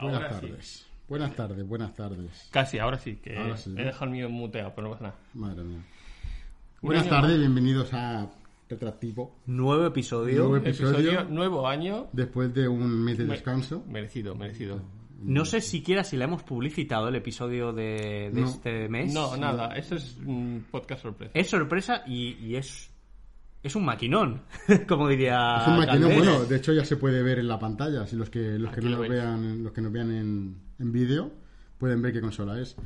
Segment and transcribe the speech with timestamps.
[0.00, 0.46] Buenas Ahora sí.
[0.46, 0.86] tardes.
[1.08, 2.48] Buenas tardes, buenas tardes.
[2.52, 5.16] Casi, ahora sí, que Ahora sí, he dejado el mío muteado, pero no pasa nada.
[5.34, 5.80] Madre mía.
[6.82, 7.38] Buenas tardes, más.
[7.40, 8.30] bienvenidos a
[8.68, 9.34] Retractivo.
[9.46, 10.38] Nuevo episodio.
[10.44, 11.24] Nuevo Episodio, episodio.
[11.24, 12.06] nuevo año.
[12.12, 13.82] Después de un mes de Me- descanso.
[13.88, 14.80] Merecido, merecido.
[15.22, 18.46] No sé siquiera si le hemos publicitado el episodio de, de No.
[18.48, 19.12] este mes.
[19.12, 21.32] No, nada, eso es un podcast sorpresa.
[21.34, 22.89] Es sorpresa y, y es.
[23.62, 24.42] Es un maquinón,
[24.88, 25.58] como diría.
[25.62, 28.06] Es un maquinón, bueno, de hecho ya se puede ver en la pantalla.
[28.06, 30.92] Si los que los que Aquí no lo vean, los que nos vean en, en
[30.92, 31.30] vídeo,
[31.78, 32.76] pueden ver qué consola es.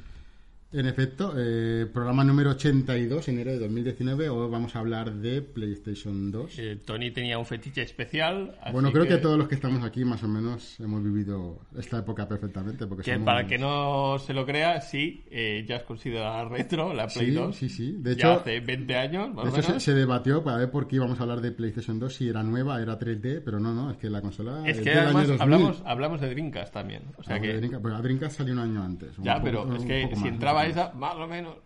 [0.76, 4.28] En efecto, eh, programa número 82, enero de 2019.
[4.28, 6.58] Hoy vamos a hablar de PlayStation 2.
[6.58, 8.56] Eh, Tony tenía un fetiche especial.
[8.60, 9.18] así Bueno, creo que...
[9.18, 12.88] todos los que estamos aquí más o menos hemos vivido esta época perfectamente.
[12.88, 16.92] Porque que somos- para que no se lo crea, sí, eh, ya es considerada retro,
[16.92, 17.54] la Play Sí, 2.
[17.56, 17.92] sí, sí.
[18.00, 19.82] De ya hecho, hace 20 años, más de hecho se, menos.
[19.84, 22.82] se debatió para ver por qué íbamos a hablar de PlayStation 2, si era nueva,
[22.82, 25.40] era 3D, pero no, no, es que la consola Es que del año además 2000.
[25.42, 27.02] hablamos, hablamos de Dreamcast también.
[27.16, 29.10] O sea que, Dreamcast- pues la Dreamcast salió un año antes.
[29.18, 30.63] ya, poco- pero es que si entraba
[30.94, 31.14] más.
[31.14, 31.56] o menos.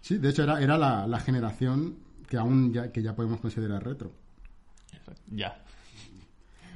[0.00, 1.96] Sí, de hecho era, era la, la generación
[2.28, 4.12] que aún ya, que ya podemos considerar retro.
[5.30, 5.62] Ya.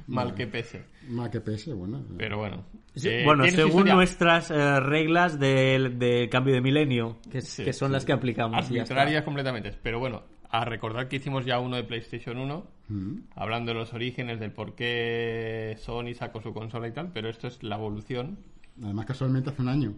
[0.07, 0.83] Mal que pese.
[1.09, 2.01] Más que PS, bueno.
[2.17, 2.65] Pero bueno.
[2.95, 3.95] Sí, Eh, bueno, ¿tienes según historia?
[3.95, 8.65] nuestras eh, reglas del de cambio de milenio, que, Sí, que son las que aplicamos.
[8.65, 9.71] Arbitrarias completamente.
[9.81, 13.15] Pero bueno, a recordar que hicimos ya uno de PlayStation 1, Mm.
[13.37, 17.47] hablando de los orígenes, del por qué Sony sacó su consola y tal, pero esto
[17.47, 18.37] es la evolución.
[18.83, 19.93] Además, casualmente hace un año.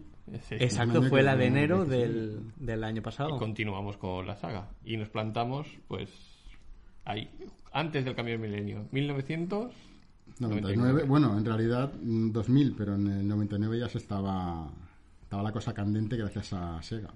[0.48, 0.56] Sí.
[0.58, 3.38] Exacto, fue la de enero del, del año Y pasado.
[3.38, 4.68] continuamos con la saga.
[4.84, 6.10] Y nos plantamos, pues,
[7.04, 7.30] ahí,
[7.72, 8.86] antes del cambio de milenio.
[8.90, 9.72] 1900.
[10.38, 14.68] 99, bueno, en realidad mm, 2000, pero en el 99 ya se estaba,
[15.22, 17.10] estaba la cosa candente gracias a Sega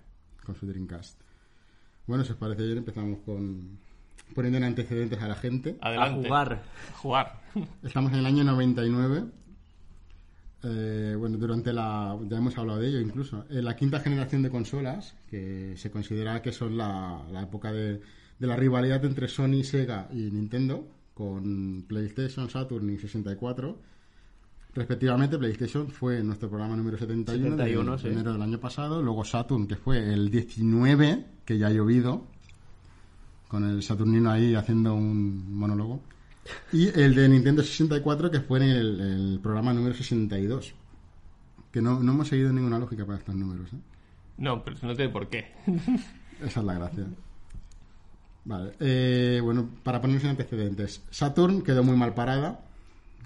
[0.44, 1.20] con su Dreamcast.
[2.06, 3.78] Bueno, si os parece bien, empezamos con
[4.34, 5.76] poniendo en antecedentes a la gente.
[5.81, 6.20] Adelante.
[6.20, 6.62] A jugar.
[6.93, 7.41] A jugar.
[7.82, 9.25] Estamos en el año 99.
[10.62, 12.19] Eh, bueno, durante la.
[12.28, 13.44] Ya hemos hablado de ello incluso.
[13.48, 18.00] En la quinta generación de consolas, que se considera que son la, la época de,
[18.38, 23.78] de la rivalidad entre Sony, Sega y Nintendo, con PlayStation, Saturn y 64.
[24.72, 28.09] Respectivamente, PlayStation fue nuestro programa número 71, de- 71, de sí.
[28.09, 29.03] enero del año pasado.
[29.03, 32.26] Luego Saturn, que fue el 19, que ya ha llovido,
[33.49, 36.03] con el Saturnino ahí haciendo un monólogo.
[36.72, 40.75] Y el de Nintendo 64, que fue en el, el programa número 62.
[41.72, 43.72] Que no, no hemos seguido ninguna lógica para estos números.
[43.72, 43.77] ¿eh?
[44.38, 45.53] No, pero no tiene por qué.
[46.44, 47.05] Esa es la gracia.
[48.44, 48.72] Vale.
[48.81, 51.03] eh, bueno, para ponernos en antecedentes.
[51.11, 52.61] Saturn quedó muy mal parada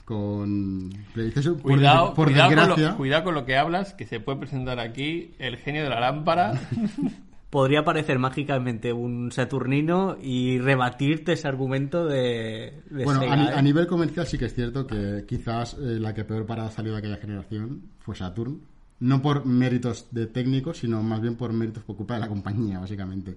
[0.05, 1.55] con PlayStation.
[1.55, 2.91] Por Cuidado, des- por, cuidado, con desgracia.
[2.91, 6.01] lo, cuidado con lo que hablas, que se puede presentar aquí el genio de la
[6.01, 6.61] lámpara.
[7.55, 13.47] Podría aparecer mágicamente un Saturnino y rebatirte ese argumento de, de Bueno, Sega, a, ni-
[13.47, 13.53] ¿eh?
[13.55, 16.91] a nivel comercial sí que es cierto que quizás eh, la que peor parada salió
[16.91, 18.61] de aquella generación fue Saturn.
[18.99, 22.81] No por méritos de técnicos, sino más bien por méritos por culpa de la compañía,
[22.81, 23.37] básicamente.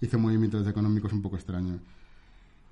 [0.00, 1.78] Hizo movimientos económicos un poco extraños.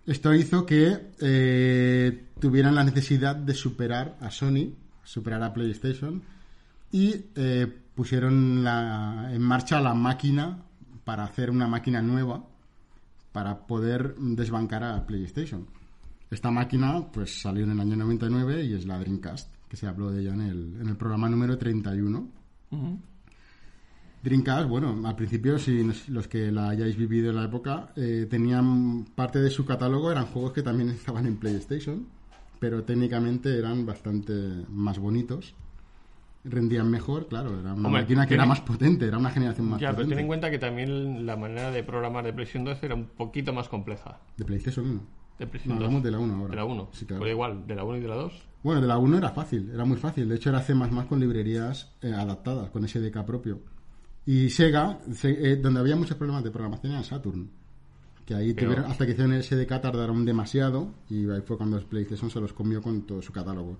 [0.05, 4.73] Esto hizo que eh, tuvieran la necesidad de superar a Sony,
[5.05, 6.23] superar a PlayStation,
[6.91, 10.59] y eh, pusieron la- en marcha la máquina
[11.05, 12.45] para hacer una máquina nueva
[13.33, 15.67] para poder desbancar a PlayStation.
[16.31, 20.11] Esta máquina pues salió en el año 99 y es la Dreamcast, que se habló
[20.11, 22.29] de ella en el, en el programa número 31.
[24.23, 29.05] Dreamcast, bueno, al principio, si los que la hayáis vivido en la época, eh, tenían
[29.17, 32.07] parte de su catálogo, eran juegos que también estaban en PlayStation,
[32.61, 34.33] pero técnicamente eran bastante
[34.69, 35.55] más bonitos,
[36.45, 39.81] rendían mejor, claro, era una Hombre, máquina que era más potente, era una generación más
[39.81, 40.15] ya, pero potente.
[40.17, 43.53] ten en cuenta que también la manera de programar de PlayStation 2 era un poquito
[43.53, 44.19] más compleja.
[44.37, 44.95] De PlayStation 1.
[45.39, 45.85] De No, PlayStation 2.
[45.87, 46.51] hablamos de la 1 ahora.
[46.51, 46.89] De la 1.
[46.93, 47.21] Sí, claro.
[47.23, 48.33] Pero igual, de la 1 y de la 2.
[48.65, 50.29] Bueno, de la 1 era fácil, era muy fácil.
[50.29, 50.75] De hecho, era C++
[51.09, 53.61] con librerías eh, adaptadas, con SDK propio.
[54.27, 57.51] Y Sega, se- eh, donde había muchos problemas de programación, era Saturn.
[58.25, 61.81] Que ahí Pero- tuvieron, hasta que hicieron el SDK tardaron demasiado y ahí fue cuando
[61.81, 63.79] PlayStation se los comió con todo su catálogo.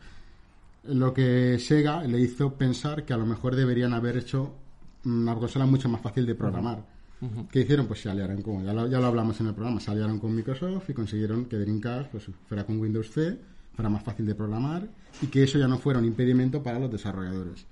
[0.85, 4.55] Lo que Sega le hizo pensar que a lo mejor deberían haber hecho
[5.05, 6.85] una consola mucho más fácil de programar.
[7.53, 7.87] ¿Qué hicieron?
[7.87, 10.35] Pues se aliaron con, ya lo, ya lo hablamos en el programa, se aliaron con
[10.35, 13.39] Microsoft y consiguieron que Dreamcast pues, fuera con Windows C,
[13.77, 14.89] fuera más fácil de programar
[15.21, 17.65] y que eso ya no fuera un impedimento para los desarrolladores.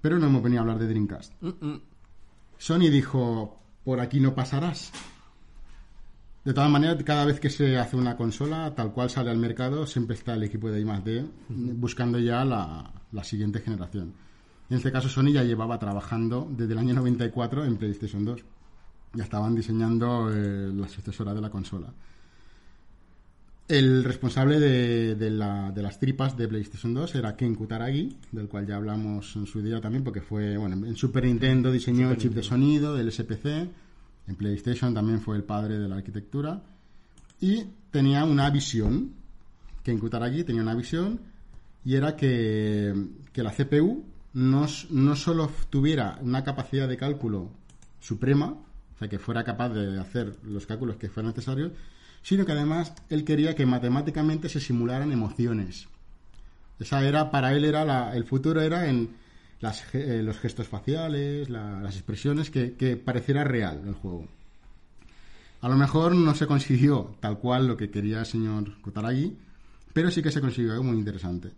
[0.00, 1.34] Pero no hemos venido a hablar de Dreamcast.
[2.58, 4.90] Sony dijo, por aquí no pasarás.
[6.44, 9.86] De todas maneras, cada vez que se hace una consola, tal cual sale al mercado,
[9.86, 14.12] siempre está el equipo de I+D buscando ya la, la siguiente generación.
[14.68, 18.44] En este caso, Sony ya llevaba trabajando desde el año 94 en PlayStation 2.
[19.14, 21.88] Ya estaban diseñando eh, la sucesora de la consola.
[23.66, 28.48] El responsable de, de la- de las tripas de PlayStation 2 era Ken Kutaragi, del
[28.48, 32.18] cual ya hablamos en su día también, porque fue, bueno, en Super Nintendo diseñó el
[32.18, 33.70] chip de sonido del SPC,
[34.26, 36.62] en PlayStation también fue el padre de la arquitectura,
[37.40, 39.12] y tenía una visión,
[39.82, 41.20] Ken Kutaragi tenía una visión,
[41.84, 42.94] y era que,
[43.32, 47.50] que la CPU no, no solo tuviera una capacidad de cálculo
[48.00, 48.46] suprema,
[48.94, 51.72] o sea, que fuera capaz de hacer los cálculos que fueran necesarios,
[52.22, 55.86] sino que además él quería que matemáticamente se simularan emociones.
[56.80, 59.10] Esa era, para él era la- el futuro era en
[59.94, 64.26] eh, los gestos faciales, la- las expresiones, que, que pareciera real el juego.
[65.60, 69.36] A lo mejor no se consiguió tal cual lo que quería el señor Kutaragi,
[69.92, 71.50] pero sí que se consiguió algo muy interesante.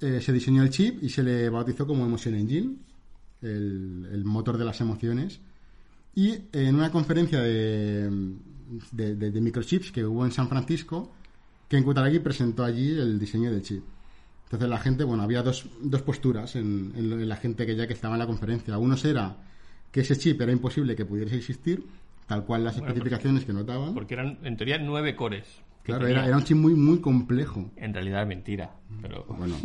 [0.00, 2.76] Eh, se diseñó el chip y se le bautizó como Emotion Engine,
[3.40, 5.40] el, motor de las emociones.
[6.14, 8.10] Y en una conferencia de,
[8.90, 11.12] de, de- de microchips que hubo en San Francisco,
[11.68, 13.82] Ken Kutaragi presentó allí el diseño del chip.
[14.52, 18.16] Entonces la gente, bueno, había dos, dos posturas en, la gente que ya que estaba
[18.16, 18.76] en la conferencia.
[18.76, 19.38] Unos era
[19.90, 21.86] que ese chip era imposible que pudiese existir,
[22.26, 23.94] tal cual las Bueno, especificaciones que notaban.
[23.94, 25.46] Porque eran, en teoría, nueve cores.
[25.84, 27.70] Claro, era, era un chip muy, muy complejo.
[27.76, 28.72] En realidad es mentira.
[29.00, 29.56] Pero Bueno,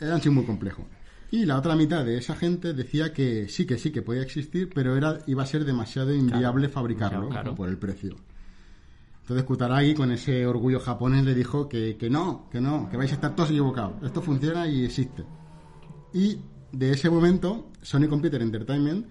[0.00, 0.86] era un chip muy complejo.
[1.32, 4.70] Y la otra mitad de esa gente decía que sí, que sí, que podía existir,
[4.72, 8.14] pero era iba a ser demasiado inviable fabricarlo por el precio.
[9.24, 13.10] Entonces Kutaragi, con ese orgullo japonés, le dijo que, que no, que no, que vais
[13.10, 14.02] a estar todos equivocados.
[14.02, 15.24] Esto funciona y existe.
[16.12, 16.40] Y
[16.72, 19.06] de ese momento, Sony Computer Entertainment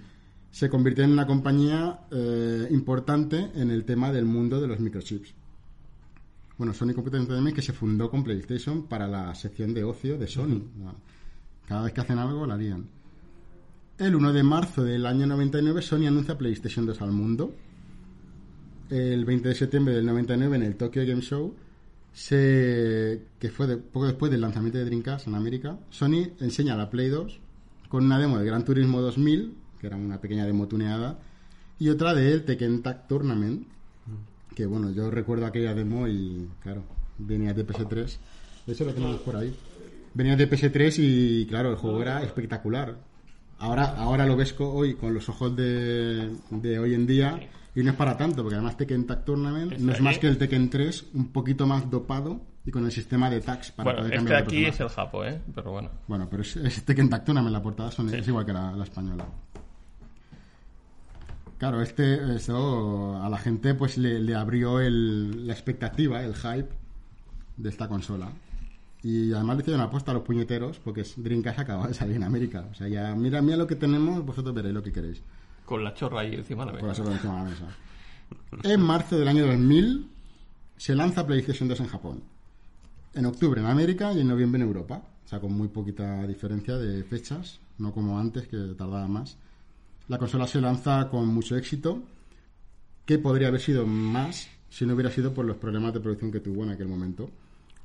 [0.51, 5.33] se convirtió en una compañía eh, importante en el tema del mundo de los microchips.
[6.59, 10.27] Bueno, Sony Computer Entertainment que se fundó con PlayStation para la sección de ocio de
[10.27, 10.61] Sony.
[11.67, 12.87] Cada vez que hacen algo la lían.
[13.97, 17.55] El 1 de marzo del año 99 Sony anuncia PlayStation 2 al mundo.
[18.93, 21.55] El 20 de septiembre del 99 en el Tokyo Game Show,
[22.13, 26.89] se, que fue de- poco después del lanzamiento de Dreamcast en América, Sony enseña la
[26.91, 27.39] Play 2
[27.89, 31.19] con una demo de Gran Turismo 2000, que era una pequeña demo tuneada,
[31.79, 33.67] y otra de el Tekken Tag Tournament,
[34.55, 36.83] que bueno, yo recuerdo aquella demo y claro,
[37.17, 38.17] venía de PS3.
[38.67, 39.55] De hecho lo tenemos por ahí.
[40.13, 42.95] Venía de PS3 y claro, el juego era espectacular.
[43.57, 47.39] Ahora, ahora lo ves hoy con los ojos de, de hoy en día
[47.75, 50.27] y no es para tanto, porque además Tekken Tag Tournament Este no es más que
[50.27, 53.97] el Tekken 3 un poquito más dopado y con el sistema de tags para bueno,
[53.99, 55.41] poder este cambiar de aquí es el Japo, ¿eh?
[55.55, 55.89] Pero bueno.
[56.07, 58.83] Bueno, pero es, es Tekken Tag Tournament, la portada son- es igual que la, la
[58.83, 59.25] española.
[61.57, 66.69] Claro, este eso a la gente pues le, le abrió el- la expectativa, el hype
[67.57, 68.29] de esta consola.
[69.01, 72.65] Y además le hicieron apuesta a los puñeteros porque Dreamcast acaba de salir en América.
[72.71, 75.21] O sea, ya mira, mira lo que tenemos, vosotros veréis lo que queréis.
[75.65, 76.91] Con la chorra ahí encima de la mesa.
[76.91, 77.67] eso lo encima de la mesa.
[78.63, 80.09] En marzo del año 2000
[80.77, 82.23] se lanza PlayStation 2 en Japón.
[83.13, 85.01] En octubre en América y en noviembre en Europa.
[85.25, 89.37] O sea, con muy poquita diferencia de fechas, no como antes, que tardaba más.
[90.07, 92.03] La consola se lanza con mucho éxito,
[93.05, 96.39] que podría haber sido más si no hubiera sido por los problemas de producción que
[96.39, 97.29] tuvo en aquel momento.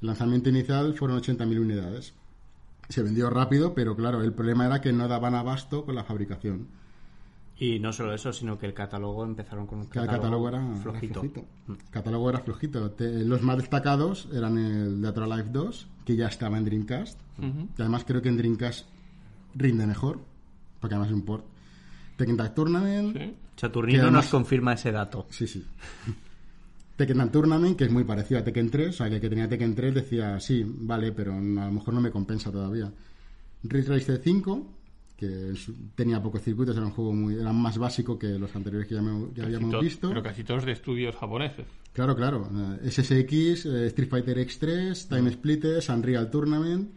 [0.01, 2.15] El lanzamiento inicial fueron 80.000 unidades.
[2.89, 6.67] Se vendió rápido, pero claro, el problema era que no daban abasto con la fabricación.
[7.61, 10.49] Y no solo eso, sino que el catálogo empezaron con un Que el catálogo, catálogo
[10.49, 11.21] era era flojito.
[11.21, 11.45] flojito.
[11.69, 12.91] El catálogo era flojito.
[12.93, 17.21] Te- los más destacados eran el or Alive 2, que ya estaba en Dreamcast.
[17.41, 18.87] Y además creo que en Dreamcast
[19.55, 20.21] rinde mejor,
[20.81, 21.45] porque además es un port.
[22.17, 23.35] Tekken Tag Tournament, Sí.
[23.57, 25.27] Saturnino además- nos confirma ese dato.
[25.31, 25.65] sí, sí.
[26.97, 29.29] Tekken Tag Tournament, que es muy parecido a Tekken 3, o sea, que el que
[29.29, 32.93] tenía Tekken 3 decía, sí, vale, pero a lo mejor no me compensa todavía.
[33.65, 34.67] Ridge Racer 5,
[35.19, 35.53] que
[35.97, 39.03] tenía pocos circuitos, era un juego muy, era más básico que los anteriores que ya,
[39.03, 40.09] me- ya Casi habíamos to- visto.
[40.11, 41.67] Pero casi todos de estudios japoneses.
[41.93, 42.49] Claro, claro.
[42.83, 46.91] Eh, SSX, eh, Street Fighter X3, Time Splitters, Unreal Tournament.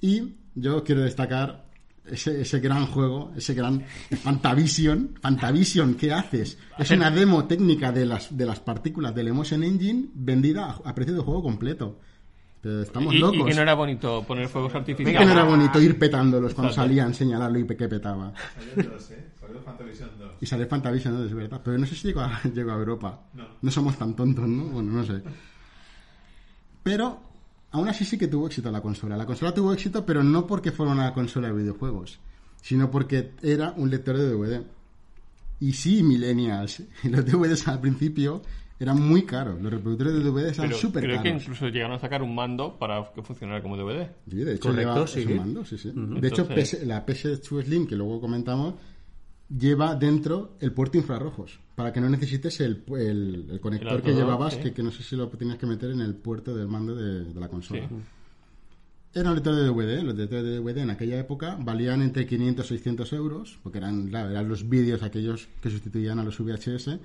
[0.00, 1.66] Y yo quiero destacar
[2.06, 3.84] ese, ese gran juego, ese gran
[4.20, 5.14] Fantavision.
[5.22, 6.58] Fantavision, ¿qué haces?
[6.78, 10.94] Es una demo técnica de las, de las partículas del Emotion Engine vendida a, a
[10.94, 12.00] precio de juego completo.
[12.62, 13.46] Pero estamos Y, y locos.
[13.46, 15.18] que no era bonito poner fuegos ¿Ve artificiales.
[15.20, 16.88] que no era bonito ir petándolos cuando Exacto.
[16.88, 18.32] salían, señalarlo y que petaba?
[18.74, 19.26] Salió dos, ¿eh?
[19.40, 20.32] Salió Fantavision 2.
[20.42, 21.24] Y sale Fantavision, ¿no?
[21.24, 21.60] Es verdad.
[21.64, 23.20] Pero no sé si llegó a, llegó a Europa.
[23.62, 23.70] No.
[23.70, 24.64] somos tan tontos, ¿no?
[24.64, 25.22] Bueno, no sé.
[26.82, 27.20] Pero,
[27.72, 29.16] aún así sí que tuvo éxito la consola.
[29.16, 32.18] La consola tuvo éxito, pero no porque fuera una consola de videojuegos,
[32.62, 34.62] sino porque era un lector de DVD.
[35.60, 36.82] Y sí, millennials.
[37.04, 38.42] Los DVDs al principio
[38.80, 39.60] eran muy caros.
[39.60, 41.22] Los reproductores de DVDs eran súper creo caros.
[41.32, 44.08] que incluso llegaron a sacar un mando para que funcionara como DVD.
[44.28, 45.34] Sí, de hecho, Correcto, lleva sí.
[45.34, 45.92] mando, sí, sí.
[45.94, 48.74] De hecho, Entonces- PS la PS2 Slim, que luego comentamos,
[49.54, 54.12] lleva dentro el puerto infrarrojos, para que no necesites el, el- el conector El que
[54.14, 54.60] llevabas, sí.
[54.60, 57.24] que, que no sé si lo tenías que meter en el puerto del mando de,
[57.24, 57.86] de la consola.
[57.88, 57.94] Sí.
[59.12, 60.02] Era un lector de DVD.
[60.04, 64.06] Los lectores de DVD en aquella época valían entre 500 y 600 euros, porque eran,
[64.06, 66.98] claro, eran los vídeos aquellos que sustituían a los VHS.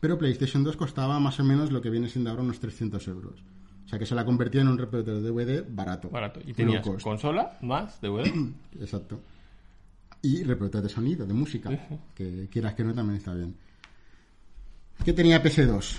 [0.00, 3.44] Pero PlayStation 2 costaba más o menos lo que viene siendo ahora unos 300 euros.
[3.84, 6.08] O sea que se la convertía en un reproductor de DVD barato.
[6.08, 6.40] Barato.
[6.44, 8.32] Y tenías consola más DVD.
[8.80, 9.20] Exacto.
[10.22, 11.70] Y reproductor de sonido, de música,
[12.14, 13.56] que quieras que no también está bien.
[15.04, 15.98] ¿Qué tenía PS2?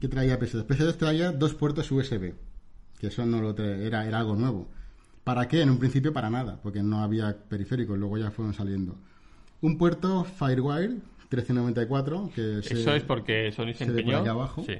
[0.00, 0.66] ¿Qué traía PS2?
[0.66, 2.34] PS2 traía dos puertos USB,
[2.98, 4.68] que eso no lo era, era algo nuevo.
[5.24, 5.62] ¿Para qué?
[5.62, 8.96] En un principio para nada, porque no había periféricos, luego ya fueron saliendo.
[9.60, 10.98] Un puerto Firewire
[11.36, 14.18] 1394, que se- Eso es porque Sony se empeñó.
[14.18, 14.62] abajo.
[14.66, 14.74] Sí.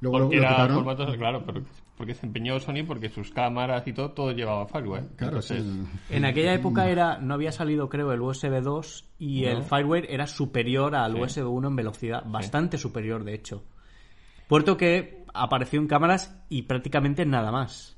[0.00, 1.62] luego Porque lo formatos, claro, pero
[1.96, 5.06] porque se empeñó Sony porque sus cámaras y todo, todo llevaba fireware.
[5.16, 6.14] Claro, Entonces, sí.
[6.14, 9.48] En aquella época era no había salido, creo, el USB 2 y No.
[9.50, 11.20] el Firewire era superior al Sí.
[11.22, 13.64] USB 1 en velocidad, bastante superior, de hecho.
[14.48, 17.96] Puerto que apareció en cámaras y prácticamente nada más.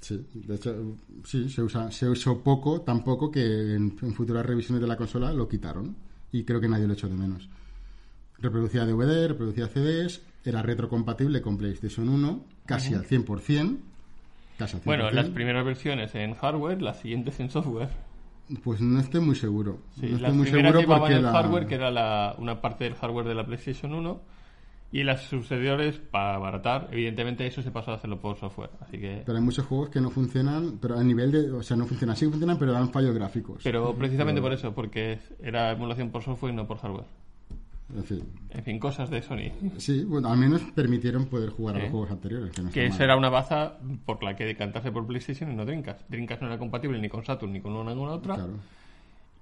[0.00, 4.46] Sí, de hecho, sí, se, usa, se usó poco, tan poco que en, en futuras
[4.46, 5.96] revisiones de la consola lo quitaron.
[6.32, 7.48] Y creo que nadie lo echó de menos.
[8.38, 13.78] Reproducía DVD, reproducía CDs, era retrocompatible con PlayStation 1, casi al 100%.
[14.58, 14.84] Casi al 100%.
[14.84, 17.90] Bueno, las primeras versiones en hardware, las siguientes en software.
[18.64, 19.78] Pues no estoy muy seguro.
[19.94, 22.60] Sí, no estoy las muy primeras seguro porque el la- hardware, que era la- una
[22.60, 24.20] parte del hardware de la PlayStation 1,
[24.92, 28.70] y las sucesores, para abaratar, evidentemente eso se pasó a hacerlo por software.
[28.80, 29.22] Así que...
[29.24, 31.50] Pero hay muchos juegos que no funcionan, pero a nivel de...
[31.50, 33.62] O sea, no funcionan, sí funcionan, pero dan fallos gráficos.
[33.64, 37.06] Pero precisamente por eso, porque era emulación por software y no por hardware.
[37.96, 38.22] En fin.
[38.50, 39.50] En fin, cosas de Sony.
[39.78, 42.50] Sí, bueno, al menos permitieron poder jugar a los juegos anteriores.
[42.50, 45.64] Que, no Que esa era una baza por la que decantarse por PlayStation y no
[45.64, 46.08] Dreamcast.
[46.08, 48.34] Dreamcast no era compatible ni con Saturn ni con una ninguna otra.
[48.34, 48.54] Claro.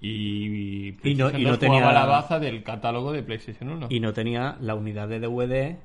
[0.03, 0.97] Y, Y no-
[1.29, 3.87] PlayStation y no 2 tenía- la baza del catálogo de PlayStation 1.
[3.91, 5.77] Y no tenía la unidad de DVD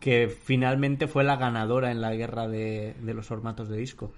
[0.00, 4.12] que finalmente fue la ganadora en la guerra de, de los formatos de disco.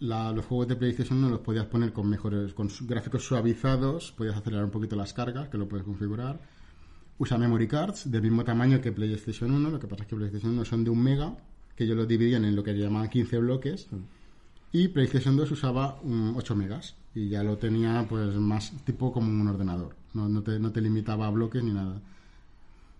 [0.00, 4.36] La- los juegos de PlayStation 1 los podías poner con mejores con gráficos suavizados, podías
[4.36, 6.40] acelerar un poquito las cargas, que lo puedes configurar.
[7.18, 10.52] Usa memory cards del mismo tamaño que PlayStation 1, lo que pasa es que PlayStation
[10.52, 11.34] 1 son de un mega,
[11.76, 13.88] que ellos lo dividían en lo que llamaban 15 bloques,
[14.72, 19.28] y PlayStation 2 usaba mm, 8 megas, y ya lo tenía pues más tipo como
[19.30, 22.00] un ordenador, no, no te, no te limitaba a bloques ni nada.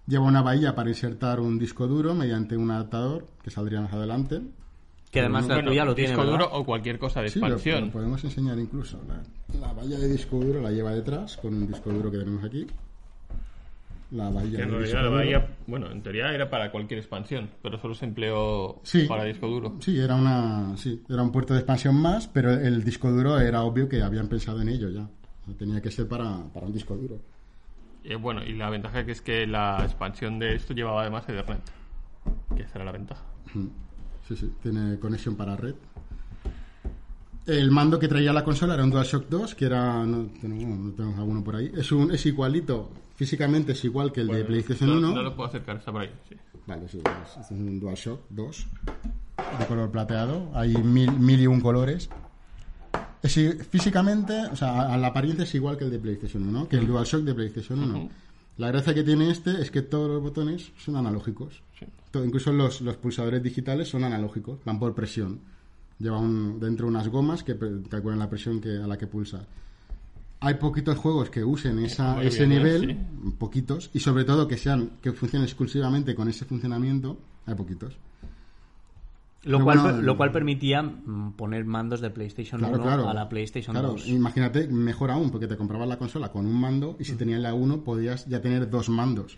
[0.06, 4.42] Lleva una bahía para insertar un disco duro mediante un adaptador, que saldría más adelante,
[5.12, 6.38] Que además la tuya lo tiene, disco ¿verdad?
[6.38, 7.84] duro o cualquier cosa de Sí, lo, expansión.
[7.86, 8.98] lo podemos enseñar incluso.
[9.06, 12.42] La, la valla de disco duro la lleva detrás con un disco duro que tenemos
[12.44, 12.66] aquí.
[14.12, 17.78] La bahía Que en realidad la bahía, bueno, en teoría era para cualquier expansión, pero
[17.78, 19.06] solo se empleó Sí.
[19.08, 19.76] para disco duro.
[19.80, 23.62] Sí, era una, sí, era un puerto de expansión más, pero el disco duro era
[23.62, 25.08] obvio que habían pensado en ello ya.
[25.58, 27.18] Tenía que ser para, para un disco duro.
[28.04, 31.62] Y, bueno, y la ventaja que es que la expansión de esto llevaba además Ethernet.
[32.54, 33.22] Que esa era la ventaja.
[34.28, 35.74] Sí, sí, tiene conexión para red.
[37.46, 40.04] El mando que traía la consola era un DualShock 2, que era.
[40.04, 41.72] No tenemos, no tenemos alguno por ahí.
[41.76, 45.14] Es, un, es igualito, físicamente es igual que el de Bueno, PlayStation no, 1.
[45.16, 46.10] No lo puedo acercar, está por ahí.
[46.28, 46.36] sí.
[46.64, 48.66] Vale, sí, es, es un DualShock 2
[49.58, 50.50] de color plateado.
[50.54, 52.08] Hay mil, mil y un colores.
[53.22, 53.34] Es,
[53.68, 56.68] físicamente, o sea, a, la apariencia es igual que el de PlayStation 1, ¿no?
[56.68, 58.08] que el DualShock de PlayStation 1.
[58.58, 61.62] La gracia que tiene este es que todos los botones son analógicos.
[61.78, 61.86] Sí.
[62.12, 65.40] To- incluso los, los pulsadores digitales son analógicos, van por presión.
[66.02, 67.56] Lleva un- dentro unas gomas que
[67.88, 69.46] calculan la presión que, a la que pulsa.
[70.40, 72.56] Hay poquitos juegos que usen esa, Muy ese bien, ¿eh?
[72.56, 72.96] nivel,
[73.38, 77.16] poquitos, y sobre todo que sean que funcionen exclusivamente con ese funcionamiento,
[77.46, 77.96] hay poquitos.
[79.44, 83.08] Lo, Pero cual, bueno, lo cual permitía mm, poner mandos de PlayStation Claro, 1 claro.
[83.08, 84.08] a la PlayStation Claro, 2.
[84.08, 87.52] imagínate, mejor aún, porque te comprabas la consola con un mando y si tenías la
[87.54, 89.36] 1 podías ya tener dos mandos.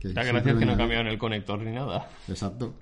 [0.00, 2.08] que La siempre gracia es que no cambiaron el conector ni nada.
[2.28, 2.74] Exacto.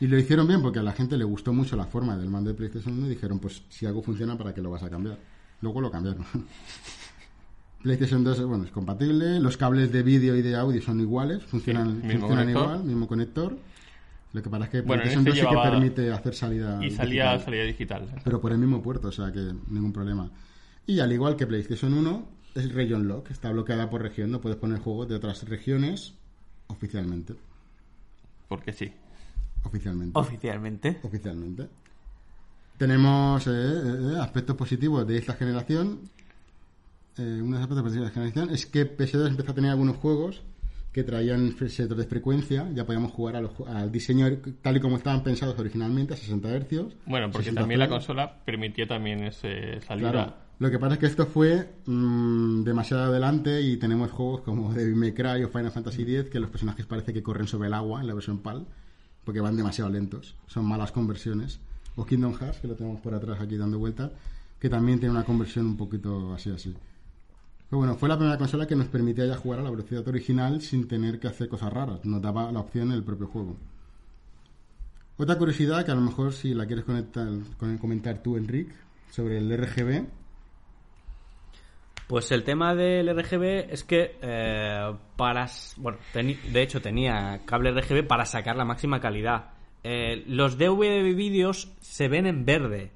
[0.00, 2.50] Y lo hicieron bien porque a la gente le gustó mucho la forma del mando
[2.50, 5.18] de PlayStation 1 y dijeron, pues si algo funciona, ¿para qué lo vas a cambiar?
[5.60, 6.24] Luego lo cambiaron.
[7.82, 12.02] PlayStation 2 bueno, es compatible, los cables de vídeo y de audio son iguales, funcionan,
[12.02, 12.62] Sí, funcionan conector.
[12.64, 13.56] igual, mismo conector.
[14.32, 16.90] Lo que pasa es que Bueno, PlayStation este 2 sí que permite hacer salida Y
[16.90, 18.08] salía, digital, salía digital.
[18.24, 20.30] pero por el mismo puerto, o sea que ningún problema.
[20.86, 24.58] Y al igual que PlayStation 1, es Region Lock, está bloqueada por región, no puedes
[24.58, 26.14] poner juegos de otras regiones
[26.66, 27.34] oficialmente.
[28.48, 28.92] Porque sí.
[29.64, 30.18] Oficialmente.
[30.18, 30.98] Oficialmente.
[31.02, 31.68] oficialmente.
[32.76, 36.00] Tenemos eh, eh, aspectos positivos de esta generación.
[37.18, 40.42] Eh, unos aspectos positivos de esta generación es que PS2 empezó a tener algunos juegos
[40.92, 42.68] que traían selector de frecuencia.
[42.74, 44.26] Ya podíamos jugar a los ju- al diseño
[44.62, 46.94] tal y como estaban pensados originalmente, a 60 Hz.
[47.06, 50.12] Bueno, porque 60 también la consola permitía también ese salida.
[50.12, 54.72] Claro, Lo que pasa es que esto fue mm, demasiado adelante y tenemos juegos como
[54.72, 57.74] Devil May Cry o Final Fantasy X que los personajes parece que corren sobre el
[57.74, 58.66] agua en la versión PAL
[59.28, 60.34] porque van demasiado lentos.
[60.46, 61.60] Son malas conversiones.
[61.96, 64.10] O Kingdom Hearts, que lo tenemos por atrás aquí dando vueltas,
[64.58, 66.74] que también tiene una conversión un poquito así así.
[67.68, 70.62] Pero bueno, fue la primera consola que nos permitía ya jugar a la velocidad original
[70.62, 72.02] sin tener que hacer cosas raras.
[72.06, 73.54] Nos daba la opción en el propio juego.
[75.18, 78.70] Otra curiosidad que a lo mejor si la quieres conectar, con- comentar tú, Enric,
[79.10, 80.06] sobre el RGB.
[82.08, 85.46] Pues el tema del RGB es que eh, para...
[85.76, 89.50] Bueno, de hecho tenía cable RGB para sacar la máxima calidad.
[89.84, 92.92] Eh, los DVD de vídeos se ven en verde.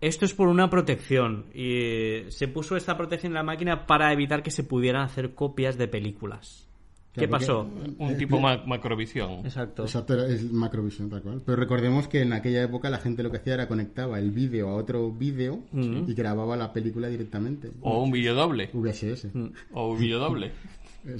[0.00, 4.42] Esto es por una protección y se puso esta protección en la máquina para evitar
[4.42, 6.66] que se pudieran hacer copias de películas.
[7.14, 7.68] ¿Qué pasó?
[7.98, 9.44] Un tipo ma- macrovisión.
[9.44, 9.84] Exacto.
[9.84, 11.42] Exacto, es Macrovision tal cual.
[11.46, 14.68] Pero recordemos que en aquella época la gente lo que hacía era conectaba el vídeo
[14.68, 17.70] a otro vídeo y grababa la película directamente.
[17.82, 18.70] O un vídeo doble.
[18.72, 19.28] VHS.
[19.72, 20.50] O un vídeo doble.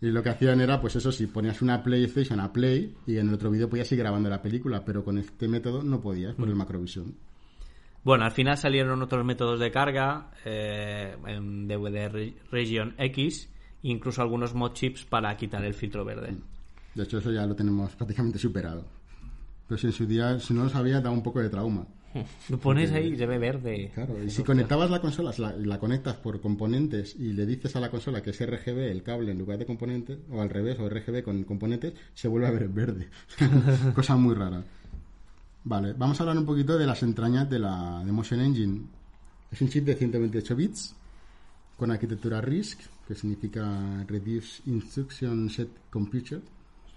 [0.00, 3.26] Y lo que hacían era, pues eso, si ponías una PlayStation a Play y en
[3.28, 6.48] el otro vídeo podías ir grabando la película, pero con este método no podías por
[6.48, 7.14] el Macrovision.
[8.04, 13.50] Bueno, al final salieron otros métodos de carga eh, en DVD Re- Region X,
[13.82, 16.36] incluso algunos mod chips para quitar el filtro verde.
[16.94, 18.84] De hecho, eso ya lo tenemos prácticamente superado.
[19.66, 21.86] Pero si en su día, si no lo sabía, da un poco de trauma.
[22.48, 23.92] Lo pones ahí y se ve verde.
[23.94, 27.80] Claro, y si conectabas la consola, la, la conectas por componentes y le dices a
[27.80, 30.88] la consola que es RGB el cable en lugar de componentes, o al revés, o
[30.88, 33.08] RGB con componentes, se vuelve a ver verde.
[33.94, 34.64] Cosa muy rara.
[35.64, 38.86] Vale, vamos a hablar un poquito de las entrañas de la de Motion Engine.
[39.50, 40.94] Es un chip de 128 bits
[41.76, 46.40] con arquitectura RISC, que significa Reduced Instruction Set Computer.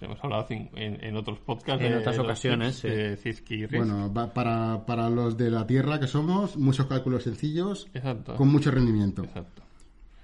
[0.01, 1.83] Hemos hablado en, en otros podcasts.
[1.85, 3.71] En de otras ocasiones, y RISC.
[3.71, 8.35] Bueno, para, para los de la Tierra que somos, muchos cálculos sencillos Exacto.
[8.35, 9.23] con mucho rendimiento.
[9.23, 9.61] Exacto.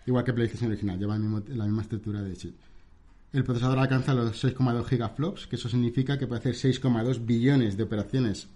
[0.07, 2.55] Igual que PlayStation original, lleva el mismo- la misma estructura de chip.
[3.33, 7.83] El procesador alcanza los 6,2 gigaflops, que eso significa que puede hacer 6,2 billones de
[7.83, 8.49] operaciones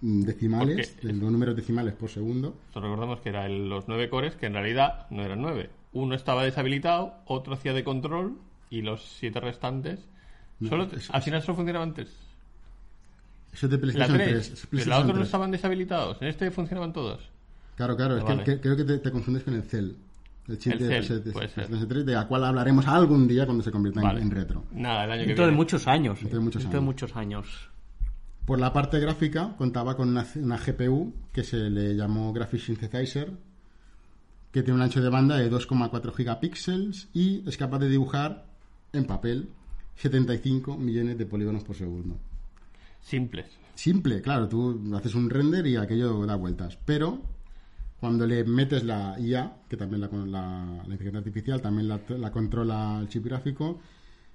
[0.00, 2.56] mm, decimales, de los números decimales por segundo.
[2.68, 5.68] Entonces recordemos que eran los nueve cores, que en realidad no eran nueve.
[5.92, 8.38] Uno estaba deshabilitado, otro hacía de control
[8.70, 10.00] y los siete restantes.
[10.68, 12.08] Solo, eso- al final solo funcionaban tres.
[13.52, 14.28] Eso es de La PlayStation 3.
[14.30, 14.50] 3.
[14.52, 15.26] es Pero la otra no 3.
[15.26, 16.22] estaban deshabilitados.
[16.22, 17.20] En este funcionaban todos.
[17.76, 18.44] Claro, claro, es Ah, que, vale.
[18.44, 19.92] que- creo que te, te confundes con el Cell.
[20.48, 21.54] El chip El de Cell, PlayStation puede ser.
[21.66, 24.22] PlayStation 3, de la cual hablaremos algún día cuando se convierta en- Vale.
[24.22, 24.64] en retro.
[24.72, 26.18] Nada, el año que Dentro de muchos años.
[26.20, 26.86] Dentro de muchos Dentro de años.
[26.94, 27.68] muchos años.
[28.46, 33.32] Por la parte gráfica contaba con una, una GPU que se le llamó Graphic Synthesizer,
[34.52, 38.46] que tiene un ancho de banda de 2,4 gigapíxeles y es capaz de dibujar
[38.92, 39.48] en papel
[39.96, 42.18] 75 millones de polígonos por segundo.
[43.00, 43.46] Simples.
[43.74, 47.20] Simple, claro, tú haces un render y aquello da vueltas, pero
[47.98, 52.30] cuando le metes la IA, que también la, la, la inteligencia artificial también la, la
[52.30, 53.80] controla el chip gráfico,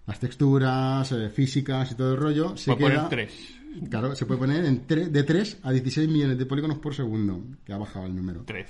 [0.08, 3.08] las texturas, eh, físicas y todo el rollo, se queda...
[3.10, 3.57] tres.
[3.90, 7.74] Claro, se puede poner en de 3 a 16 millones de polígonos por segundo, que
[7.74, 8.44] ha bajado el número.
[8.46, 8.68] Tres.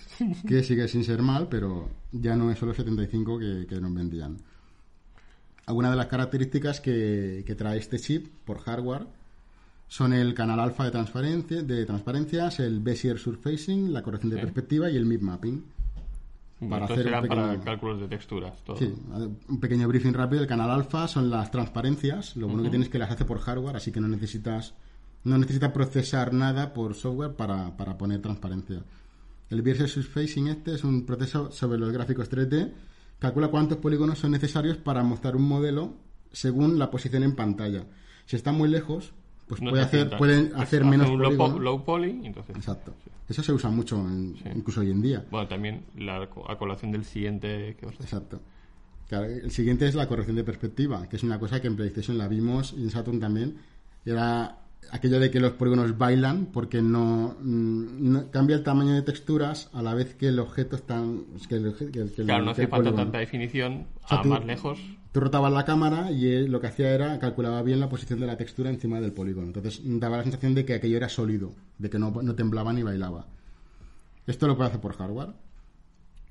[0.47, 4.38] Que sigue sin ser mal, pero ya no es solo 75 que, que nos vendían.
[5.65, 9.05] Algunas de las características que, que trae este chip por hardware
[9.89, 14.41] son el canal alfa de, transparencia, de transparencias, el Bezier Surfacing, la corrección de Sí.
[14.41, 15.63] perspectiva y el mip mapping.
[16.60, 18.63] Para Entonces hacer un para cálculos de texturas.
[18.63, 18.78] Todo.
[18.78, 18.91] Sí,
[19.48, 20.41] un pequeño briefing rápido.
[20.41, 22.36] El canal alfa son las transparencias.
[22.36, 24.74] Lo bueno que tienes es que las hace por hardware, así que no necesitas
[25.24, 28.82] no necesita procesar nada por software para, para poner transparencia.
[29.50, 32.72] El Bezier Surfacing este es un proceso sobre los gráficos 3D.
[33.20, 35.96] Calcula cuántos polígonos son necesarios para mostrar un modelo
[36.32, 37.86] según la posición en pantalla.
[38.26, 39.13] Si está muy lejos,
[39.47, 41.21] pues No puede hacer, pueden hacer hace menos un
[41.63, 42.55] low, poly, entonces.
[42.55, 42.93] Exacto.
[43.29, 44.43] Eso se usa mucho, en- Sí.
[44.55, 45.25] incluso hoy en día.
[45.31, 48.41] Bueno, también la a colación del siguiente que os Exacto.
[49.07, 52.17] Claro, el siguiente es la corrección de perspectiva, que es una cosa que en PlayStation
[52.17, 53.55] la vimos y en Saturn también.
[54.05, 54.57] Era
[54.91, 59.69] aquello de que los polígonos bailan porque no, mm, no- cambia el tamaño de texturas
[59.73, 61.03] a la vez que el objeto está.
[61.49, 64.21] Que el, que el- que el- Claro, no hace falta tanta definición O sea, a
[64.21, 64.79] tú- más lejos.
[65.11, 68.27] Tú rotabas la cámara y él lo que hacía era calculaba bien la posición de
[68.27, 69.47] la textura encima del polígono.
[69.47, 72.83] Entonces daba la sensación de que aquello era sólido, de que no, no temblaba ni
[72.83, 73.25] bailaba.
[74.27, 75.29] Esto lo puede hacer por hardware.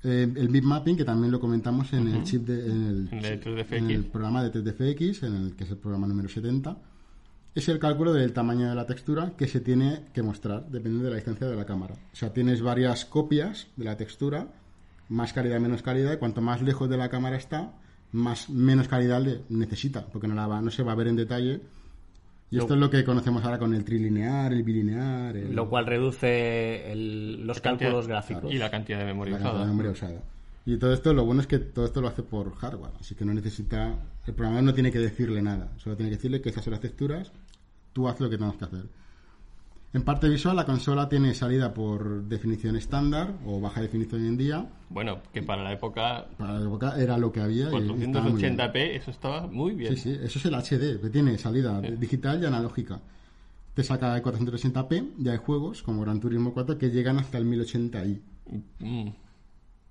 [0.03, 3.41] Eh, el bitmapping, que también lo comentamos en el chip de, en el, En el
[3.41, 3.73] 3DFX.
[3.77, 6.77] en el programa de 3DFX, en el que es el programa número 70,
[7.57, 11.09] es el cálculo del tamaño de la textura que se tiene que mostrar, dependiendo de
[11.11, 11.95] la distancia de la cámara.
[12.13, 14.47] O sea, tienes varias copias de la textura,
[15.09, 17.73] más calidad, menos calidad, y cuanto más lejos de la cámara está,
[18.11, 21.15] más menos calidad le necesita, porque no, la va- no se va a ver en
[21.15, 21.61] detalle
[22.49, 25.67] Y Lo- esto es lo que conocemos ahora con el trilinear, el bilinear, el- Lo
[25.69, 28.53] cual reduce el- los cantidad- cálculos gráficos.
[28.53, 29.71] Y la cantidad de memoria la cantidad de usada.
[29.73, 30.23] memoria usada.
[30.65, 33.25] Y todo esto, lo bueno es que todo esto lo hace por hardware, así que
[33.25, 33.95] no necesita.
[34.25, 36.79] El programador no tiene que decirle nada, solo tiene que decirle que esas son las
[36.79, 37.33] texturas,
[37.97, 38.85] tú haz lo que tengas que hacer.
[39.91, 44.37] En parte visual, la consola tiene salida por definición estándar o baja definición hoy en
[44.37, 44.69] día.
[44.89, 47.71] Bueno, que para la época Para la época era lo que había.
[47.71, 48.55] y estaba muy bien.
[48.55, 49.95] 480p, eso estaba muy bien.
[49.95, 52.99] Sí, sí, eso es el HD, que tiene salida digital y analógica.
[53.73, 57.45] Te saca el 480p, ya hay juegos como Gran Turismo 4 que llegan hasta el
[57.47, 58.19] 1080i.
[58.77, 59.07] Mm.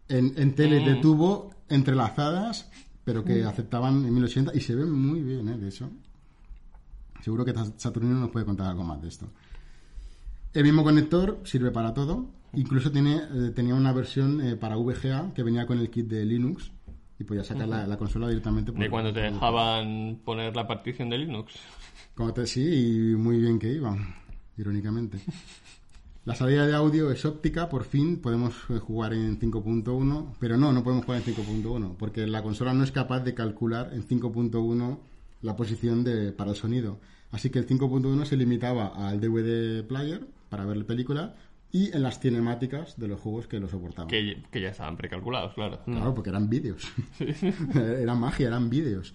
[0.09, 2.71] En, en teles de tubo entrelazadas,
[3.05, 5.59] pero que aceptaban en 1080 y se ven muy bien, ¿eh?
[5.59, 5.91] De eso.
[7.23, 9.27] Seguro que Saturnino nos puede contar algo más de esto.
[10.55, 12.27] El mismo conector sirve para todo.
[12.55, 16.25] Incluso tiene, eh, tenía una versión eh, para VGA que venía con el kit de
[16.25, 16.71] Linux
[17.19, 18.73] y podía sacar la, la consola directamente.
[18.73, 21.55] por- De cuando te dejaban poner la partición de Linux.
[22.15, 23.95] Como te, sí, y muy bien que iba,
[24.57, 25.19] irónicamente.
[26.25, 30.73] La salida de audio es óptica, por fin podemos eh, jugar en 5.1, pero no,
[30.73, 34.99] no podemos jugar en 5.1, porque la consola no es capaz de calcular en 5.1
[35.43, 36.99] la posición de, para el sonido.
[37.31, 41.35] Así que el 5.1 se limitaba al DVD player para ver la película
[41.73, 44.09] y en las cinemáticas de los juegos que lo soportaban.
[44.09, 45.81] Que, que ya estaban precalculados, claro.
[45.85, 46.83] Claro, porque eran vídeos.
[47.75, 49.15] era magia, eran vídeos.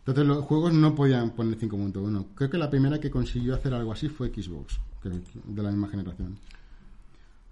[0.00, 2.26] Entonces los juegos no podían poner 5.1.
[2.34, 5.88] Creo que la primera que consiguió hacer algo así fue Xbox, que- de la misma
[5.88, 6.38] generación.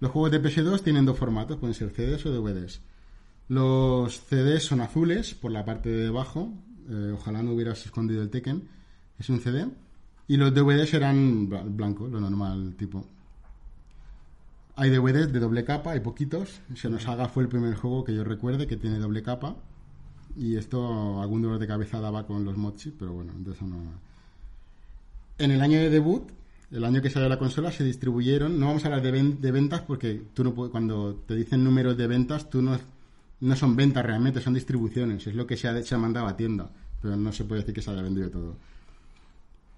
[0.01, 2.81] Los juegos de PS2 tienen dos formatos, pueden ser CDs o DVDs.
[3.49, 6.53] Los CDs son azules por la parte de abajo,
[6.89, 8.69] eh, ojalá no hubieras escondido el Tekken,
[9.19, 9.69] es un CD.
[10.27, 13.07] Y los DVDs eran bla- blancos, lo normal tipo.
[14.77, 16.61] Hay DVDs de doble capa, hay poquitos.
[16.75, 19.57] Se nos haga fue el primer juego que yo recuerde que tiene doble capa.
[20.37, 23.77] Y esto, algún dolor de cabeza daba con los mochi, pero bueno, de eso no.
[25.39, 26.29] En el año de debut,
[26.71, 28.61] el año que salió la consola, se distribuyeron.
[28.61, 32.07] No vamos a hablar de ventas porque tú no puedes- cuando te dicen números de
[32.07, 32.79] ventas, tú no,
[33.41, 35.27] no son ventas realmente, son distribuciones.
[35.27, 36.71] Es lo que se ha, se ha mandado a tienda,
[37.01, 38.57] pero no se puede decir que se haya vendido todo.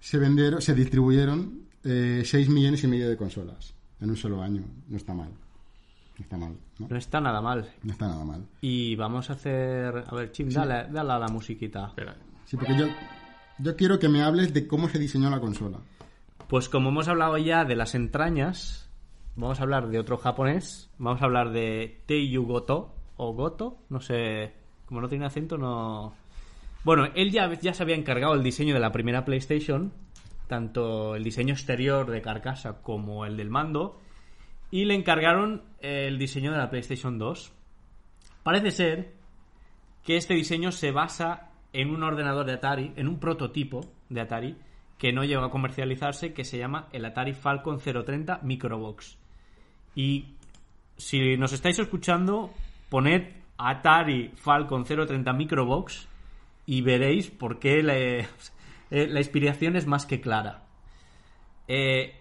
[0.00, 4.62] Se vendieron, se distribuyeron eh, 6 millones y medio de consolas en un solo año.
[4.88, 5.30] No está mal.
[6.18, 6.88] No está mal, ¿no?
[6.88, 7.70] No está nada mal.
[7.82, 8.46] No está nada mal.
[8.60, 10.04] Y vamos a hacer...
[10.06, 11.86] A ver, Chim, dale, dale a la musiquita.
[11.86, 12.14] Espera.
[12.44, 12.86] Sí, porque yo,
[13.58, 15.78] yo quiero que me hables de cómo se diseñó la consola.
[16.48, 18.90] Pues como hemos hablado ya de las entrañas,
[19.36, 20.90] vamos a hablar de otro japonés.
[20.98, 24.54] Vamos a hablar de Teiyu Goto, o Goto, no sé,
[24.86, 26.14] como no tiene acento, no...
[26.84, 29.92] Bueno, él ya, ya se había encargado el diseño de la primera PlayStation,
[30.46, 34.00] tanto el diseño exterior de carcasa como el del mando,
[34.70, 37.52] y le encargaron el diseño de la PlayStation 2.
[38.42, 39.12] Parece ser
[40.02, 44.56] que este diseño se basa en un ordenador de Atari, en un prototipo de Atari,
[44.96, 49.18] que no llegó a comercializarse, que se llama el Atari Falcon 030 Microbox.
[49.94, 50.36] Y
[50.96, 52.50] si nos estáis escuchando,
[52.90, 56.08] poned Atari Falcon 030 Microbox
[56.66, 57.80] y veréis por qué
[58.90, 60.64] eh, la inspiración es más que clara.
[61.68, 62.14] Eh,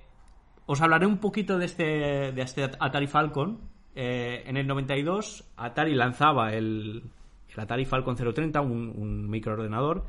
[0.65, 3.59] os hablaré un poquito de este, de este Atari Falcon.
[3.95, 7.03] Eh, en el 92, Atari lanzaba el,
[7.49, 10.05] el Atari Falcon 030, un, un microordenador,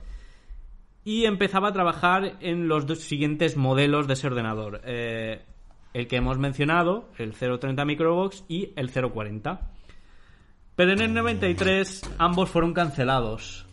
[1.03, 4.83] y empezaba a trabajar en los dos siguientes modelos de ese ordenador.
[4.85, 9.71] El que hemos mencionado, el 030 Microbox y el 040.
[10.77, 13.67] Pero en el 93 ambos fueron cancelados.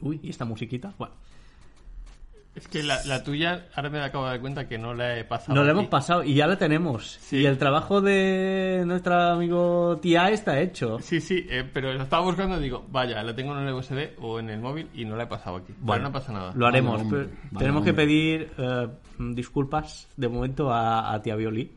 [0.00, 0.92] Uy, ¿y esta musiquita?
[0.98, 1.14] Bueno,
[2.54, 5.24] Es que la, la tuya, ahora me acabo de dar cuenta que no la he
[5.24, 5.54] pasado.
[5.54, 7.18] nos la hemos pasado y ya la tenemos.
[7.22, 7.38] Sí.
[7.38, 10.98] Y el trabajo de nuestro amigo Tía está hecho.
[11.00, 14.10] Sí, sí, eh, pero lo estaba buscando y digo, vaya, la tengo en el USB
[14.20, 15.72] o en el móvil y no la he pasado aquí.
[15.80, 16.52] Bueno, no pasa nada.
[16.54, 16.96] Lo haremos.
[16.98, 17.18] Vale, hombre.
[17.24, 21.72] pero Vale, tenemos que pedir eh, disculpas de momento a, a Tía Violi.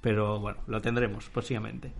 [0.00, 1.90] Pero bueno, lo tendremos próximamente.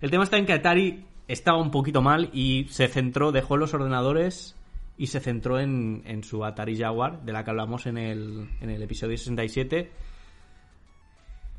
[0.00, 3.72] El tema está en que Atari estaba un poquito mal y se centró, dejó los
[3.74, 4.56] ordenadores
[4.96, 8.82] y se centró en, su Atari Jaguar, de la que hablamos en el, en el
[8.82, 9.90] episodio 67.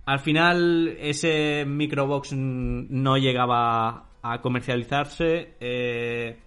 [0.06, 5.56] Al final, ese Microbox no llegaba a comercializarse.
[5.60, 6.38] eh,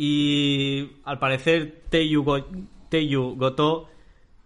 [0.00, 3.88] y al parecer Teiyu Goto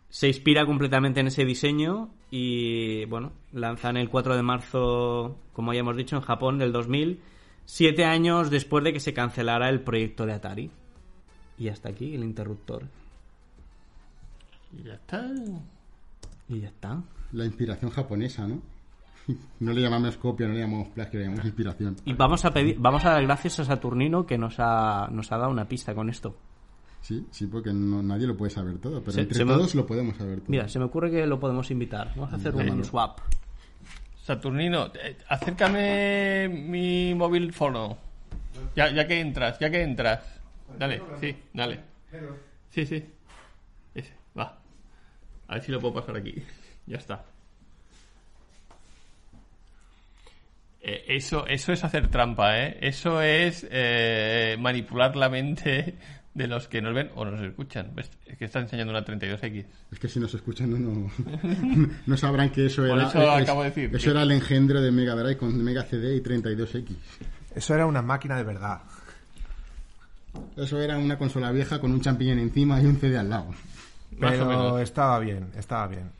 [0.09, 5.81] se inspira completamente en ese diseño y bueno, lanzan el 4 de marzo, como ya
[5.81, 7.21] hemos dicho, en Japón del 2000,
[7.66, 10.71] siete años después de que se cancelara el proyecto de Atari.
[11.59, 12.85] Y hasta aquí el interruptor.
[14.73, 15.31] Y ya está.
[16.49, 17.03] Y ya está.
[17.33, 18.62] La inspiración japonesa, ¿no?
[19.61, 21.97] No le llamamos copia, no le llamamos plagio, le llamamos inspiración.
[22.07, 25.37] Y vamos a pedir, vamos a dar gracias a Saturnino que nos ha, nos ha
[25.37, 26.35] dado una pista con esto.
[27.03, 29.75] Sí, sí, porque no- nadie lo puede saber todo, pero Se- entre se me- todos
[29.75, 30.47] lo podemos saber todo.
[30.49, 32.12] Mira, se me ocurre que lo podemos invitar.
[32.17, 33.19] Vamos a hacer un swap.
[34.23, 37.99] Saturnino, eh, acércame mi móvil fono.
[38.77, 40.21] Ya, ya que entras, ya que entras.
[40.79, 41.81] Dale, sí, dale.
[42.71, 43.05] Sí, sí.
[43.95, 44.59] Ese, va.
[45.49, 46.35] A ver si lo puedo pasar aquí.
[46.87, 47.25] Ya está.
[50.81, 52.79] Eh, eso, eso es hacer trampa, ¿eh?
[52.81, 55.95] Eso es eh, manipular la mente
[56.35, 57.90] de los que nos ven o nos escuchan.
[57.95, 58.11] ¿Ves?
[58.27, 59.64] Es que está enseñando una 32X.
[59.92, 61.11] Es que si nos escuchan no, no,
[62.07, 64.31] no sabrán que eso Por era, eso es- acabo de decir eso que- era el
[64.33, 66.97] engendro de Mega Drive con Mega CD y 32X.
[67.55, 68.81] Eso era una máquina de verdad.
[70.57, 73.49] Eso era una consola vieja con un champiñón encima y un CD al lado.
[74.18, 76.11] Pero estaba bien, estaba bien.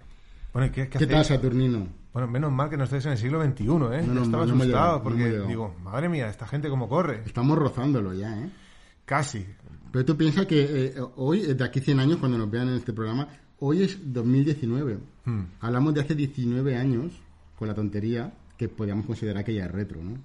[0.53, 1.25] Bueno, ¿y qué, qué ¿Qué tal?
[1.25, 1.89] Saturnino?
[2.13, 3.69] Bueno, menos mal que no estáis en el siglo XXI, ¿eh?
[4.07, 7.23] No, no, estaba no asustado porque digo, madre mía, esta gente cómo corre.
[7.25, 8.51] Estamos rozándolo ya, ¿eh?
[9.07, 9.47] Casi.
[9.93, 12.75] Pero tú piensas que eh, hoy, eh, de aquí 100 años, cuando nos vean en
[12.75, 13.29] este programa,
[13.61, 14.99] hoy es 2019.
[15.25, 15.43] Hmm.
[15.61, 17.13] Hablamos de hace 19 años,
[17.59, 20.17] con la tontería, que podíamos considerar que ya es retro, ¿no?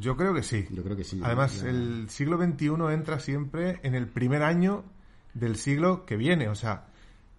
[0.00, 0.66] Yo creo que sí.
[0.70, 1.20] Yo creo que sí.
[1.22, 4.84] Además, Ya- el siglo XXI entra siempre en el primer año
[5.34, 6.48] del siglo que viene.
[6.48, 6.86] O sea,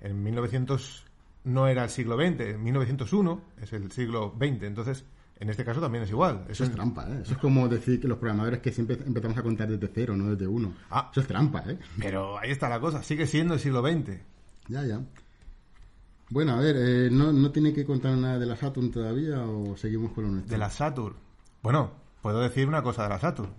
[0.02, 1.06] en 1900
[1.46, 4.64] no era el siglo XX, en 1901 es el siglo XX.
[4.64, 5.06] Entonces,
[5.40, 6.46] en este caso también es igual.
[6.50, 7.22] Eso es trampa, ¿eh?
[7.22, 10.32] Eso es como decir que los programadores que siempre empezamos a contar desde cero, no
[10.32, 10.74] desde uno.
[10.90, 11.10] Ah.
[11.12, 11.80] Eso es trampa, ¿eh?
[11.98, 14.20] Pero ahí está la cosa, sigue siendo el siglo XX.
[14.68, 15.02] Ya, ya.
[16.30, 19.78] Bueno, a ver, eh, ¿no, ¿no tiene que contar nada de la Saturn todavía o
[19.78, 20.52] seguimos con lo nuestro?
[20.52, 21.16] De la Saturn.
[21.64, 23.54] Bueno, puedo decir una cosa de la Saturn.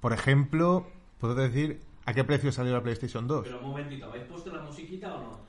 [0.00, 0.86] Por ejemplo,
[1.18, 3.48] puedo decir a qué precio salió la PlayStation 2.
[3.48, 5.40] un momentito, ¿habéis puesto la musiquita o no?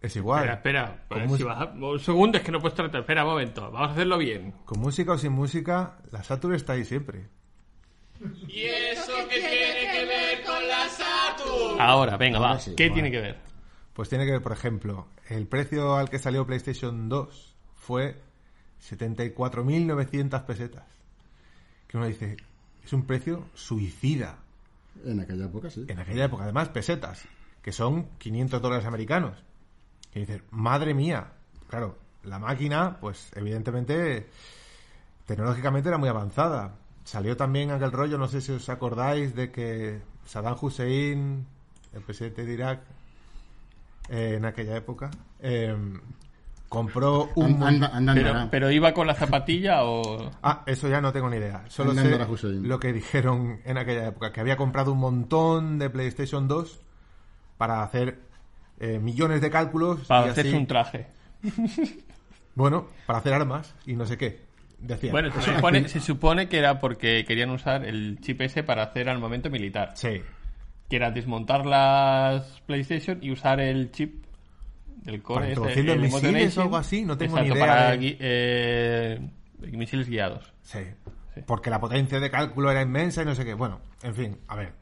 [0.00, 0.48] Es igual.
[0.48, 0.98] Espera, espera.
[1.08, 1.48] Pues si música.
[1.50, 3.00] baja- Un segundo, es que no puedes tratar.
[3.02, 3.70] Espera, un momento.
[3.70, 4.52] Vamos a hacerlo bien.
[4.64, 7.28] Con música o sin música, la Saturn está ahí siempre.
[8.48, 11.80] ¿Y eso qué tiene que ver con la Saturn?
[11.80, 12.58] Ahora, venga, Ahora va.
[12.60, 12.94] sí, ¿Qué va.
[12.94, 13.36] tiene que ver?
[13.92, 18.16] Pues tiene que ver, por ejemplo, el precio al que salió PlayStation 2 fue
[18.80, 20.84] 74.900 pesetas.
[21.86, 22.36] Que uno dice,
[22.84, 24.38] es un precio suicida.
[25.04, 25.84] En aquella época, sí.
[25.88, 27.24] En aquella época, además, pesetas,
[27.62, 29.42] que son 500 dólares americanos.
[30.12, 31.32] Que dices, madre mía.
[31.68, 34.28] Claro, la máquina, pues evidentemente,
[35.26, 36.74] tecnológicamente era muy avanzada.
[37.04, 41.46] Salió también aquel rollo, no sé si os acordáis, de que Saddam Hussein,
[41.94, 42.80] el presidente de Irak,
[44.08, 45.74] eh, en aquella época, eh,
[46.68, 47.46] compró un...
[47.46, 50.30] An- mon- anda, anda, Pero, pero iba con la zapatilla o.
[50.42, 51.64] Ah, eso ya no tengo ni idea.
[51.68, 52.10] Solo sé
[52.68, 56.80] lo que dijeron en aquella época, que había comprado un montón de PlayStation 2
[57.56, 58.20] para hacer
[58.80, 60.00] eh, millones de cálculos.
[60.06, 61.06] Para hacerse un traje.
[62.54, 64.40] Bueno, para hacer armas y no sé qué.
[64.78, 65.12] Decía.
[65.12, 69.08] Bueno, se supone, se supone que era porque querían usar el chip ese para hacer
[69.08, 69.92] armamento militar.
[69.94, 70.20] Sí.
[70.88, 74.24] Que era desmontar las PlayStation y usar el chip
[75.04, 75.54] del core.
[75.54, 79.20] Para ese, el misiles o algo así, no tengo ni idea para de- gui- eh,
[79.70, 80.52] misiles guiados.
[80.62, 80.80] Sí.
[81.34, 81.42] Sí.
[81.46, 83.54] Porque la potencia de cálculo era inmensa y no sé qué.
[83.54, 84.72] Bueno, en fin, a ver.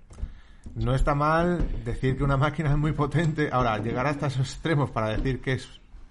[0.79, 3.49] No está mal decir que una máquina es muy potente.
[3.53, 5.69] Ahora, llegar hasta esos extremos para decir que es,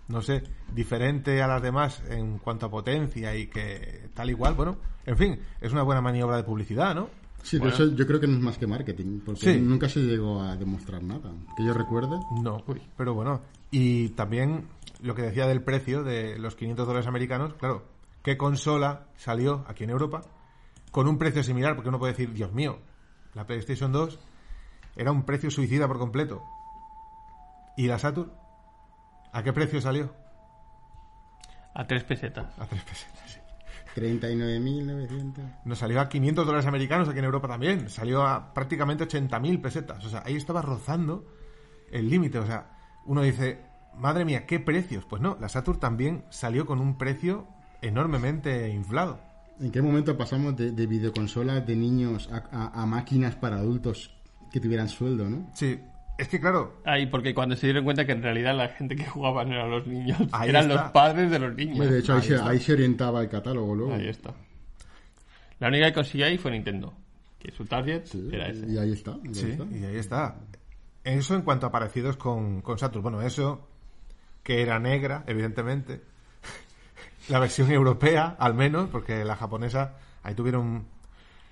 [0.07, 4.77] no sé, diferente a las demás en cuanto a potencia y que tal igual, bueno,
[5.05, 7.09] en fin, es una buena maniobra de publicidad, ¿no?
[7.43, 9.61] Sí, pero eso yo creo que no es más que marketing, porque Sí.
[9.61, 11.31] nunca se llegó a demostrar nada.
[11.55, 12.17] Que yo recuerde.
[12.41, 12.61] No,
[12.97, 13.41] pero bueno.
[13.71, 14.67] Y también
[15.01, 17.85] lo que decía del precio de los 500 dólares americanos, claro,
[18.23, 20.23] ¿qué consola salió aquí en Europa
[20.91, 21.75] con un precio similar?
[21.75, 22.79] Porque uno puede decir, Dios mío,
[23.33, 24.19] la PlayStation 2
[24.97, 26.43] era un precio suicida por completo.
[27.75, 28.31] ¿Y la Saturn?
[29.31, 30.13] ¿A qué precio salió?
[31.73, 32.57] A tres pesetas.
[32.59, 33.31] A tres pesetas.
[33.31, 33.39] sí.
[33.95, 35.61] 39.900.
[35.65, 37.89] Nos salió a 500 dólares americanos aquí en Europa también.
[37.89, 40.05] Salió a prácticamente 80.000 pesetas.
[40.05, 41.25] O sea, ahí estaba rozando
[41.91, 42.39] el límite.
[42.39, 42.71] O sea,
[43.05, 43.63] uno dice,
[43.95, 45.05] madre mía, ¿qué precios?
[45.05, 47.47] Pues no, la Saturn también salió con un precio
[47.81, 49.19] enormemente inflado.
[49.59, 54.15] ¿En qué momento pasamos de, de videoconsolas de niños a, a- a máquinas para adultos
[54.51, 55.49] que tuvieran sueldo, no?
[55.53, 55.79] Sí,
[56.17, 59.05] es que claro, Ahí, porque cuando se dieron cuenta que en realidad la gente que
[59.05, 60.83] jugaba no eran los niños, Ahí eran está.
[60.83, 61.77] los padres de los niños.
[61.77, 62.49] Pues de hecho, ahí, ahí se, está.
[62.49, 63.93] ahí se orientaba el catálogo luego.
[63.93, 64.33] Ahí está.
[65.59, 66.93] La única que consiguió ahí fue Nintendo.
[67.39, 68.65] Que su target Sí, era ese.
[68.67, 69.17] y ahí está.
[69.23, 69.63] y ahí sí, está.
[69.65, 70.35] y ahí está.
[71.03, 73.03] Eso en cuanto a parecidos con, con Saturn.
[73.03, 73.67] Bueno, eso
[74.43, 76.01] que era negra, evidentemente.
[77.29, 80.85] la versión europea, al menos, porque la japonesa, ahí tuvieron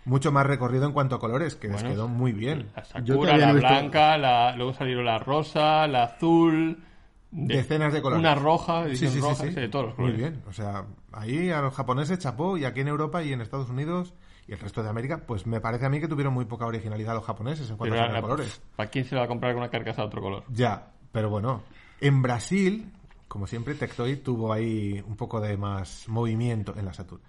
[0.05, 2.69] mucho más recorrido en cuanto a colores, que les Bueno, quedó muy bien.
[2.75, 4.55] La Yo Sakura, la visto- blanca, la...
[4.55, 6.83] luego salieron la rosa, la azul.
[7.31, 8.19] de- Decenas de colores.
[8.21, 9.49] Una roja, Sí, roja, sí.
[9.49, 10.31] sí, de todos los Muy colores.
[10.31, 10.43] bien.
[10.47, 14.13] O sea, ahí a los japoneses chapó y aquí en Europa y en Estados Unidos
[14.47, 17.13] y el resto de América, pues me parece a mí que tuvieron muy poca originalidad
[17.15, 18.61] los japoneses en cuanto Pero a ahora, colores.
[18.75, 20.43] ¿Para quién se le va a comprar con una carcasa de otro color?
[20.49, 21.63] Ya, pero bueno,
[21.99, 22.91] en Brasil,
[23.27, 27.21] como siempre, Tectoy tuvo ahí un poco de más movimiento en la Saturn.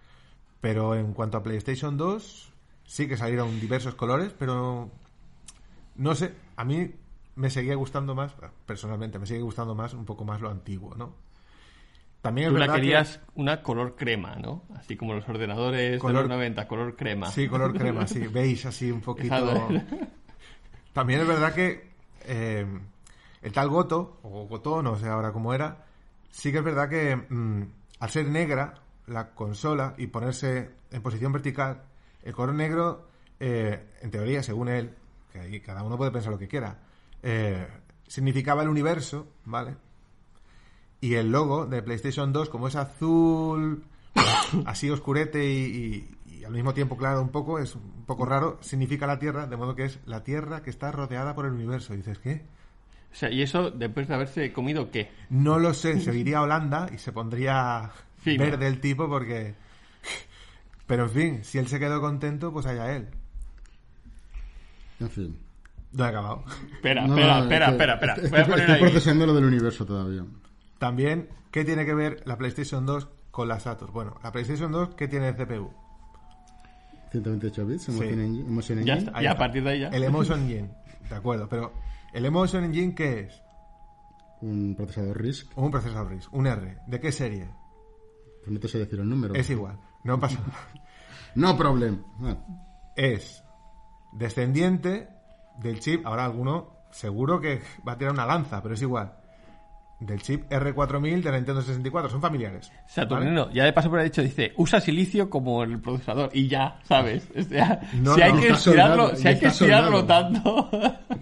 [0.61, 2.53] Pero en cuanto a PlayStation 2,
[2.87, 4.91] sí que salieron diversos colores, pero
[5.97, 6.91] no sé, a mí
[7.37, 8.33] me seguía gustando más,
[8.65, 11.15] personalmente, me sigue gustando más un poco más lo antiguo, ¿no?
[12.23, 14.63] También es Tú la que- querías una color crema, ¿no?
[14.75, 17.27] Así como los ordenadores Color- de los 90, color crema.
[17.31, 18.27] Sí, color crema, sí.
[18.27, 19.69] Veis así un poquito.
[20.93, 21.91] También es verdad que
[22.25, 22.67] eh,
[23.43, 25.85] el tal Goto, o Goto, no sé ahora cómo era,
[26.31, 27.63] sí que es verdad que mm,
[28.01, 28.75] al ser negra
[29.07, 31.83] la consola y ponerse en posición vertical,
[32.27, 33.09] el color negro,
[33.41, 34.91] eh, en teoría, según él,
[35.33, 36.79] que ahí cada uno puede pensar lo que quiera,
[37.23, 37.67] eh,
[38.07, 39.77] significaba el universo, ¿vale?
[41.01, 43.85] Y el logo de PlayStation 2, como es azul,
[44.67, 48.59] así oscurete y, y- y al mismo tiempo claro un poco, es un poco raro,
[48.61, 51.95] significa la Tierra, de modo que es la Tierra que está rodeada por el universo.
[51.95, 52.45] Y dices, ¿qué?
[53.11, 55.11] O sea, ¿y eso después de haberse comido qué?
[55.31, 58.45] No lo sé, se iría a Holanda y se pondría Fino.
[58.45, 59.55] verde el tipo porque...
[60.87, 63.09] Pero en fin, si él se quedó contento, pues allá él.
[65.01, 65.39] En fin.
[65.93, 66.45] No he acabado.
[66.75, 68.15] Espera, No, espera, no, espera, que- espera, espera.
[68.15, 68.81] estoy- Voy a poner estoy ahí.
[68.81, 70.25] procesando lo del universo todavía.
[70.79, 73.93] También, ¿qué tiene que ver la PlayStation 2 con la Saturn?
[73.93, 75.73] Bueno, la PlayStation 2, ¿qué tiene de CPU?
[77.13, 77.93] 128 bits, Sí.
[77.93, 78.49] Emotion Engine.
[78.49, 78.99] Emotion Ya Engine.
[79.09, 79.45] está, Ahí ya a está.
[79.45, 79.89] partir de ahí ya.
[79.89, 80.71] El Emotion Engine,
[81.09, 81.73] de acuerdo, pero
[82.13, 83.43] ¿el Emotion Engine qué es?
[84.43, 85.57] Un procesador RISC.
[85.57, 86.79] Un procesador RISC, un R.
[86.87, 87.49] ¿De qué serie?
[88.41, 89.35] Pues no te sé decir el número.
[89.35, 90.69] Es igual, no pasa nada.
[91.35, 92.03] No problem.
[92.23, 92.37] Ah,
[92.97, 93.43] Es
[94.13, 95.09] descendiente
[95.59, 99.13] del chip, ahora alguno seguro que va a tirar una lanza, pero es igual.
[99.99, 102.71] Del chip R4000 de la Nintendo 64, son familiares.
[102.87, 106.31] Saturnino, ya de paso por ahí dicho, dice, usa silicio como el procesador.
[106.35, 107.29] Y ya, ¿sabes?
[107.37, 110.71] O sea, No, si hay no, que estirarlo, soldado, si hay que estirarlo tanto.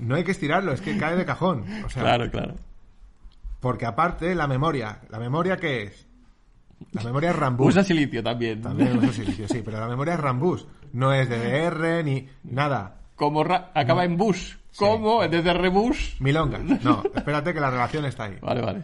[0.00, 1.64] No hay que estirarlo, es que cae de cajón.
[1.84, 2.54] O sea, claro, claro.
[3.60, 5.00] Porque aparte, la memoria.
[5.08, 6.06] ¿La memoria qué es?
[6.92, 7.68] La memoria es Rambus.
[7.68, 8.60] Usa silicio también.
[8.62, 10.66] También usa silicio, sí, pero la memoria es Rambus.
[10.92, 13.00] No es DDR ni nada.
[13.16, 14.58] Como ra- acaba en bus.
[14.76, 15.26] ¿Cómo?
[15.28, 16.16] Desde rebus.
[16.20, 16.58] Milonga.
[16.82, 18.38] No, espérate que la relación está ahí.
[18.40, 18.82] Vale, vale.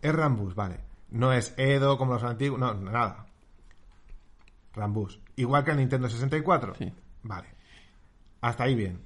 [0.00, 0.76] Es Rambus, vale.
[1.10, 3.26] No es Edo como los antiguos, no, nada.
[4.74, 5.20] Rambus.
[5.36, 6.74] Igual que el Nintendo 64.
[6.76, 6.92] Sí.
[7.22, 7.48] Vale.
[8.40, 9.00] Hasta ahí bien.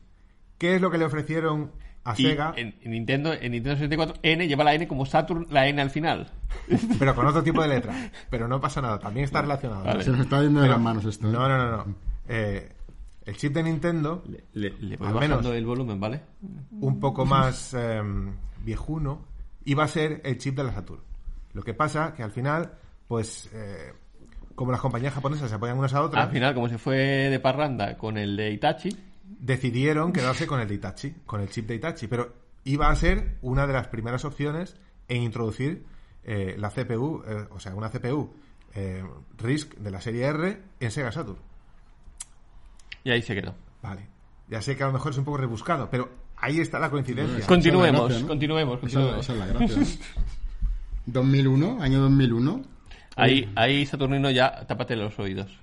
[0.59, 1.73] ¿Qué es lo que le ofrecieron
[2.07, 2.55] a Y Sega?
[2.57, 5.91] en, en Nintendo, en Nintendo 64, N lleva la N como Saturn, la N al
[5.91, 6.31] final.
[6.99, 8.11] Pero con otro tipo de letra.
[8.31, 9.85] Pero no pasa nada, también está relacionado.
[9.85, 10.05] Vale.
[10.05, 11.29] Se nos está yendo de las manos esto.
[11.29, 11.33] ¿eh?
[11.33, 11.95] No, no, no, no.
[12.29, 12.73] Eh,
[13.25, 15.55] el chip de Nintendo, Le, le voy Al bajando menos.
[15.57, 16.21] el volumen, ¿vale?
[16.81, 18.01] un poco más eh,
[18.65, 19.25] viejuno,
[19.65, 21.01] iba a ser el chip de la Saturn.
[21.53, 22.73] Lo que pasa que al final,
[23.09, 23.93] pues, eh,
[24.55, 27.41] como las compañías japonesas se apoyan unas a otras, Al final, como se fue de
[27.41, 28.91] parranda con el de Itachi,
[29.29, 32.35] decidieron quedarse con el de Itachi, con el chip de Itachi, pero
[32.65, 34.77] iba a ser una de las primeras opciones
[35.09, 35.85] en introducir
[36.25, 38.35] eh, la CPU, eh, o sea, una CPU
[38.75, 39.05] eh,
[39.39, 41.39] RISC de la serie R en Sega Saturn.
[43.05, 43.55] y ahí se quedó.
[43.83, 44.07] Vale.
[44.49, 47.39] Ya sé que a lo mejor es un poco rebuscado, pero ahí está la coincidencia.
[47.47, 48.29] Con- Continuemos, gracia, ¿no?
[48.29, 49.21] continuemos, Esa, continuemos.
[49.21, 49.77] esa es la gracia.
[49.77, 50.23] ¿no?
[51.07, 52.63] 2001, año 2001.
[53.17, 55.57] Ahí, ahí Saturnino ya tápate los oídos.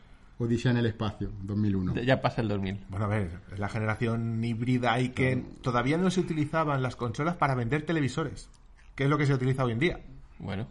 [0.44, 1.96] Odisea en el espacio, 2001.
[2.04, 2.86] Ya pasa el 2000.
[2.90, 7.36] Bueno, a ver, es la generación híbrida y que todavía no se utilizaban las consolas
[7.36, 8.50] para vender televisores,
[8.96, 10.00] que es lo que se utiliza hoy en día.
[10.40, 10.68] Bueno.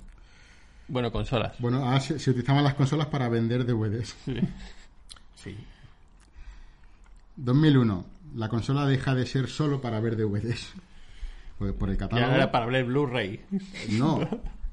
[0.89, 1.55] Bueno, consolas.
[1.59, 4.17] Bueno, ah, se, se utilizaban las consolas para vender DVDs.
[4.25, 4.41] Sí.
[5.37, 5.57] Sí.
[7.37, 8.05] 2001.
[8.37, 10.73] La consola deja de ser solo para ver DVDs.
[11.59, 12.31] Pues por el Ya catálogo.
[12.31, 13.41] no era para ver Blu-ray.
[13.91, 14.21] No.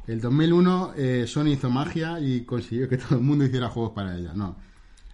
[0.07, 4.15] El 2001 eh, Sony hizo magia y consiguió que todo el mundo hiciera juegos para
[4.17, 4.31] ella.
[4.33, 4.55] No.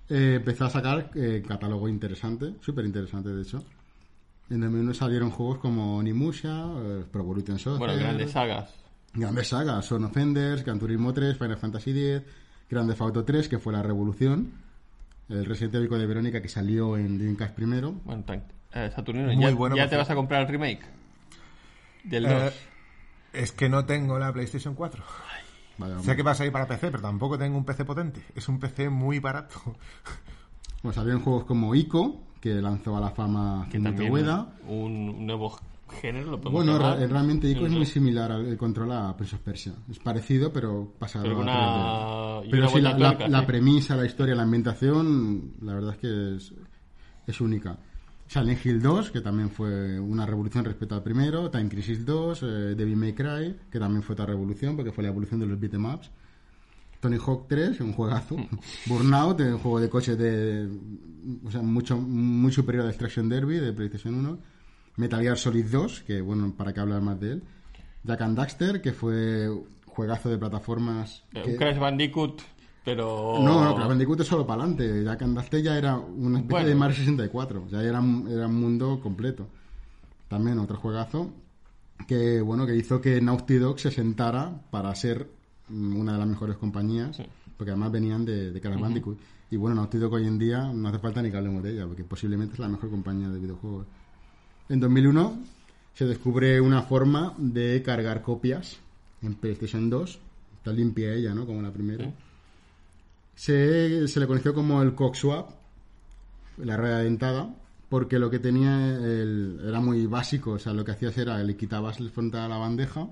[0.10, 3.64] Eh, empezó a sacar eh, catálogo interesante, súper interesante de hecho.
[4.50, 8.74] En 2001 salieron juegos como Onimusha, eh, Pro Evolution Soccer, Bueno, grandes sagas.
[9.14, 12.22] grandes sagas, Son of Enders, Gran Turismo 3, Final Fantasy X,
[12.70, 14.52] Grand Theft Auto 3, que fue la revolución,
[15.30, 17.94] el Resident Evil de Verónica que salió en Dreamcast primero.
[18.04, 18.24] Bueno,
[18.74, 20.86] eh, Saturnino, Muy ¿ya, bueno, ya te vas a comprar el remake?
[22.04, 22.32] Del 2.
[22.34, 22.52] Eh,
[23.34, 25.04] es que no tengo la PlayStation 4.
[25.78, 28.22] Vaya, Sé que va a salir para PC, pero tampoco tengo un PC potente.
[28.34, 29.56] Es un PC muy barato.
[30.84, 34.14] Bueno, salieron juegos como Ico, que lanzó a la fama que también
[34.68, 35.58] un, nuevo
[36.00, 37.00] género lo podemos Bueno, llamar.
[37.00, 37.94] re- realmente Ico es Sí, muy sí.
[37.94, 39.74] similar al el control a Prince of Persia.
[39.90, 42.46] Es parecido, pero pasado Pero a una- 3D.
[42.46, 43.46] y Pero sí, la, la- tuerca, la sí.
[43.48, 46.54] premisa, la historia, la ambientación, la verdad es que es,
[47.26, 47.78] es única.
[48.36, 51.50] Silent Hill 2, que también fue una revolución respecto al primero.
[51.50, 55.10] Time Crisis 2, eh, Devil May Cry, que también fue otra revolución, porque fue la
[55.10, 56.12] evolución de los beat'em ups.
[57.00, 58.36] Tony Hawk 3, un juegazo.
[58.88, 60.68] Burnout, un juego de coches de.
[61.46, 64.38] O sea, mucho, muy superior a Destruction Derby de PlayStation 1.
[64.98, 67.44] Metal Gear Solid 2, que bueno, para qué hablar más de él.
[68.04, 69.50] Jack and Daxter, que fue
[69.86, 71.24] juegazo de plataformas.
[71.34, 72.42] Eh, que- Un Crash Bandicoot,
[72.86, 73.40] pero...
[73.42, 75.04] No, no, Crash Bandicoot es solo para adelante.
[75.04, 76.70] Jack and Daxter ya era una especie Bueno.
[76.70, 77.68] de Mario 64.
[77.72, 79.48] Ya era, un- era un mundo completo.
[80.30, 81.32] También otro juegazo
[82.08, 85.30] que bueno que hizo que Naughty Dog se sentara para ser
[85.70, 87.22] mm, una de las mejores compañías
[87.58, 89.18] porque además venían de, de Crash Bandicoot
[89.50, 91.88] y bueno Naughty Dog hoy en día no hace falta ni que hablemos de ella
[91.88, 93.86] porque posiblemente es la mejor compañía de videojuegos
[94.68, 95.38] en 2001
[95.94, 98.78] se descubre una forma de cargar copias
[99.22, 100.20] en PlayStation 2
[100.58, 101.46] está limpia ella ¿no?
[101.46, 102.12] como la primera
[103.36, 105.50] se, se le conoció como el cock swap
[106.58, 107.54] la rueda dentada
[107.90, 111.56] porque lo que tenía el- era muy básico, o sea, lo que hacías era le
[111.56, 113.08] quitabas el frontal a la bandeja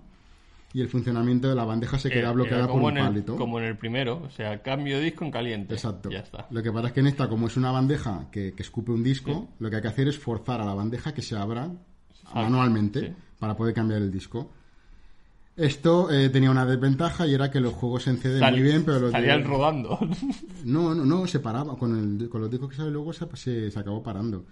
[0.73, 3.03] y el funcionamiento de la bandeja se Era- quedaba bloqueada por como un en el-
[3.09, 3.35] palito.
[3.35, 5.73] Como en el primero, o sea, cambio de disco en caliente.
[5.75, 6.09] Exacto.
[6.09, 6.47] Ya está.
[6.49, 9.03] Lo que pasa es que en esta, como es una bandeja que, que escupe un
[9.03, 11.69] disco, lo que hay que hacer es forzar a la bandeja que se abra
[12.33, 13.13] manualmente sí.
[13.39, 14.51] para poder cambiar el disco.
[15.55, 18.83] Esto eh, tenía una desventaja y era que los juegos se enceden Sal- muy bien,
[18.83, 19.99] pero los de- Salían rodando.
[20.65, 21.77] No, no, no, se paraba.
[21.77, 24.45] Con, el, con los discos que sale luego se, se, se acabó parando.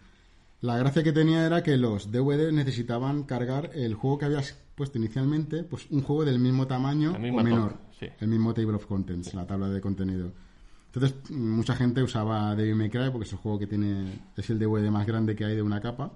[0.62, 5.00] La gracia que tenía era que los DVD necesitaban cargar el juego que habías puesto
[5.00, 7.78] inicialmente, pues un juego del mismo tamaño o menor.
[8.00, 8.06] sí.
[8.20, 10.32] El mismo table of contents, la tabla de contenido.
[10.94, 14.60] Entonces, mucha gente usaba Devil May Cry porque es el juego que tiene, es el
[14.60, 16.12] DVD más grande que hay de una capa.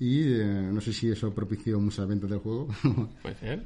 [0.00, 2.68] Y eh, no sé si eso propició muchas ventas del juego.
[3.22, 3.64] Puede ser.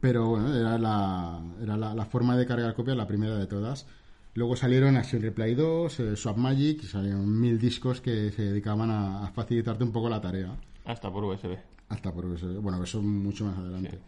[0.00, 3.86] Pero bueno, era la, era la, la forma de cargar copias, la primera de todas.
[4.34, 8.90] Luego salieron Action Replay 2, eh, Swap Magic, y salieron mil discos que se dedicaban
[8.90, 10.56] a, a facilitarte un poco la tarea.
[10.86, 11.58] Hasta por USB.
[11.90, 13.98] Hasta por eso, bueno, eso mucho más adelante.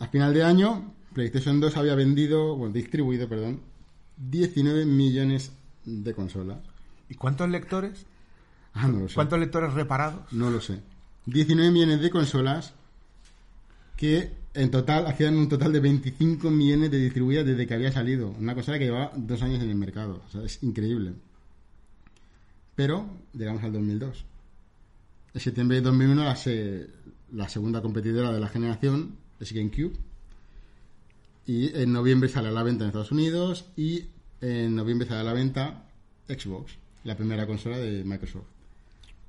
[0.00, 3.60] A final de año, PlayStation 2 había vendido, bueno, distribuido, perdón,
[4.16, 5.52] 19 millones
[5.84, 6.58] de consolas.
[7.08, 8.06] ¿Y cuántos lectores?
[8.72, 9.14] Ah, no lo sé.
[9.14, 10.32] ¿Cuántos lectores reparados?
[10.32, 10.80] No lo sé.
[11.26, 12.74] 19 millones de consolas
[13.96, 18.30] que en total hacían un total de 25 millones de distribuidas desde que había salido.
[18.38, 20.22] Una consola que llevaba dos años en el mercado.
[20.26, 21.12] O sea, es increíble.
[22.74, 24.24] Pero llegamos al 2002.
[25.34, 26.86] En septiembre de 2001 la, se-
[27.32, 29.92] la segunda competidora de la generación es GameCube.
[31.46, 34.04] Y en noviembre sale a la venta en Estados Unidos y
[34.40, 35.84] en noviembre sale a la venta
[36.28, 36.72] Xbox,
[37.04, 38.46] la primera consola de Microsoft.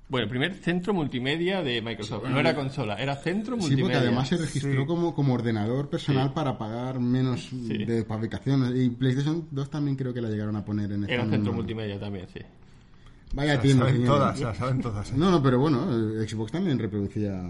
[0.08, 2.26] Bueno, el primer centro multimedia de Microsoft.
[2.30, 3.86] No era consola, era centro Sí, multimedia.
[3.86, 4.86] porque además se registró Sí.
[4.88, 6.34] como, como ordenador personal Sí.
[6.36, 8.72] para pagar menos de fabricación.
[8.80, 12.00] Y PlayStation 2 también creo que la llegaron a poner en Era centro misma- multimedia
[12.00, 12.40] también, sí.
[13.34, 15.12] Vaya tienda, saben todas, la saben todas.
[15.12, 15.16] ¿eh?
[15.18, 15.88] No, no, pero bueno,
[16.22, 17.42] eh, Xbox también reproducía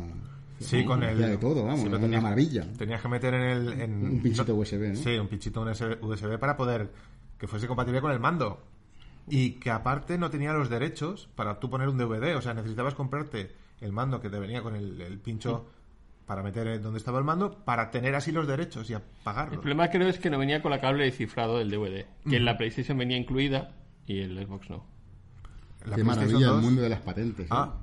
[0.59, 1.17] Sí, con el...
[1.19, 2.65] de todo, vamos, sí, una maravilla.
[2.77, 3.81] Tenías que meter en el...
[3.81, 4.95] en- Un pinchito USB, ¿no?
[4.95, 5.61] Sí, un pinchito
[6.01, 6.89] USB para poder
[7.37, 8.63] que fuese compatible con el mando.
[9.27, 12.35] Y que aparte no tenía los derechos para tú poner un DVD.
[12.35, 13.51] O sea, necesitabas comprarte
[13.81, 15.65] el mando que te venía con el, el pincho
[16.25, 19.57] para meter en donde estaba el mando para tener así los derechos y El apagarlos.
[19.59, 22.05] problema creo es que no venía con la cable de cifrado del DVD.
[22.29, 23.71] Que en la PlayStation venía incluida
[24.07, 24.85] y el Xbox no.
[25.85, 27.45] La Qué maravilla el 2 mundo de las patentes.
[27.45, 27.49] ¿eh?
[27.51, 27.75] Ah,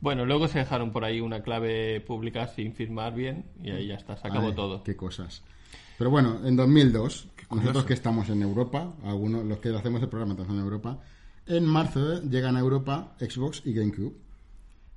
[0.00, 3.96] Bueno, luego se dejaron por ahí una clave pública sin firmar bien y ahí ya
[3.96, 4.82] está, se acabó Ay, todo.
[4.82, 5.42] Qué cosas.
[6.00, 7.56] Pero bueno, en 2002, curioso.
[7.56, 10.98] nosotros que estamos en Europa, algunos los que hacemos el programa estamos en Europa,
[11.44, 14.16] en marzo llegan a Europa Xbox y GameCube.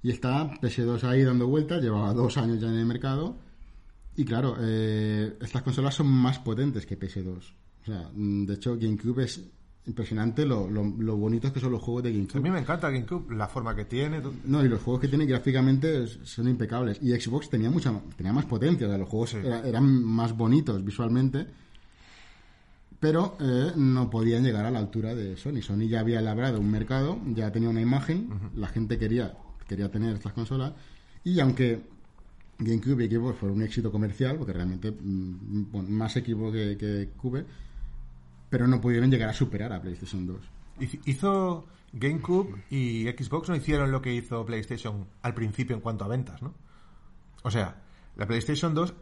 [0.02, 3.36] Y está PS2 ahí dando vueltas, llevaba dos años ya en el mercado.
[4.16, 7.54] Y claro, eh, estas consolas son más potentes que PS2.
[7.82, 9.42] O sea, mm, de hecho, GameCube es
[9.86, 12.50] impresionante lo, lo, lo bonitos que son los juegos de a mí GameCube.
[12.52, 14.22] me encanta GameCube, la forma que tiene.
[14.22, 14.34] todo.
[14.46, 17.00] No, y los juegos que tiene gráficamente son impecables.
[17.02, 19.38] Y Xbox tenía mucha tenía más potencia, o sea, los juegos Sí.
[19.44, 21.46] era- eran más bonitos visualmente,
[23.00, 25.62] pero eh, no podían llegar a la altura de Sony.
[25.62, 29.34] Sony ya había labrado un mercado, ya tenía una imagen, la gente quería,
[29.68, 30.72] quería tener estas consolas,
[31.26, 31.82] y aunque
[32.60, 37.10] GameCube y Xbox fueron un éxito comercial, porque realmente mm, bueno, más equipo que, que
[37.18, 37.46] Cube,
[38.54, 40.38] pero no pudieron llegar a superar a PlayStation 2.
[40.80, 46.06] Hiz- Hizo GameCube y Xbox no hicieron lo que hizo PlayStation al principio en cuanto
[46.06, 46.54] a ventas, ¿no?
[47.42, 47.82] O sea,
[48.16, 48.94] la PlayStation 2,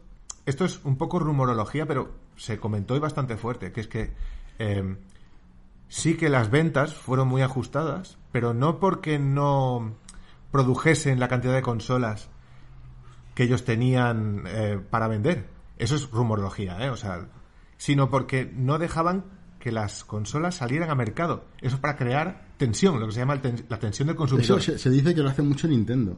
[0.46, 4.14] esto es un poco rumorología, pero se comentó y bastante fuerte, que es que
[4.58, 4.96] eh,
[5.88, 9.96] sí que las ventas fueron muy ajustadas, pero no porque no
[10.50, 12.30] produjesen la cantidad de consolas
[13.34, 15.46] que ellos tenían eh, para vender.
[15.76, 16.88] Eso es rumorología, ¿eh?
[16.88, 17.28] O sea,
[17.76, 21.44] sino porque no dejaban que las consolas salieran a mercado.
[21.60, 24.60] Eso es para crear tensión, lo que se llama ten- la tensión del Eso consumidor.
[24.60, 26.16] se, se dice que lo hace mucho Nintendo.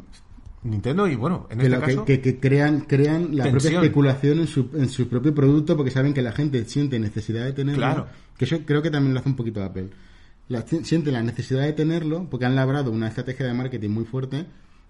[0.62, 2.04] Nintendo y bueno, en que, este lo- caso...
[2.06, 6.14] que- que crean, crean la propia especulación en su, en su propio producto porque saben
[6.14, 7.80] que la gente siente necesidad de tenerlo.
[7.82, 8.06] Claro.
[8.38, 9.90] Que eso creo que también lo hace un poquito Apple.
[10.48, 14.46] La, siente la necesidad de tenerlo porque han labrado una estrategia de marketing muy fuerte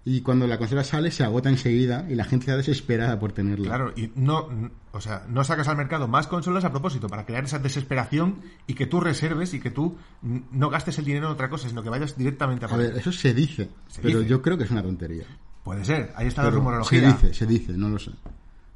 [0.07, 3.65] y cuando la consola sale se agota enseguida y la gente está desesperada por tenerla.
[3.67, 4.47] Claro, y no,
[4.91, 8.35] o sea, no sacas al mercado más consolas a propósito para crear esa desesperación
[8.67, 11.81] y que tú reserves y que tú no gastes el dinero en otra cosa, sino
[11.81, 14.29] que vayas directamente a A ver, eso se dice, Se pero dice.
[14.29, 15.25] yo creo que es una tontería.
[15.63, 17.07] Puede ser, ahí está la Pero se rumorología.
[17.07, 18.11] dice, se dice, no lo sé.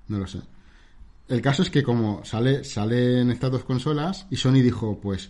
[0.08, 0.40] No lo sé.
[1.28, 5.30] El caso es que como sale, salen estas dos consolas y Sony dijo, pues,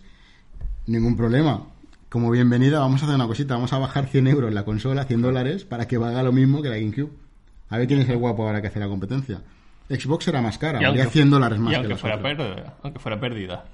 [0.88, 1.68] ningún problema.
[2.10, 5.22] Como bienvenida vamos a hacer una cosita, vamos a bajar 100 euros la consola, 100
[5.22, 7.12] dólares, para que valga lo mismo que la GameCube.
[7.70, 9.42] A ver quién es el guapo ahora que hace la competencia.
[9.90, 13.00] Xbox era más cara, valía aunque- 100 dólares más y que aunque fuera, pérdida, aunque
[13.00, 13.66] fuera pérdida.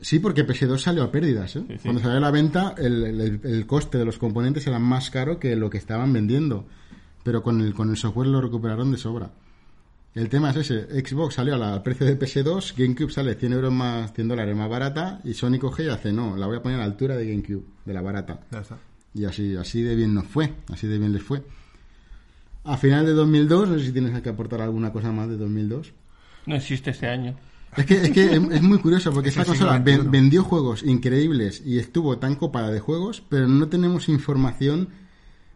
[0.00, 1.56] Sí, porque PS2 salió a pérdidas.
[1.56, 1.64] ¿eh?
[1.66, 1.78] Sí, sí.
[1.82, 5.38] Cuando salió a la venta, el, el- el coste de los componentes era más caro
[5.38, 6.66] que lo que estaban vendiendo.
[7.24, 9.30] Pero con el, con el software lo recuperaron de sobra.
[10.18, 11.00] El tema es ese.
[11.06, 15.20] Xbox salió al precio de PS2, GameCube sale 100 euros más, 100 dólares más barata,
[15.24, 17.62] y Sony coge y hace, no, la voy a poner a la altura de GameCube,
[17.84, 18.40] de la barata.
[18.50, 18.78] Ya está.
[19.14, 21.42] Y así, así de bien nos fue, así de bien les fue.
[22.64, 25.92] A final de 2002, no sé si tienes que aportar alguna cosa más de 2002.
[26.46, 27.36] No existe este año.
[27.76, 30.82] Es que, es, que es es muy curioso porque Es esta consola ven- vendió juegos
[30.82, 34.88] increíbles y estuvo tan copada de juegos, pero no tenemos información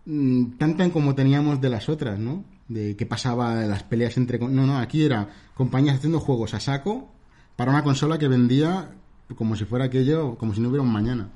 [0.07, 2.45] mm, tanta como teníamos de las otras, ¿no?
[2.69, 4.39] De qué pasaba en las peleas entre...
[4.39, 7.11] No, no, aquí era compañías haciendo juegos a saco
[7.57, 8.91] para una consola que vendía
[9.37, 11.29] como si fuera aquello, como si no hubiera un mañana.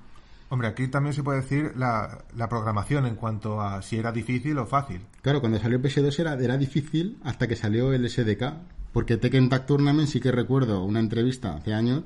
[0.49, 4.57] Hombre, aquí también se puede decir la, la programación en cuanto a si era difícil
[4.59, 5.01] o fácil.
[5.23, 8.53] Claro, cuando salió PS2 era, era difícil hasta que salió el SDK.
[8.97, 12.05] Porque Tekken Tag Tournament sí que recuerdo una entrevista hace años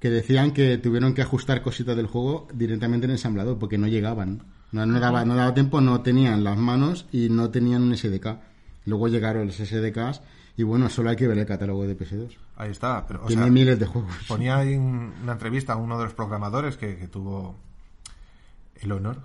[0.00, 3.86] que decían que tuvieron que ajustar cositas del juego directamente en el ensamblador porque no
[3.86, 4.42] llegaban.
[4.72, 8.36] No, no daba, no daba tiempo, no tenían las manos y no tenían un SDK.
[8.84, 10.20] Luego llegaron los SDKs
[10.56, 12.36] y bueno, solo hay que ver el catálogo de PS2.
[12.56, 13.06] Ahí está.
[13.06, 14.12] Pero, o Tiene sea, miles de juegos.
[14.26, 17.56] ponía ahí un- una entrevista a uno de los programadores que, que tuvo
[18.76, 19.22] el honor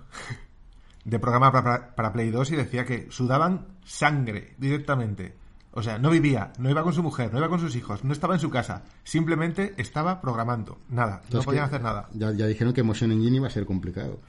[1.04, 5.34] de programar para, para Play 2 y decía que sudaban sangre directamente.
[5.76, 8.12] O sea, no vivía, no iba con su mujer, no iba con sus hijos, no
[8.12, 10.78] estaba en su casa, simplemente estaba programando.
[10.88, 12.08] Nada, no podían hacer nada.
[12.14, 14.20] Ya, ya dijeron que Motion Engine iba a ser complicado.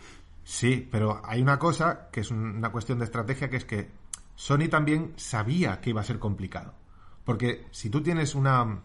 [0.46, 3.92] Sí, pero hay una cosa que es un- una cuestión de estrategia que es que
[4.36, 6.74] Sony también sabía que iba a ser complicado.
[7.26, 8.82] Porque si tú tienes una,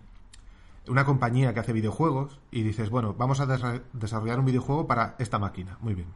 [0.89, 5.17] una compañía que hace videojuegos y dices, bueno, vamos a desa- desarrollar un videojuego para
[5.19, 6.09] esta máquina, muy bien.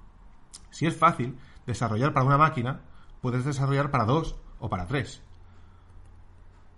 [0.70, 2.80] Si es fácil desarrollar para una máquina,
[3.20, 5.20] puedes desarrollar para dos o para tres.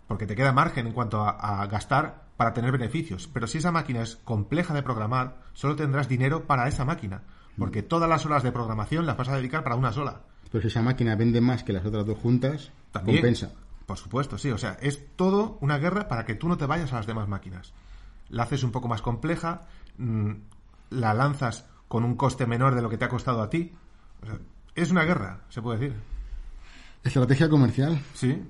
[0.08, 1.30] Porque te queda margen en cuanto a,
[1.62, 3.28] a gastar para tener beneficios.
[3.32, 7.22] Pero si esa máquina es compleja de programar, solo tendrás dinero para esa máquina.
[7.58, 10.20] Porque todas las horas de programación las vas a dedicar para una sola.
[10.50, 13.18] Pero si esa máquina vende más que las otras dos juntas, También.
[13.18, 13.50] compensa.
[13.86, 14.50] Por supuesto, sí.
[14.50, 17.28] O sea, es todo una guerra para que tú no te vayas a las demás
[17.28, 17.72] máquinas.
[18.28, 19.62] La haces un poco más compleja,
[19.98, 20.32] mm,
[20.90, 23.72] la lanzas con un coste menor de lo que te ha costado a ti.
[24.22, 24.38] O sea,
[24.74, 25.96] es una guerra, se puede decir.
[27.04, 28.00] Estrategia comercial.
[28.14, 28.42] Sí.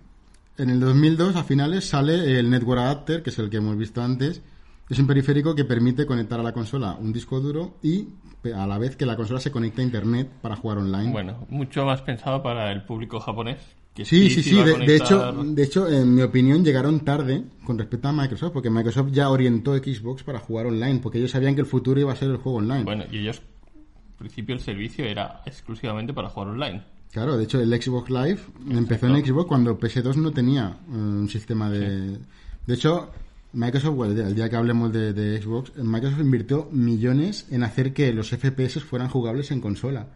[0.58, 4.02] En el 2002, a finales, sale el Network Adapter, que es el que hemos visto
[4.02, 4.40] antes.
[4.88, 8.08] Es un periférico que permite conectar a la consola un disco duro y
[8.54, 11.10] a la vez que la consola se conecta a Internet para jugar online.
[11.10, 13.58] Bueno, mucho más pensado para el público japonés.
[13.94, 14.62] Que Sí, sí, sí.
[14.62, 19.10] De, hecho, de hecho, en mi opinión, llegaron tarde con respecto a Microsoft, porque Microsoft
[19.10, 22.30] ya orientó Xbox para jugar online, porque ellos sabían que el futuro iba a ser
[22.30, 22.84] el juego online.
[22.84, 23.40] Bueno, y ellos,
[23.74, 26.84] al principio el servicio era exclusivamente para jugar online.
[27.10, 31.28] Claro, de hecho, el Xbox Live empezó en Xbox cuando PS2 no tenía eh, un
[31.28, 32.18] sistema de.
[32.66, 33.10] De hecho,
[33.56, 38.28] Microsoft, el día- que hablemos de, de Xbox, Microsoft invirtió millones en hacer que los
[38.30, 40.08] FPS fueran jugables en consola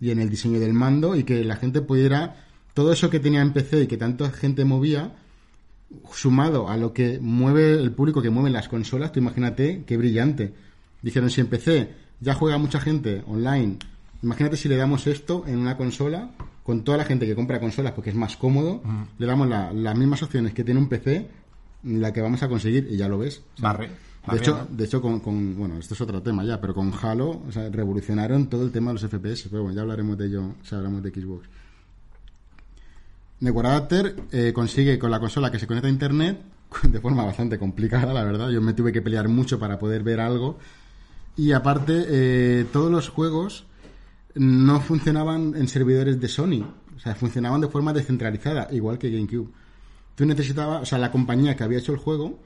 [0.00, 2.44] y en el diseño del mando y que la gente pudiera.
[2.74, 5.12] Todo eso que tenía en PC y que tanta gente movía,
[6.12, 10.54] sumado a lo que mueve el público que mueve las consolas, tú imagínate qué brillante.
[11.02, 13.76] Dijeron, si en PC ya juega mucha gente online,
[14.22, 16.30] imagínate si le damos esto en una consola,
[16.62, 18.82] con toda la gente que compra consolas porque es más cómodo,
[19.18, 21.26] le damos la- las mismas opciones que tiene un PC,
[21.84, 23.42] la que vamos a conseguir, y ya lo ves.
[23.56, 23.90] O sea, Barre.
[24.30, 27.42] de hecho, de hecho con, con- bueno, esto es otro tema ya, pero con Halo,
[27.46, 30.54] o sea, revolucionaron todo el tema de los FPS, pero bueno, ya hablaremos de ello
[30.62, 31.48] si hablamos de Xbox.
[33.40, 36.40] Network Adapter eh, consigue con la consola que se conecta a internet
[36.84, 38.50] de forma bastante complicada, la verdad.
[38.50, 40.58] Yo me tuve que pelear mucho para poder ver algo.
[41.36, 43.66] Y aparte, eh, todos los juegos
[44.34, 46.62] no funcionaban en servidores de Sony.
[46.96, 49.48] O sea, funcionaban de forma descentralizada, igual que GameCube.
[50.14, 52.38] Tú necesitabas, o sea, la compañía que había hecho el juego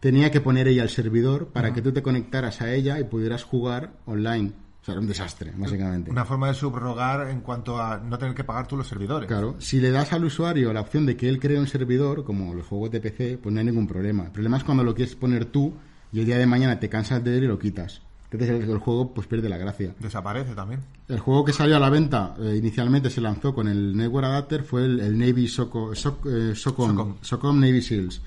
[0.00, 3.44] tenía que poner ella el servidor para que tú te conectaras a ella y pudieras
[3.44, 4.52] jugar online.
[4.82, 6.10] O sea, era un desastre, básicamente.
[6.10, 9.26] Una forma de subrogar en cuanto a no tener que pagar tú los servidores.
[9.26, 12.52] Claro, si le das al usuario la opción de que él cree un servidor, como
[12.52, 14.24] los juegos de PC, pues no hay ningún problema.
[14.24, 15.72] El problema es cuando lo quieres poner tú
[16.12, 18.02] y el día de mañana te cansas de él y lo quitas.
[18.34, 19.94] Entonces el, el juego pues pierde la gracia.
[20.00, 20.80] Desaparece también.
[21.08, 24.62] El juego que salió a la venta eh, inicialmente se lanzó con el Network Adapter
[24.64, 27.14] fue el, el Navy Soco, Soc- eh, Socom, Socom.
[27.20, 28.20] Socom Navy Seals,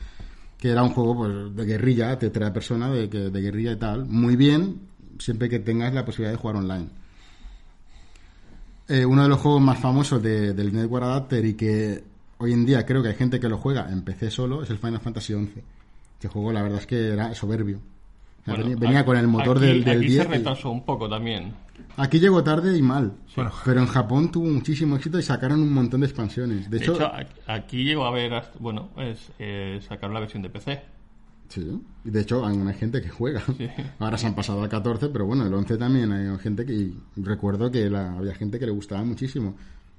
[0.58, 4.06] que era un juego pues, de guerrilla, tercera persona, de, de guerrilla y tal.
[4.06, 4.80] Muy bien,
[5.20, 6.88] siempre que tengas la posibilidad de jugar online.
[8.88, 12.04] Eh, uno de los juegos más famosos de- del Network Adapter y que
[12.38, 14.78] hoy en día creo que hay gente que lo juega en PC solo es el
[14.78, 15.62] Final Fantasy XI.
[16.14, 17.80] Este juego la verdad es que era soberbio.
[18.56, 20.84] Bueno, venía, aquí- con el motor aquí- del, del Aquí 10 se y- retrasó un
[20.86, 21.54] poco también.
[21.98, 23.14] Aquí llegó tarde y mal.
[23.36, 23.52] Bueno.
[23.66, 26.70] Pero en Japón tuvo muchísimo éxito y sacaron un montón de expansiones.
[26.70, 27.12] De De hecho, hecho,
[27.48, 30.82] aquí- llegó a ver, hasta- bueno, es, eh, sacaron la versión de PC.
[31.50, 31.82] sí.
[32.06, 33.42] Y de hecho, hay una gente que juega.
[33.58, 33.68] Sí.
[34.00, 36.74] Ahora se han pasado al 14, pero bueno, el 11 también hay gente que.
[36.74, 39.56] y recuerdo que la- había gente que le gustaba muchísimo.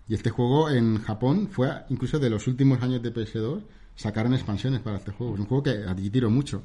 [0.08, 3.62] Y este juego en Japón fue incluso de los últimos años de PS2.
[3.94, 5.34] Sacaron expansiones para este juego.
[5.34, 6.62] Es un juego que a ti tiro mucho.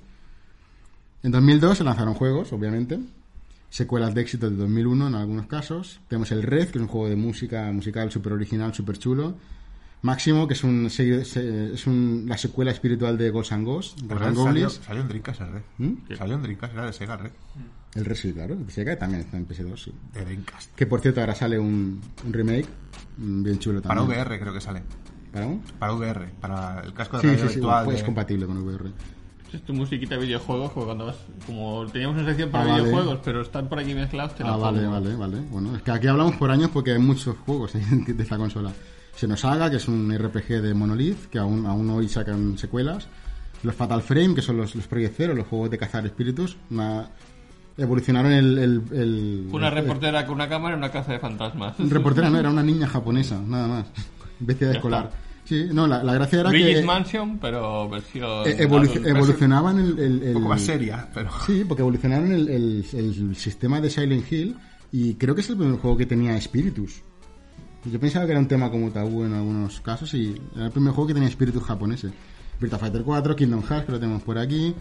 [1.23, 2.99] En 2002 se lanzaron juegos, obviamente.
[3.69, 5.99] Secuelas de éxito de 2001 en algunos casos.
[6.07, 9.35] Tenemos el Red, que es un juego de música musical súper original, súper chulo.
[10.03, 14.03] Máximo, que es, un, es un- la secuela espiritual de Ghosts and Ghosts,
[14.35, 15.61] salió, salió en Dreamcast el Red.
[15.77, 15.93] ¿Mm?
[16.17, 17.31] Salió en Dreamcast, era de Sega Red.
[17.95, 18.55] El Red, sí, claro.
[18.57, 19.93] De Sega también está en PS2, sí.
[20.13, 20.75] De Dreamcast.
[20.75, 22.67] Que por cierto, ahora sale un, un remake
[23.17, 24.19] mm, bien chulo Para también.
[24.19, 24.83] VR creo que sale.
[25.31, 25.61] ¿Para un?
[25.79, 27.85] Para VR, para el casco de Sí, realidad sí, sí, virtual.
[27.85, 28.91] pues de- es compatible con VR.
[29.53, 32.83] Es tu musiquita de videojuegos, porque cuando vas, como teníamos una sección para Ah, vale.
[32.83, 34.91] videojuegos, pero están por aquí mezclados, te la Ah, vale, pongo.
[34.93, 35.37] vale, vale.
[35.51, 37.73] Bueno, es que aquí hablamos por años porque hay muchos juegos
[38.07, 38.71] de esta consola.
[39.15, 43.07] Xenosaga, que es un RPG de Monolith, que aún, aún hoy sacan secuelas.
[43.61, 46.57] Los Fatal Frame, que son los, los Project Zero, los juegos de cazar espíritus.
[46.71, 47.07] Una-
[47.77, 48.57] evolucionaron el...
[48.57, 51.75] el, el- Una el- reportera con una cámara y una caza de fantasmas.
[51.77, 53.85] reportera no, era una niña japonesa, nada más.
[54.39, 55.11] Vestida de escolar.
[55.45, 56.85] Sí, no, la, la gracia era Luigi's que...
[56.85, 58.47] Mansion, pero versión...
[58.47, 59.07] eh, evolu- adult.
[59.07, 61.29] evolucionaban el, el- Un poco el- más seria, pero.
[61.45, 64.55] Sí, porque evolucionaron el, el- el sistema de Silent Hill
[64.91, 67.01] y creo que es el primer juego que tenía espíritus.
[67.85, 70.93] Yo pensaba que era un tema como tabú en algunos casos y era el primer
[70.93, 72.13] juego que tenía espíritus japoneses.
[72.61, 74.73] Virtua Fighter 4, Kingdom Hearts, que lo tenemos por aquí,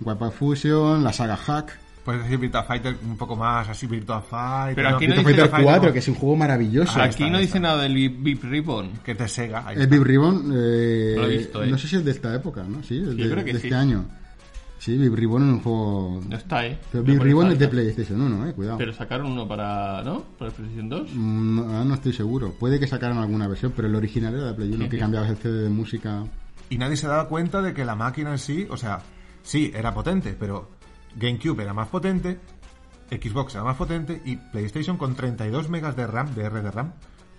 [0.00, 1.78] Wipeout Fusion, la saga Hack,
[2.08, 4.76] Puedes decir Virtua Fighter un poco más así, Virtua Fighter.
[4.76, 7.02] Pero aquí no Virtua dice Fighter 4, que es un juego maravilloso.
[7.02, 8.92] Aquí está, no dice nada del Vip Vip Ribbon.
[9.04, 9.68] Que de Sega.
[9.68, 9.88] ahí El.
[9.88, 11.66] Big Ribbon, eh, No lo he visto, eh.
[11.66, 12.82] no sé si es de esta época, ¿no?
[12.82, 13.66] Sí, es de, creo que de sí.
[13.66, 14.06] este año.
[14.78, 16.22] Sí, Big Ribbon es un juego...
[16.26, 16.78] No está, ¿eh?
[16.90, 17.68] Pero pone Ribbon es de.
[17.68, 18.78] PlayStation 1, eh, cuidado.
[18.78, 20.02] Pero sacaron uno para...
[20.02, 20.22] ¿No?
[20.38, 21.10] Para PlayStation 2.
[21.12, 22.54] Mm, No, no estoy seguro.
[22.58, 25.00] Puede que sacaran alguna versión, pero el original era de Play 1, Sí, que sí.
[25.00, 26.24] cambiabas el CD de música.
[26.70, 29.00] Y nadie se daba cuenta de que la máquina en sí, o sea,
[29.42, 30.77] sí, era potente, pero
[31.16, 32.38] GameCube era más potente,
[33.10, 36.92] Xbox era más potente y PlayStation con 32 megas de RAM, de R de RAM,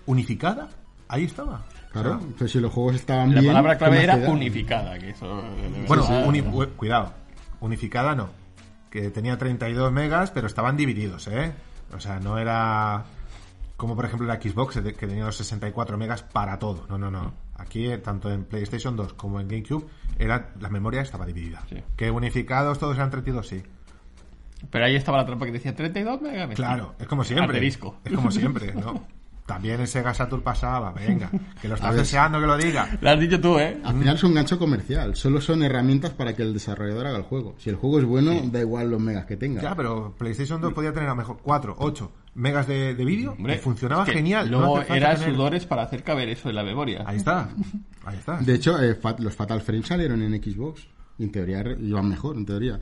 [0.05, 0.69] unificada,
[1.07, 1.63] ahí estaba.
[1.91, 3.51] Claro, O sea, entonces si los juegos estaban La bien.
[3.53, 5.43] palabra ¿qué clave era unificada, que eso...
[5.87, 6.41] bueno, uni-
[6.75, 7.13] cuidado,
[7.61, 8.29] unificada no,
[8.91, 11.51] que tenía 32 megas, pero estaban divididos, ¿eh?
[11.95, 13.05] O sea, no era
[13.75, 16.85] como por ejemplo la Xbox que tenía los 64 megas para todo.
[16.89, 17.31] No, no, no.
[17.59, 19.85] Aquí, eh, tanto en PlayStation 2 como en GameCube,
[20.17, 21.61] era, la memoria estaba dividida.
[21.69, 21.77] Sí.
[21.95, 23.61] Que unificados todos eran 32, sí.
[24.69, 26.49] Pero ahí estaba la trampa que decía 32 megas.
[26.55, 27.45] Claro, es como siempre.
[27.45, 27.97] Asterisco.
[28.03, 29.05] Es como siempre, ¿no?
[29.45, 32.01] También en Sega Saturn pasaba, venga, que lo estás ver.
[32.01, 32.87] deseando que lo diga.
[33.01, 33.79] Lo has dicho tú, ¿eh?
[33.83, 37.23] Al final es un gancho comercial, solo son herramientas para que el desarrollador haga el
[37.23, 37.55] juego.
[37.57, 39.59] Si el juego es bueno, da igual los megas que tenga.
[39.59, 43.31] Ya, pero PlayStation 2 podía tener a lo mejor 4, 8 megas de, de vídeo
[43.33, 44.49] Hombre, y funcionaba es que genial.
[44.49, 47.03] Luego no era tener- sudores para hacer caber eso en la memoria.
[47.05, 47.49] Ahí está,
[48.05, 48.37] ahí está.
[48.37, 50.87] De hecho, eh, Fat- los Fatal Frame salieron en Xbox.
[51.17, 52.79] Y en teoría iban mejor, en teoría.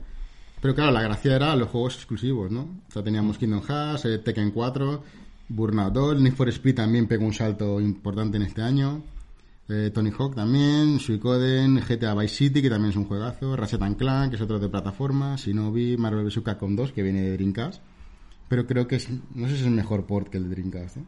[0.60, 2.60] Pero claro, la gracia era los juegos exclusivos, ¿no?
[2.88, 5.02] O sea, teníamos Kingdom Hearts, eh, Tekken 4,
[5.48, 9.02] Burnout 2, Need for Speed también pegó un salto importante en este año.
[9.68, 13.96] Eh, Tony Hawk también, Suicoden, GTA Vice City, que también es un juegazo, Ratchet and
[13.96, 16.40] Clank, que es otro de plataforma, Shinobi, Marvel vs.
[16.44, 17.82] Capcom 2, que viene de Dreamcast.
[18.48, 20.96] Pero creo que es, no sé si es el mejor port que el de Dreamcast,
[20.96, 21.04] ¿eh?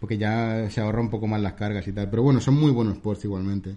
[0.00, 2.10] Porque ya se ahorra un poco más las cargas y tal.
[2.10, 3.76] Pero bueno, son muy buenos ports igualmente.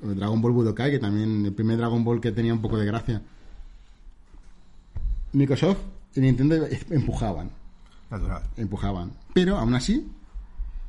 [0.00, 2.86] O Dragon Ball Budokai, que también el primer Dragon Ball que tenía un poco de
[2.86, 3.20] gracia.
[5.32, 5.78] Microsoft
[6.14, 7.50] y Nintendo empujaban,
[8.10, 8.42] Natural.
[8.56, 9.12] empujaban.
[9.34, 10.08] Pero aún así,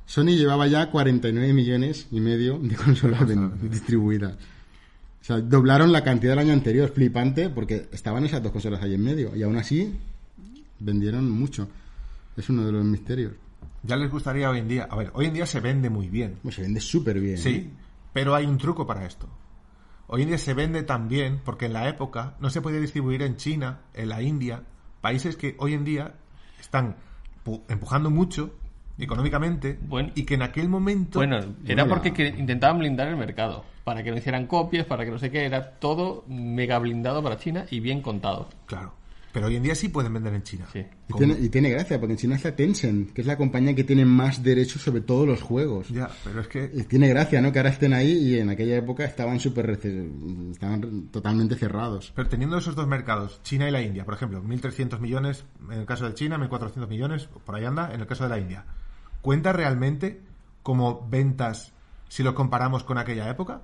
[0.05, 3.25] Sony llevaba ya 49 millones y medio de consolas
[3.61, 4.33] distribuidas.
[5.21, 8.93] O sea, doblaron la cantidad del año anterior, flipante, porque estaban esas dos consolas ahí
[8.93, 9.35] en medio.
[9.35, 9.93] Y aún así,
[10.79, 11.67] vendieron mucho.
[12.37, 13.33] Es uno de los misterios.
[13.83, 14.87] Ya les gustaría hoy en día.
[14.89, 16.37] A ver, hoy en día se vende muy bien.
[16.43, 17.37] Pues se vende súper bien.
[17.37, 17.69] Sí,
[18.13, 19.27] pero hay un truco para esto.
[20.07, 23.21] Hoy en día se vende tan bien porque en la época no se podía distribuir
[23.21, 24.63] en China, en la India,
[25.01, 26.15] países que hoy en día
[26.59, 26.95] están
[27.45, 28.55] pu- empujando mucho
[28.97, 30.11] económicamente Bueno.
[30.15, 33.63] y que en aquel momento Bueno, era porque que- intentaban blindar el mercado.
[33.83, 35.45] Para que no hicieran copias, para que no sé qué.
[35.45, 38.49] Era todo mega blindado para China y bien contado.
[38.65, 38.93] claro
[39.31, 40.85] pero hoy en día sí pueden vender en China Sí.
[41.07, 43.83] Y tiene, y tiene gracia, porque en China está Tencent, que es la compañía que
[43.83, 45.89] tiene más derechos sobre todos los juegos.
[45.89, 47.51] ya pero es que Y tiene gracia, ¿no?
[47.51, 52.11] Que ahora estén ahí y en aquella época estaban súper estaban totalmente cerrados.
[52.15, 55.85] Pero teniendo esos dos mercados, China y la India, por ejemplo, 1.300 millones en el
[55.85, 58.65] caso de China, 1.400 millones, por ahí anda, en el caso de la India,
[59.21, 60.21] ¿cuenta realmente
[60.63, 61.73] como ventas
[62.07, 63.61] si lo comparamos con aquella época?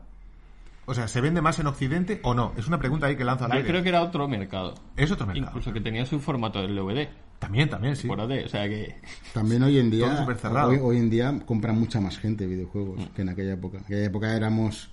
[0.88, 2.54] O sea, ¿se vende más en Occidente o no?
[2.58, 3.68] Es una pregunta ahí que lanzo al Yo aire.
[3.70, 4.76] creo que era otro mercado.
[4.96, 5.48] Es otro mercado.
[5.48, 7.08] Incluso que tenía su formato del DVD.
[7.40, 8.08] También, también, sí.
[8.08, 8.96] Por AD, o sea que.
[9.34, 10.70] También hoy en día, Todo súper cerrado.
[10.70, 13.14] hoy, hoy en día compra mucha más gente videojuegos Mm.
[13.16, 13.78] que en aquella época.
[13.80, 14.90] En aquella época éramos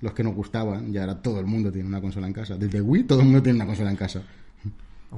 [0.00, 2.56] los que nos gustaban y ahora todo el mundo tiene una consola en casa.
[2.56, 4.22] Desde Wii todo el mundo tiene una consola en casa.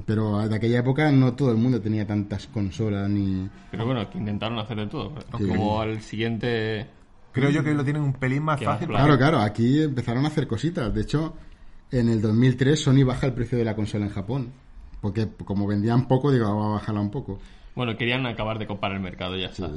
[0.05, 3.49] Pero de aquella época no todo el mundo tenía tantas consolas ni...
[3.71, 5.13] Pero bueno, que intentaron hacer de todo.
[5.39, 5.47] Sí.
[5.49, 6.87] Como al siguiente.
[7.37, 8.89] Creo yo que lo tienen un pelín más fácil.
[8.89, 10.93] más Claro, claro, aquí empezaron a hacer cositas.
[10.95, 11.35] De hecho,
[11.91, 14.53] en el 2003 Sony baja el precio de la consola en Japón.
[15.03, 17.39] Porque como vendían poco, digo, vamos a bajarla un poco.
[17.75, 19.71] Bueno, querían acabar de copar el mercado, ya está.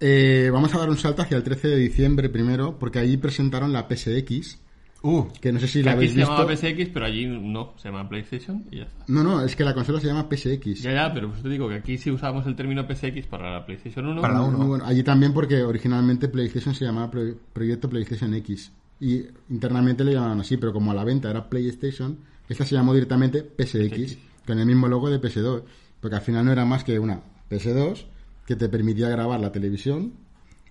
[0.00, 3.72] Eh, vamos a dar un salto hacia el 13 de diciembre primero, porque ahí presentaron
[3.72, 4.60] la PSX,
[5.08, 6.32] Uh, que no sé si la aquí habéis se visto.
[6.32, 9.04] llamaba PSX, pero allí no, se llama PlayStation y ya está.
[9.08, 10.82] No, no, es que la consola se llama PSX.
[10.82, 13.64] Ya, ya, pero pues te digo que aquí sí usábamos el término PSX para la
[13.64, 14.20] PlayStation 1.
[14.20, 14.58] Para la uno.
[14.58, 14.84] Muy bueno.
[14.84, 18.72] Allí también porque originalmente PlayStation se llamaba Pro- Proyecto PlayStation X.
[19.00, 22.94] Y internamente le llamaban así, pero como a la venta era PlayStation, esta se llamó
[22.94, 25.62] directamente PSX, con el mismo logo de PS2.
[26.00, 28.04] Porque al final no era más que una PS2
[28.46, 30.12] que te permitía grabar la televisión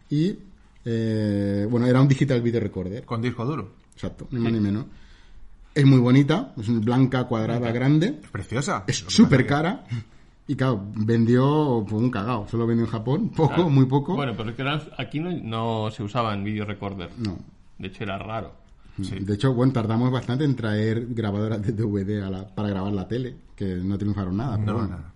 [0.10, 0.38] y,
[0.86, 3.04] eh, bueno, era un digital video recorder.
[3.06, 3.85] con disco duro.
[3.96, 4.86] Exacto, ni más ni menos.
[5.74, 8.20] Es muy bonita, es blanca, cuadrada, grande.
[8.24, 8.84] Es preciosa.
[8.88, 9.84] Es súper cara.
[10.48, 12.48] Y claro, vendió pues, un cagao.
[12.48, 13.70] Solo vendió en Japón, poco, Claro.
[13.70, 14.16] muy poco.
[14.16, 14.64] Bueno, pero es que
[14.98, 17.10] aquí no, no se usaban video recorder.
[17.18, 17.38] No.
[17.80, 18.54] De hecho, era raro.
[19.02, 19.20] Sí.
[19.20, 23.08] De hecho, bueno, tardamos bastante en traer grabadoras de DVD a la- para grabar la
[23.08, 24.56] tele, que no triunfaron nada.
[24.58, 24.90] Pero, No, bueno.
[24.98, 25.14] nada.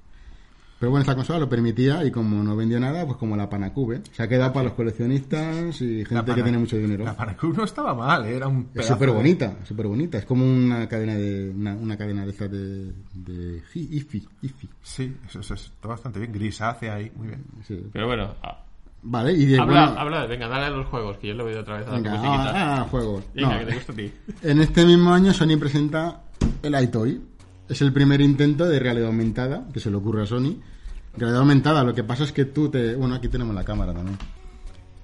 [0.79, 4.01] Pero bueno, esta consola lo permitía y como no vendió nada, pues como la Panacube.
[4.13, 7.03] Se ha quedado para los coleccionistas y gente La que tiene mucho dinero.
[7.03, 8.35] La Panacube no estaba mal, ¿eh?
[8.37, 10.17] era un Es pedazo súper de- bonita, súper bonita.
[10.17, 14.69] Es como una cadena de una, una cadena de estas de, de IFI, IFI.
[14.81, 16.31] Sí, eso, eso está bastante bien.
[16.31, 17.43] Grisácea ahí, muy bien.
[17.67, 17.79] Sí.
[17.91, 18.63] Pero bueno, ah,
[19.01, 21.53] Vale, y de, habla, bueno, habla, venga, dale a los juegos, que yo le voy
[21.53, 22.49] otra vez a venga, musiquita.
[22.49, 23.23] ah, ah, juegos.
[23.33, 23.59] Venga, No.
[23.59, 24.11] que te gusta a ti.
[24.43, 26.21] En este mismo año Sony presenta
[26.63, 27.21] el iToy.
[27.69, 30.57] Es el primer intento de realidad aumentada que se le ocurre a Sony.
[31.15, 32.95] Realidad aumentada, lo que pasa es que tú te...
[32.95, 34.17] Bueno, aquí tenemos la cámara también.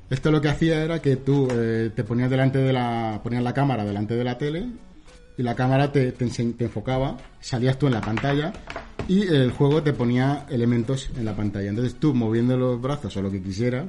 [0.09, 3.21] Esto lo que hacía era que tú eh, te ponías delante de la...
[3.23, 4.67] ponías la cámara delante de la tele
[5.37, 8.53] y la cámara te, te, enfocaba, salías tú en la pantalla
[9.07, 11.69] y el juego te ponía elementos en la pantalla.
[11.69, 13.85] Entonces tú moviendo los brazos o lo que quisieras,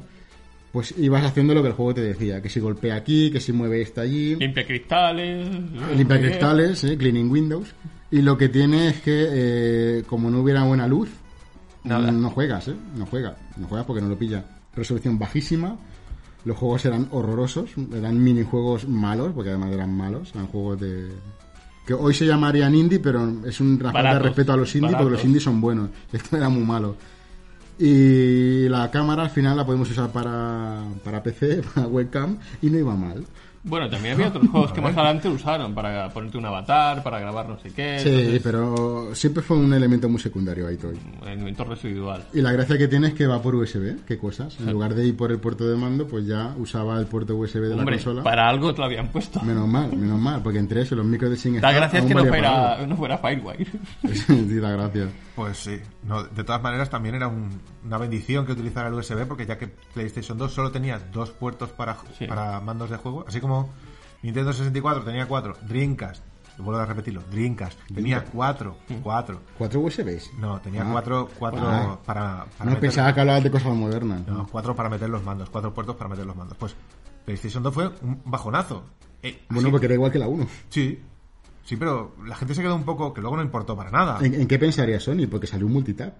[0.77, 3.51] pues ibas haciendo lo que el juego te decía, que si golpea aquí, que si
[3.51, 4.37] mueve esto allí.
[4.37, 5.49] Limpia cristales.
[5.97, 7.75] Limpia cristales, eh, cleaning windows.
[8.11, 11.09] Y lo que tiene es que, eh, como no hubiera buena luz,
[11.83, 12.13] Nada.
[12.13, 12.75] no juegas, ¿eh?
[12.95, 13.39] No juegas.
[13.57, 14.45] No juegas porque no lo pilla.
[14.75, 15.79] Resolución bajísima.
[16.45, 17.71] Los juegos eran horrorosos.
[17.95, 20.33] Eran minijuegos malos, porque además eran malos.
[20.35, 21.09] Eran juegos de...
[21.87, 24.95] Que hoy se llamarían indie, pero es un falta de Baratos, respeto a los indies,
[24.95, 25.89] porque los indies son buenos.
[26.13, 26.97] Esto era muy malo.
[27.79, 32.79] Y la cámara al final la podemos usar para, para PC, para webcam, y no
[32.79, 33.25] iba mal.
[33.69, 37.49] Bueno, también había otros juegos que más adelante usaron para ponerte un avatar, para grabar
[37.49, 37.99] no sé qué.
[37.99, 40.97] Sí, entonces, pero siempre fue un elemento muy secundario ahí, Toy.
[41.27, 42.25] Elemento residual.
[42.33, 44.57] Y la gracia que tiene es que va por USB, qué cosas.
[44.61, 47.61] En lugar de ir por el puerto de mando, pues ya usaba el puerto USB
[47.63, 48.23] de Hombre, la consola.
[48.23, 49.41] para algo te lo habían puesto.
[49.43, 52.15] Menos mal, menos mal, porque entre eso los micros de sin Da gracias aún que
[52.15, 53.67] no fuera, no fuera Firewire.
[54.15, 55.09] sí, da gracias.
[55.35, 55.77] Pues sí.
[56.05, 59.59] No, de todas maneras, también era un- una bendición que utilizara el USB, porque ya
[59.59, 62.27] que PlayStation 2 solo tenía dos puertos para, Sí.
[62.27, 63.56] para mandos de juego, así como
[64.23, 66.23] Nintendo 64 tenía cuatro, Dreamcast,
[66.59, 69.41] vuelvo a repetirlo, Dreamcast tenía cuatro, cuatro.
[69.59, 70.33] ¿Cuatro USBs?
[70.39, 70.89] No, tenía Ah.
[70.91, 71.99] cuatro, cuatro Ah.
[72.05, 74.27] para, para No meter- pensaba que hablabas de cosas modernas.
[74.27, 76.57] no, cuatro para meter los mandos, cuatro puertos para meter los mandos.
[76.59, 76.75] Pues
[77.25, 78.85] PlayStation 2 fue un bajonazo.
[79.23, 80.47] Eh, Bueno, porque era igual que la 1.
[80.69, 81.01] sí,
[81.65, 84.19] sí, pero la gente se quedó un poco, que luego no importó para nada.
[84.23, 85.27] ¿En, en qué pensaría Sony?
[85.31, 86.15] Porque salió un multitap.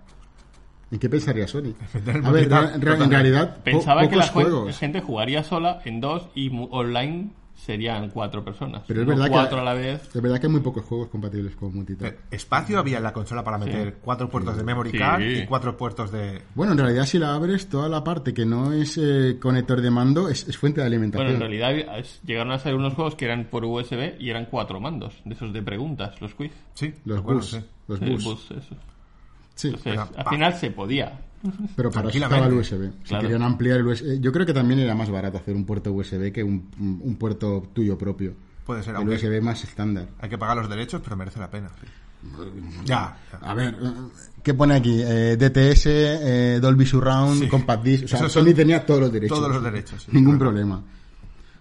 [0.91, 1.75] ¿En qué pensaría Sony?
[2.25, 4.79] A ver, en realidad, po- Pensaba que la juegos.
[4.79, 8.83] gente jugaría sola en dos y online serían cuatro personas.
[8.87, 10.03] Pero es verdad, cuatro que, a la vez.
[10.15, 12.13] es verdad que hay muy pocos juegos compatibles con multitap.
[12.13, 14.99] Eh, Espacio había en la consola para meter cuatro puertos de memory Sí.
[14.99, 16.43] card y cuatro puertos de...
[16.55, 19.91] Bueno, en realidad si la abres, toda la parte que no es eh, conector de
[19.91, 21.33] mando es, es fuente de alimentación.
[21.33, 24.47] Bueno, en realidad es- llegaron a ser unos juegos que eran por USB y eran
[24.51, 26.53] cuatro mandos, de esos de preguntas, los quiz.
[26.75, 27.59] Sí, los bus,
[27.89, 28.23] los bus.
[28.23, 28.77] bus, eso.
[29.57, 31.21] Sí, Entonces, Era al final se podía.
[31.75, 32.91] pero para eso estaba el USB.
[33.03, 33.23] Si Claro.
[33.23, 36.31] querían ampliar el USB, yo creo que también era más barato hacer un puerto USB
[36.33, 38.35] que un, un puerto tuyo propio.
[38.65, 40.09] Puede ser, El USB más estándar.
[40.21, 41.71] hay que pagar los derechos, pero merece la pena.
[42.85, 43.39] Ya, ya.
[43.41, 43.77] A ver,
[44.43, 45.01] ¿qué pone aquí?
[45.03, 47.49] Eh, DTS, eh, Dolby Surround, Sí.
[47.49, 48.05] Compact Disc.
[48.05, 49.39] O sea, Sony son tenía todos los derechos.
[49.39, 50.03] Todos los derechos.
[50.03, 50.09] sí.
[50.13, 50.51] Ningún Claro.
[50.51, 50.83] problema.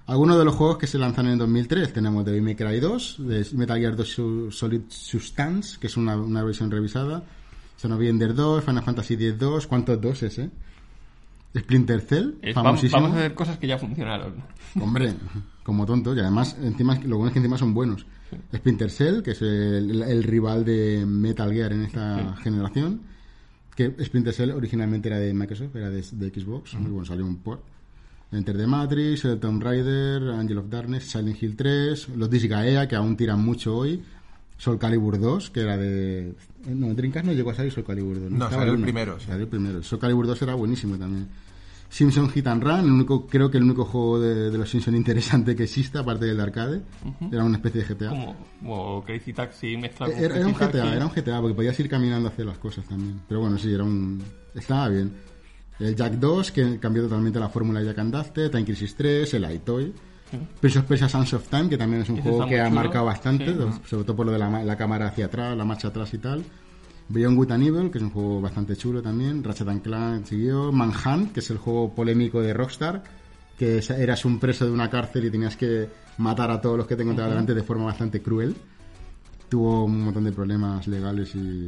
[0.08, 3.46] Algunos de los juegos que se lanzan en 2003 tenemos Devil May Cry 2, de
[3.54, 7.24] Metal Gear 2 Su- Solid Substance, que es una, una versión revisada,
[7.78, 10.50] Son of Ender 2, Final Fantasy X-2, ¿cuántos doses, eh?
[11.58, 13.02] Splinter Cell, Es- famosísimo.
[13.02, 14.36] vamos a hacer cosas que ya funcionaron.
[14.82, 15.14] Hombre,
[15.64, 16.14] como tonto.
[16.16, 18.06] Y además, encima, lo bueno es que encima son buenos.
[18.54, 23.02] Splinter Cell, que es el, el rival de Metal Gear en esta generación.
[23.76, 26.74] Que Splinter Cell originalmente era de Microsoft, era de, de Xbox.
[26.74, 27.62] Y bueno, salió un port.
[28.32, 33.16] Enter the Matrix, Tomb Raider, Angel of Darkness, Silent Hill 3, los Disgaea, que aún
[33.16, 34.02] tiran mucho hoy.
[34.58, 36.34] Soul Calibur 2, que era de...
[36.68, 38.32] No, en Dreamcast no llegó a salir Soul Calibur 2.
[38.32, 39.28] No, Estaba salió el primero, sí.
[39.28, 39.84] Salió el primero.
[39.84, 41.28] Soul Calibur 2 era buenísimo también.
[41.90, 44.98] Simpson Hit and Run, el único, creo que el único juego de, de los Simpsons
[44.98, 46.82] interesante que existe, aparte del de arcade.
[47.32, 48.10] Era una especie de GTA.
[48.10, 50.96] Como, como Crazy Taxi mezclado con Era, era un GTA, Taxi.
[50.96, 53.22] era un GTA, porque podías ir caminando a hacer las cosas también.
[53.28, 54.22] Pero bueno, sí, era un...
[54.54, 55.14] Estaba bien.
[55.80, 59.34] El Jack 2, que cambió totalmente la fórmula de Jack and Daxter, Time Crisis 3,
[59.34, 59.94] el iToy.
[60.60, 63.06] Prince of Persia Sands of Time, que también es un juego que ha chulo, marcado
[63.06, 63.60] bastante, sí.
[63.86, 66.18] sobre todo por lo de la, ma- la cámara hacia atrás, la marcha atrás y
[66.18, 66.44] tal.
[67.08, 69.44] Beyond Good and Evil, que es un juego bastante chulo también.
[69.44, 70.72] Ratchet and Clank siguió.
[70.72, 73.04] Manhunt, que es el juego polémico de Rockstar,
[73.58, 76.88] que es- eras un preso de una cárcel y tenías que matar a todos los
[76.88, 78.56] que te encontrabas delante de forma bastante cruel.
[79.50, 81.68] Tuvo un montón de problemas legales y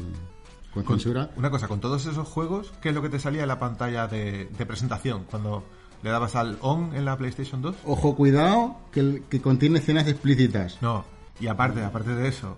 [0.73, 1.29] con Con- censura.
[1.37, 4.07] una cosa, con todos esos juegos, ¿qué es lo que te salía en la pantalla
[4.07, 5.25] de, de presentación?
[5.29, 5.63] Cuando
[6.03, 7.75] le dabas al on en la PlayStation 2?
[7.85, 10.77] Ojo, cuidado, que, que contiene escenas explícitas.
[10.81, 11.05] No,
[11.39, 12.57] y aparte, aparte de eso,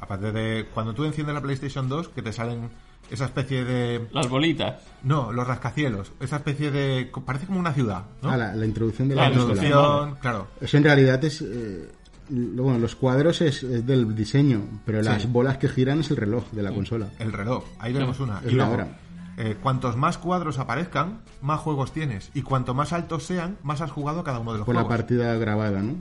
[0.00, 2.70] aparte de cuando tú enciendes la PlayStation 2, que te salen
[3.10, 4.06] esa especie de...
[4.12, 4.76] Las bolitas.
[5.02, 7.10] No, los rascacielos, esa especie de...
[7.24, 8.30] Parece como una ciudad, ¿no?
[8.30, 10.46] Ah, la, la introducción de la la, introducción, claro.
[10.60, 11.42] Eso en realidad es.
[11.42, 11.90] eh,
[12.28, 15.28] lo- bueno, los cuadros es, es del diseño, pero las Sí.
[15.28, 17.08] bolas que giran es el reloj de la consola.
[17.18, 18.38] El reloj, ahí tenemos una.
[18.38, 18.98] es y la luego, hora.
[19.42, 22.30] Eh, cuantos más cuadros aparezcan, más juegos tienes.
[22.34, 24.98] Y cuanto más altos sean, más has jugado cada uno de los Con la juegos.
[24.98, 25.94] partida grabada, ¿no?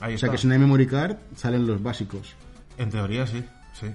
[0.00, 0.30] Ahí O sea está.
[0.30, 2.34] que si no hay memory card, salen los básicos.
[2.78, 3.44] En teoría sí,
[3.78, 3.86] sí.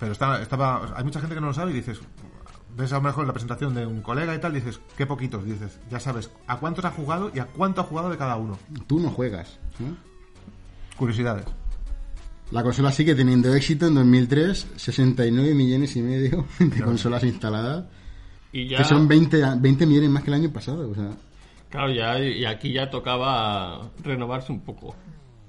[0.00, 1.98] Pero estaba, estaba, hay mucha gente que no lo sabe y dices,
[2.76, 5.78] ves a lo mejor la presentación de un colega y tal, dices, qué poquitos, dices,
[5.90, 8.58] ya sabes a cuántos ha jugado y a cuánto ha jugado de cada uno.
[8.86, 9.96] Tú no juegas, ¿no?
[10.96, 11.44] Curiosidades.
[12.50, 17.84] La consola sigue teniendo éxito en 2003, 69 millones y medio de consolas instaladas,
[18.52, 20.90] Y ya, que son 20, a- 20 millones más que el año pasado.
[20.90, 21.10] O sea,
[21.68, 24.94] claro, ya, y aquí ya tocaba renovarse un poco.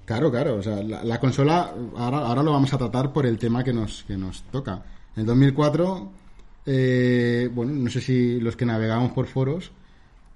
[0.06, 0.56] Claro, claro.
[0.58, 3.72] O sea, la, la consola, ahora, ahora lo vamos a tratar por el tema que
[3.74, 4.84] nos, que nos toca.
[5.16, 6.12] En 2004,
[6.66, 9.72] eh, bueno, no sé si los que navegamos por foros,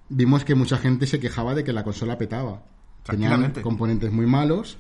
[0.10, 2.62] vimos que mucha gente se quejaba de que la consola petaba.
[3.04, 4.78] Tenían componentes muy malos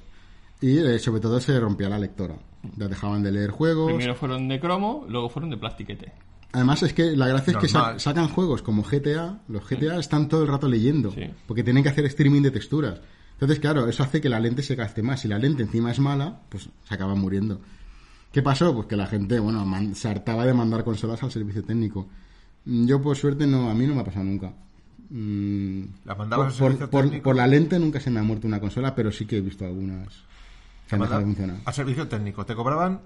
[0.61, 2.35] y eh, sobre todo se rompía la lectora.
[2.77, 3.87] Ya dejaban de leer juegos.
[3.91, 6.13] Primero fueron de cromo, luego fueron de plastiquete.
[6.53, 10.43] Además es que la gracia es que sacan juegos como GTA, los GTA están todo
[10.43, 11.29] el rato leyendo, Sí.
[11.47, 13.01] porque tienen que hacer streaming de texturas.
[13.33, 15.19] Entonces, claro, eso hace que la lente se gaste más.
[15.21, 17.59] Si la lente encima es mala, pues se acaba muriendo.
[18.31, 18.73] ¿Qué pasó?
[18.73, 22.07] Pues que la gente, bueno, se hartaba de mandar consolas al servicio técnico.
[22.65, 24.53] Mm, Yo, por suerte, no, a mí no me ha pasado nunca.
[25.09, 27.23] Mm, ¿La mandabas al por, servicio por- técnico?
[27.23, 29.65] por la lente nunca se me ha muerto una consola, pero sí que he visto
[29.65, 30.07] algunas
[30.87, 31.57] que han dejado de funcionar.
[31.65, 32.45] A servicio técnico.
[32.45, 33.01] Te cobraban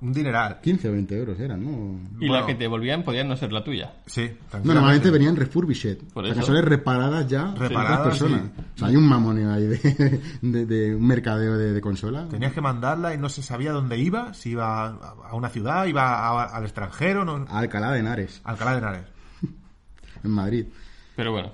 [0.00, 0.60] un dineral.
[0.62, 1.98] 15 o 20 euros eran, ¿no?
[2.20, 2.34] Y Bueno.
[2.40, 3.94] la que te volvían podían no ser la tuya.
[4.06, 4.30] Sí,
[4.62, 5.98] No, normalmente venían refurbished.
[6.12, 6.34] Por eso.
[6.34, 8.40] consolas reparadas ya Reparadas, personas.
[8.56, 8.62] sí.
[8.74, 12.28] O sea, hay un mamoneo ahí de, de- de un mercadeo de, de consola.
[12.28, 16.02] Tenías que mandarla y no se sabía dónde iba, si iba a una ciudad, iba
[16.28, 19.04] a- al extranjero, no, A Alcalá de Henares, Alcalá de Henares.
[20.24, 20.66] en Madrid.
[21.14, 21.52] Pero bueno,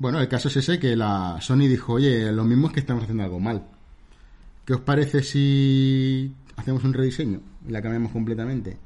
[0.00, 3.02] Bueno, el caso es ese que la Sony dijo, oye, lo mismo es que estamos
[3.02, 3.64] haciendo algo mal.
[4.64, 8.76] ¿Qué os parece si hacemos un rediseño la cambiamos completamente?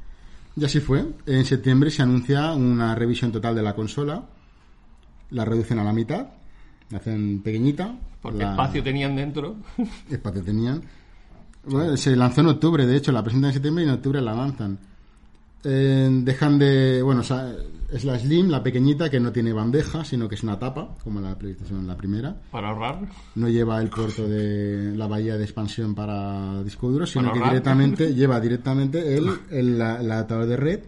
[0.57, 1.05] Y así fue.
[1.27, 4.23] En septiembre se anuncia una revisión total de la consola.
[5.31, 6.27] La reducen a la mitad.
[6.91, 7.95] La hacen pequeñita.
[8.21, 9.57] porque la- espacio tenían dentro.
[10.11, 10.83] espacio tenían.
[11.65, 14.35] Bueno, se lanzó en octubre, de hecho, la presentan en septiembre y en octubre la
[14.35, 14.79] lanzan.
[15.65, 17.03] Eh, dejan de.
[17.03, 17.53] Bueno, o sea,
[17.93, 21.21] es la Slim, la pequeñita, que no tiene bandeja, sino que es una tapa, como
[21.21, 22.35] la PlayStation, la primera.
[22.51, 23.01] para ahorrar.
[23.35, 27.39] No lleva el puerto de la bahía de expansión para disco duro, sino Para que
[27.39, 27.53] ahorrar.
[27.53, 30.81] directamente lleva directamente el, el, la- el adaptador de red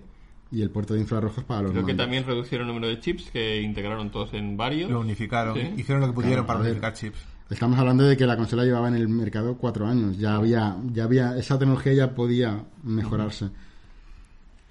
[0.50, 3.30] y el puerto de infrarrojos para los Creo que también reducieron el número de chips
[3.30, 4.90] que integraron todos en varios.
[4.90, 5.70] Lo unificaron, Sí.
[5.76, 7.18] hicieron lo que pudieron Claro, para unificar chips.
[7.50, 10.16] Estamos hablando de que la consola llevaba en el mercado cuatro años.
[10.16, 13.50] Ya había, ya había, esa tecnología ya podía mejorarse.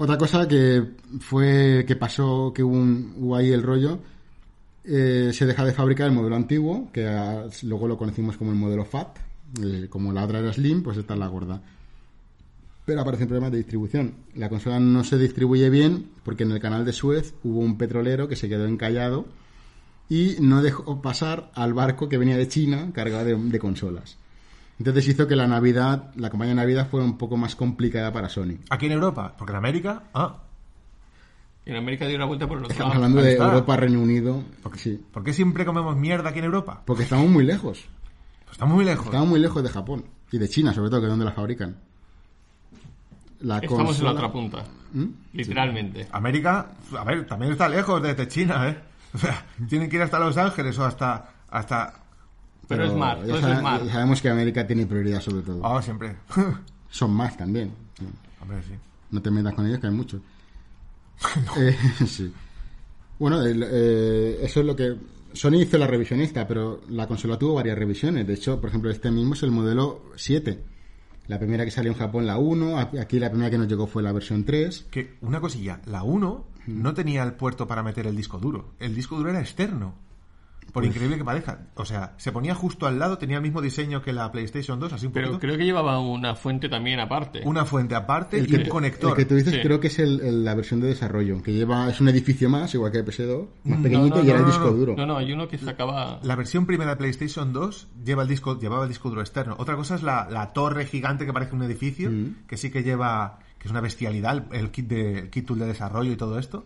[0.04, 0.84] Otra cosa que
[1.22, 4.00] fue que pasó, que hubo, un- ahí el rollo,
[4.84, 8.58] eh, se deja de fabricar el modelo antiguo, que ah, luego lo conocimos como el
[8.58, 9.18] modelo FAT,
[9.64, 11.62] eh, como la otra era Slim, pues esta es la gorda.
[12.86, 14.16] Pero aparecen problemas de distribución.
[14.36, 18.28] La consola no se distribuye bien porque en el canal de Suez hubo un petrolero
[18.28, 19.26] que se quedó encallado
[20.10, 24.18] y no dejó pasar al barco que venía de China cargado de consolas.
[24.84, 28.28] Entonces hizo que la Navidad, la campaña de Navidad fuera un poco más complicada para
[28.28, 28.58] Sony.
[28.70, 30.42] Aquí en Europa, porque en América, ah,
[31.66, 33.06] En América dio una vuelta por el otro Estamos lado.
[33.06, 33.46] hablando de está.
[33.46, 34.44] Europa, Reino Unido.
[34.76, 35.02] Sí.
[35.10, 36.82] ¿por qué siempre comemos mierda aquí en Europa?
[36.86, 37.86] Porque estamos muy lejos.
[38.44, 39.06] Pues estamos muy lejos.
[39.06, 40.04] Estamos muy lejos de Japón.
[40.34, 41.78] Y de China, sobre todo, que es donde la fabrican.
[43.40, 44.66] La Estamos en la otra punta.
[44.92, 45.06] ¿Mm?
[45.32, 46.08] Literalmente.
[46.12, 48.78] América, a ver, también está lejos desde China, ¿eh?
[49.14, 51.30] O sea, tienen que ir hasta Los Ángeles o hasta...
[51.50, 52.03] hasta...
[52.68, 55.66] Pero, es todo eso es ya sabemos que América tiene prioridad sobre todo.
[55.66, 56.16] Ah, siempre.
[56.90, 57.72] Son más también.
[58.42, 58.74] Hombre, sí.
[59.12, 60.22] No te metas con ellos, que hay muchos.
[61.58, 62.34] Eh, sí.
[63.20, 64.96] Bueno, el, eh, eso es lo que...
[65.34, 68.28] Sony hizo la revisionista, pero la consola tuvo varias revisiones.
[68.28, 70.64] De hecho, por ejemplo, este mismo es el modelo 7.
[71.28, 72.78] La primera que salió en Japón, la 1.
[72.78, 74.88] Aquí la primera que nos llegó fue la versión 3.
[74.92, 78.74] Que una cosilla, la 1 no tenía el puerto para meter el disco duro.
[78.80, 79.96] El disco duro era externo.
[80.72, 81.68] Por increíble que parezca.
[81.76, 84.94] O sea, se ponía justo al lado, tenía el mismo diseño que la PlayStation 2,
[84.94, 85.40] así un Pero poquito.
[85.42, 87.42] creo que llevaba una fuente también aparte.
[87.46, 89.12] Una fuente aparte El y un conector.
[89.12, 89.60] el que tú dices Sí.
[89.62, 92.74] creo que es el- el- la versión de desarrollo, que lleva es un edificio más,
[92.74, 94.72] igual que el PS2, más No, pequeñito no, y era no, el disco no.
[94.74, 94.96] duro.
[94.98, 96.20] No, no, hay uno que sacaba...
[96.24, 99.56] La versión primera de PlayStation 2 lleva el disco, llevaba el disco duro externo.
[99.60, 102.46] Otra cosa es la, la torre gigante que parece un edificio, Mm.
[102.48, 105.60] que sí que lleva, que es una bestialidad, el, el kit de el kit tool
[105.60, 106.66] de desarrollo y todo esto.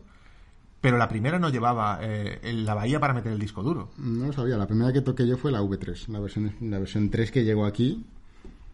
[0.79, 3.89] Pero la primera no llevaba eh, la bahía para meter el disco duro.
[3.97, 7.09] No lo sabía, la primera que toqué yo fue la V3, la versión, la versión
[7.09, 8.05] 3 que llegó aquí,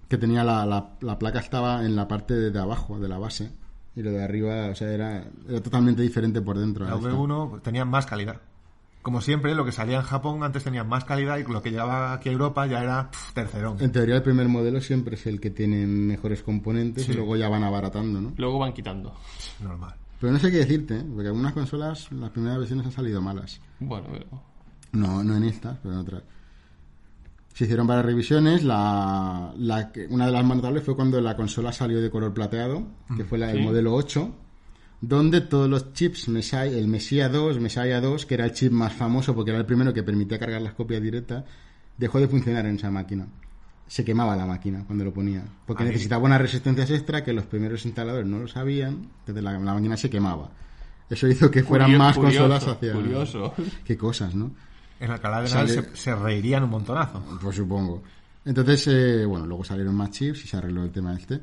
[0.09, 3.17] que tenía la, la, la placa estaba en la parte de, de abajo, de la
[3.17, 3.51] base,
[3.95, 6.85] y lo de arriba, o sea, era, era totalmente diferente por dentro.
[6.85, 7.09] La a esta.
[7.09, 8.41] V1 tenía más calidad.
[9.01, 12.13] Como siempre, lo que salía en Japón antes tenía más calidad y lo que llegaba
[12.13, 13.77] aquí a Europa ya era pff, tercerón.
[13.81, 17.11] En teoría el primer modelo siempre es el que tiene mejores componentes Sí.
[17.11, 18.31] y luego ya van abaratando, ¿no?
[18.37, 19.13] Luego van quitando.
[19.61, 19.95] Normal.
[20.23, 21.03] Pero no sé qué decirte, ¿eh?
[21.13, 23.59] porque algunas consolas, las primeras versiones han salido malas.
[23.81, 24.25] Bueno, pero...
[24.93, 26.23] No, no en estas, pero en otras.
[27.53, 28.63] Se hicieron varias revisiones.
[28.63, 32.87] La, la una de las más notables fue cuando la consola salió de color plateado,
[33.17, 33.63] que fue la, el Sí.
[33.65, 34.33] modelo 8,
[35.01, 38.93] donde todos los chips, Messiah, el Messiah 2, Messiah 2, que era el chip más
[38.93, 41.43] famoso porque era el primero que permitía cargar las copias directas,
[41.97, 43.27] dejó de funcionar en esa máquina.
[43.93, 45.89] Se quemaba la máquina cuando lo ponía, porque Ahí.
[45.89, 49.95] necesitaba unas resistencias extra que los primeros instaladores no lo sabían, entonces la, la máquina
[49.95, 50.49] se quemaba.
[51.11, 52.93] Eso hizo que fueran Curio- más curioso, consolas hacia...
[52.93, 53.53] Curioso.
[53.85, 54.49] Qué cosas, ¿no?
[54.99, 57.23] En Alcalá de Sale- Henares se, se reirían un montonazo.
[57.39, 58.01] Pues supongo.
[58.45, 61.41] Entonces, eh, bueno, luego salieron más chips y se arregló el tema este.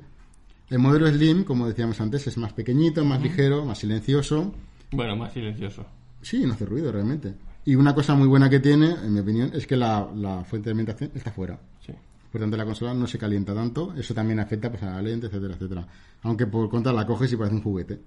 [0.70, 4.53] El modelo Slim, como decíamos antes, es más pequeñito, más ligero, más silencioso.
[4.90, 5.86] Bueno, más silencioso.
[6.20, 7.32] Sí, no hace ruido realmente.
[7.64, 10.68] Y una cosa muy buena que tiene, en mi opinión, es que la, la fuente
[10.68, 11.57] de alimentación está fuera.
[11.86, 11.92] Sí.
[12.31, 13.93] Por tanto, la consola no se calienta tanto.
[13.97, 15.87] Eso también afecta pues, a la lente, etcétera, etcétera.
[16.22, 17.99] Aunque por contra la coges y parece un juguete.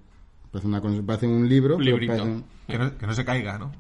[0.52, 1.76] Parece, una, parece un libro.
[1.76, 2.14] Un pero librito.
[2.18, 3.72] parece un- Que no, que no se caiga, ¿no?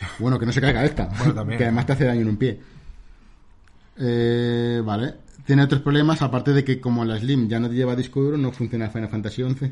[0.18, 1.08] Bueno, que no se caiga esta.
[1.18, 1.58] Bueno, también.
[1.58, 2.60] que además te hace daño en un pie.
[3.98, 5.14] Eh, vale.
[5.46, 8.36] Tiene otros problemas, aparte de que como la Slim ya no te lleva disco duro,
[8.38, 9.70] no funciona Final Fantasy XI.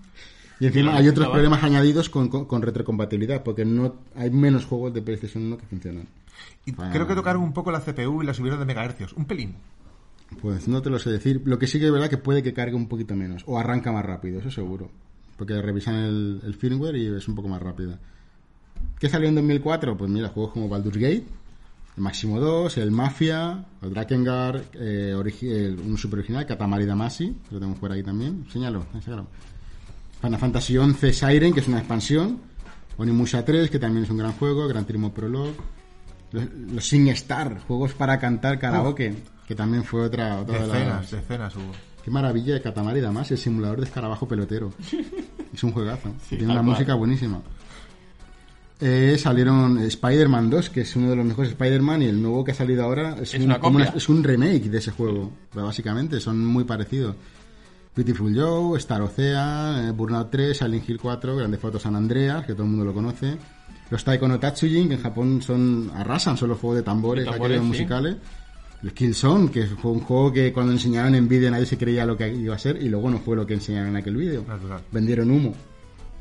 [0.60, 4.92] y encima hay otros problemas añadidos con, con, con retrocompatibilidad, porque no hay menos juegos
[4.92, 6.06] de PlayStation 1 que funcionan.
[6.66, 6.90] Y Ah.
[6.92, 9.12] creo que tocaron un poco la CPU y la subieron de megahercios.
[9.12, 9.54] Un pelín.
[10.40, 11.42] Pues no te lo sé decir.
[11.44, 13.92] Lo que sí que es verdad que puede que cargue un poquito menos, o arranca
[13.92, 14.90] más rápido, eso seguro.
[15.36, 17.98] Porque revisan el, el firmware y es un poco más rápida.
[18.98, 19.96] ¿Qué salió en 2004?
[19.96, 21.24] Pues mira, juegos como Baldur's Gate,
[21.96, 27.58] el Máximo 2, el Mafia, el Drakengard, eh, el- un super original, Katamari Damacy, lo
[27.58, 28.46] tenemos por ahí también.
[28.50, 29.26] Señalo, enséñalo.
[30.20, 32.38] Final Fantasy XI Siren, que es una expansión.
[32.96, 34.66] Onimusha 3, que también es un gran juego.
[34.68, 35.52] Gran Turismo Prologue.
[36.34, 39.14] Los, los Sing Star, juegos para cantar karaoke,
[39.46, 41.10] que también fue otra, otra de Decenas, las...
[41.10, 41.72] decenas hubo.
[42.04, 44.72] Qué maravilla de Katamari Damacy, el simulador de escarabajo pelotero.
[45.54, 46.10] es un juegazo.
[46.28, 46.64] Sí, Tiene una cual.
[46.66, 47.40] música buenísima.
[48.80, 52.50] Eh, salieron Spider-Man 2, que es uno de los mejores Spider-Man, y el nuevo que
[52.52, 53.92] ha salido ahora es, Es un, una copia.
[53.96, 55.32] es un remake de ese juego.
[55.52, 57.14] Pero básicamente son muy parecidos.
[57.96, 62.52] Beautiful Joe, Star Ocean, eh, Burnout 3, Silent Hill 4, Grande Foto San Andreas, que
[62.52, 63.38] todo el mundo lo conoce.
[63.90, 67.60] Los Taiko no Tatsujin, que en Japón son arrasan, son los juegos de tambores, tambores,
[67.60, 67.66] sí.
[67.66, 68.16] musicales.
[68.82, 72.16] El Killzone, que fue un juego que cuando enseñaron en vídeo nadie se creía lo
[72.16, 74.44] que iba a ser y luego no fue lo que enseñaron en aquel vídeo.
[74.92, 75.54] Vendieron humo.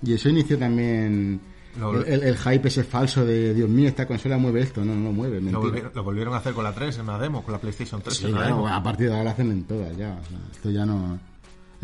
[0.01, 1.39] Y eso inició también
[1.79, 4.83] Lo- el, el- el hype ese falso de Dios mío, esta consola mueve esto.
[4.85, 5.59] No, no lo mueve, Lo mentira.
[5.59, 8.15] volvieron, lo volvieron a hacer con la 3 en una demo, con la PlayStation 3
[8.15, 8.67] Sí, claro, demo.
[8.67, 10.11] a partir de ahora lo hacen en todas ya.
[10.21, 11.19] o sea, esto ya no.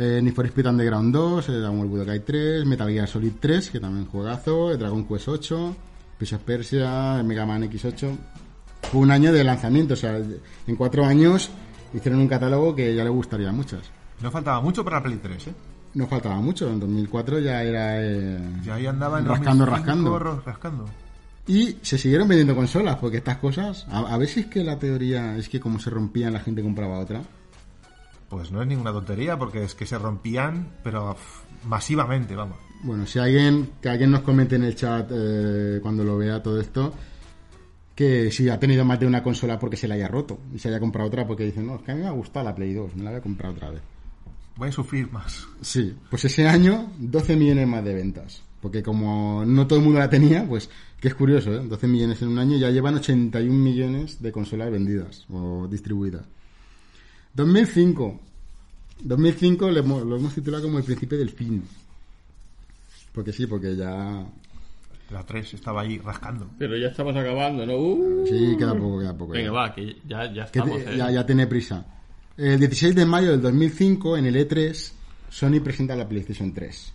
[0.01, 3.69] Eh, Need for Speed Underground 2, eh, Dragon Ball Budokai 3, Metal Gear Solid 3,
[3.69, 5.75] que también juegazo, eh, Dragon Quest 8,
[6.17, 8.15] Prince of Persia, Mega Man X8.
[8.83, 11.49] Fue un año de lanzamiento, o sea, en cuatro años
[11.93, 13.81] hicieron un catálogo que ya le gustaría a muchas.
[14.21, 15.53] No faltaba mucho para la Play 3, ¿eh?
[15.95, 18.01] No faltaba mucho, en 2004 ya era...
[18.01, 20.41] eh, Ya ahí andaba en Rascando, 2005, rascando.
[20.45, 20.85] rascando.
[21.47, 24.77] Y se siguieron vendiendo consolas, porque estas cosas, a, a ver si es que la
[24.79, 27.21] teoría es que como se rompían la gente compraba otra.
[28.29, 31.15] Pues no es ninguna tontería, porque es que se rompían, pero
[31.65, 32.57] masivamente, vamos.
[32.83, 36.61] Bueno, si alguien, que alguien nos comente en el chat eh, cuando lo vea todo
[36.61, 36.93] esto,
[37.95, 40.69] que si ha tenido más de una consola porque se la haya roto y se
[40.69, 42.73] haya comprado otra porque dice, no, es que a mí me ha gustado la Play
[42.73, 43.81] 2, me la voy a comprar otra vez.
[44.55, 45.47] Voy a sufrir más.
[45.61, 48.43] Sí, pues ese año 12 millones más de ventas.
[48.61, 50.69] Porque como no todo el mundo la tenía, pues
[50.99, 51.61] que es curioso, ¿eh?
[51.65, 56.25] 12 millones en un año ya llevan 81 millones de consolas vendidas o distribuidas.
[57.33, 58.19] 2005.
[59.01, 61.63] 2005 le hemos- lo hemos titulado como el principio del fin.
[63.13, 64.25] Porque sí, porque ya...
[65.11, 66.47] La 3 estaba ahí rascando.
[66.59, 67.75] Pero ya estamos acabando, ¿no?
[67.77, 68.25] Uh.
[68.27, 69.31] Sí, queda poco, queda poco.
[69.33, 69.51] Venga, ya.
[69.51, 70.83] va, que ya, ya Que estamos.
[70.85, 70.97] te- ¿eh?
[70.97, 71.85] ya, ya tiene prisa.
[72.37, 74.93] El 16 de mayo del 2005, en el E3,
[75.29, 76.93] Sony presenta la PlayStation 3.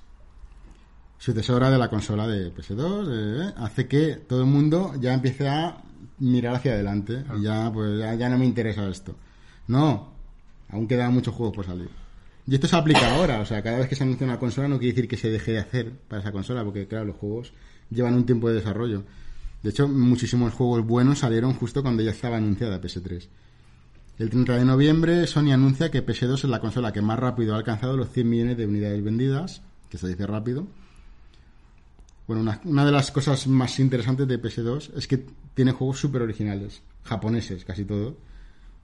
[1.18, 3.08] Sucesora de la consola de PS2,
[3.48, 5.82] eh, hace que todo el mundo ya empiece a
[6.20, 7.24] mirar hacia adelante.
[7.38, 9.16] Y ya, pues, ya, ya no me interesa esto.
[9.66, 10.13] No,
[10.68, 11.88] aún quedan muchos juegos por salir.
[12.46, 14.78] Y esto se aplica ahora, o sea, cada vez que se anuncia una consola no
[14.78, 17.52] quiere decir que se deje de hacer para esa consola, porque claro, los juegos
[17.90, 19.04] llevan un tiempo de desarrollo.
[19.62, 23.28] De hecho, muchísimos juegos buenos salieron justo cuando ya estaba anunciada PS3.
[24.18, 27.56] El 30 de noviembre, Sony anuncia que PS2 es la consola que más rápido ha
[27.56, 30.66] alcanzado los 100 millones de unidades vendidas, que se dice rápido.
[32.26, 36.22] Bueno, una, una de las cosas más interesantes de PS2 es que tiene juegos súper
[36.22, 38.16] originales, japoneses casi todo.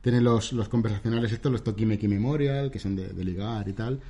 [0.02, 4.00] Tiene los, los conversacionales estos, los Tokimeki Memorial, que son de, de ligar y tal.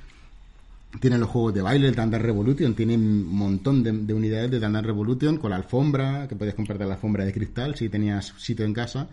[0.99, 4.59] Tiene los juegos de baile, el Dance Revolution, tiene un montón de, de unidades de
[4.59, 8.65] Dance Revolution con la alfombra, que podías comprarte la alfombra de cristal si tenías sitio
[8.65, 9.07] en casa.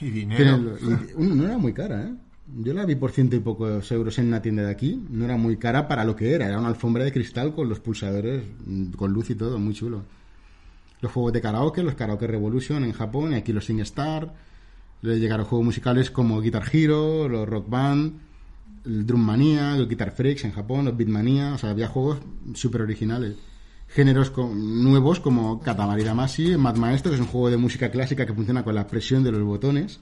[0.00, 0.76] Y dinero.
[1.18, 2.14] y- no era muy cara, ¿eh?
[2.62, 5.02] Yo la vi por ciento y pocos euros en una tienda de aquí.
[5.10, 6.46] No era muy cara para lo que era.
[6.46, 10.02] Era una alfombra de cristal con los pulsadores, mm, con luz y todo, muy chulo.
[11.00, 14.32] Los juegos de karaoke, los Karaoke Revolution en Japón, y aquí los SingStar.
[15.02, 18.18] Le llegaron juegos musicales como Guitar Hero, los Rock Band,
[18.84, 21.54] el Drum Mania, el Guitar Freaks en Japón, los Beatmania.
[21.54, 22.18] O sea, había juegos
[22.54, 23.36] súper originales.
[23.88, 28.34] Géneros nuevos como Katamari Damacy, Mad Maestro, que es un juego de música clásica que
[28.34, 30.00] funciona con la presión de los botones.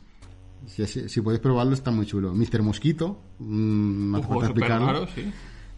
[0.66, 2.32] Si, si, si podéis probarlo, está muy chulo.
[2.34, 2.62] Mr.
[2.62, 4.86] Mosquito, Un juego explicarlo.
[4.86, 5.24] raro, sí.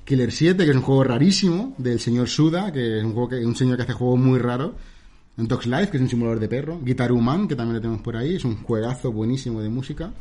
[0.05, 3.45] Killer 7, que es un juego rarísimo, del señor Suda, que es un, juego que,
[3.45, 4.73] un señor que hace juegos muy raros.
[5.37, 6.81] Dogs Life, que es un simulador de perro.
[6.83, 10.13] Guitar Human, que también lo tenemos por ahí, es un juegazo buenísimo de música.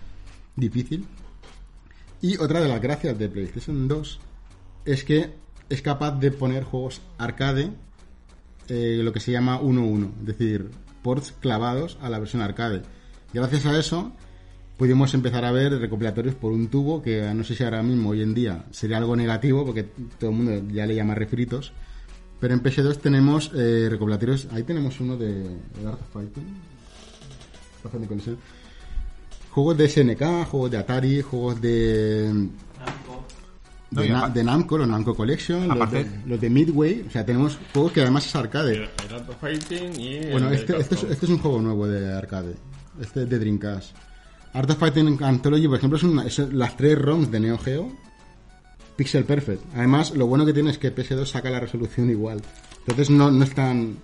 [0.55, 1.05] Difícil.
[2.21, 4.19] Y otra de las gracias de PlayStation 2
[4.85, 5.33] es que
[5.69, 7.71] es capaz de poner juegos arcade,
[8.67, 12.83] eh, lo que se llama 1-1, es decir, ports clavados a la versión arcade.
[13.33, 14.11] Gracias a eso
[14.77, 18.21] pudimos empezar a ver recopilatorios por un tubo, que no sé si ahora mismo, hoy
[18.21, 19.83] en día, sería algo negativo, porque
[20.19, 21.73] todo el mundo ya le llama refritos.
[22.39, 25.43] Pero en PS2 tenemos eh, recopilatorios, ahí tenemos uno de,
[25.85, 26.43] of Fighting,
[27.83, 28.37] Fighting Collection.
[29.51, 32.49] Juegos de SNK, juegos de Atari, juegos de
[33.91, 37.57] No, de, Na- Namco, los Namco Collection, los de, los de Midway, o sea, tenemos
[37.73, 38.75] juegos que además es arcade.
[38.75, 40.15] El Art of Fighting y.
[40.17, 42.55] el Bueno, este, este, es, este es un juego nuevo de arcade.
[42.99, 43.95] Este es de Dreamcast.
[44.53, 47.91] Art of Fighting Anthology, por ejemplo, una- es las tres ROMs de Neo Geo.
[48.95, 49.61] Pixel Perfect.
[49.75, 52.41] Además, lo bueno que tiene es que PS2 saca la resolución igual.
[52.79, 53.97] Entonces no, no están...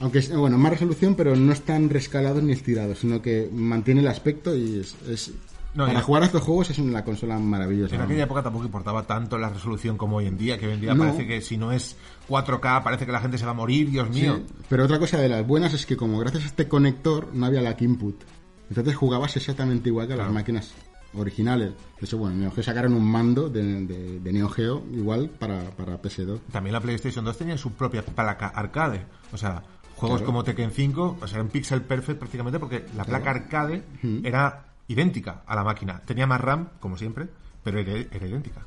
[0.00, 4.08] Aunque es, bueno, más resolución, pero no están rescalados ni estirados, sino que mantiene el
[4.08, 4.94] aspecto y es...
[5.08, 5.32] es-
[5.74, 7.94] No, para jugar a estos juegos es una consola maravillosa.
[7.96, 10.80] En aquella época tampoco importaba tanto la resolución como hoy en día, que hoy en
[10.80, 11.04] día No.
[11.04, 11.96] parece que si no es
[12.28, 14.40] 4K parece que la gente se va a morir, Dios Sí, mío.
[14.68, 17.60] pero otra cosa de las buenas es que como gracias a este conector no había
[17.60, 18.22] lag input.
[18.68, 20.32] Entonces jugabas exactamente igual que las Claro.
[20.34, 20.72] máquinas
[21.14, 21.70] originales.
[21.98, 25.70] De hecho, bueno, Neo Geo sacaron un mando de, de- de Neo Geo igual para,
[25.70, 26.40] para PS2.
[26.52, 29.04] También la PlayStation 2 tenía su propia placa arcade.
[29.32, 29.62] O sea,
[29.96, 30.26] juegos Claro.
[30.26, 33.82] como Tekken 5, o sea, en pixel perfect prácticamente porque la placa arcade
[34.22, 36.00] era idéntica a la máquina.
[36.04, 37.26] Tenía más RAM, como siempre,
[37.64, 38.64] pero era, era idéntica.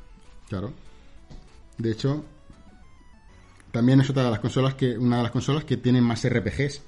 [0.50, 0.74] Claro.
[1.78, 2.26] De hecho,
[3.72, 6.80] también es otra de las consolas que, una de las consolas que tiene más RPGs.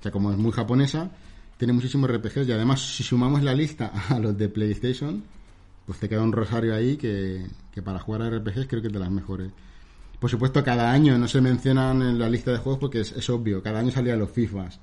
[0.00, 1.10] O sea, como es muy japonesa,
[1.60, 5.22] tiene muchísimos RPGs y además si sumamos la lista a los de PlayStation,
[5.84, 8.92] pues te queda un rosario ahí que, que para jugar a RPGs creo que es
[8.94, 9.50] de las mejores.
[10.18, 13.28] Por supuesto, cada año no se mencionan en la lista de juegos porque es, es
[13.28, 13.62] obvio.
[13.62, 14.80] Cada año salían los FIFAs.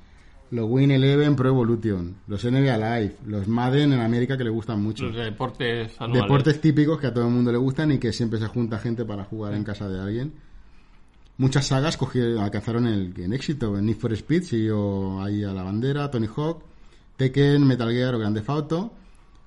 [0.52, 4.80] los Win Eleven Pro Evolution, los NBA Live, los Madden en América que le gustan
[4.80, 5.06] mucho.
[5.06, 6.22] Los deportes anuales.
[6.22, 9.04] Deportes típicos que a todo el mundo le gustan y que siempre se junta gente
[9.04, 10.34] para jugar en casa de alguien.
[11.40, 13.80] Muchas sagas cogieron, alcanzaron el, el éxito.
[13.80, 16.64] Need for Speed siguió ahí a la bandera, Tony Hawk,
[17.16, 18.94] Tekken, Metal Gear o Grand Theft Auto.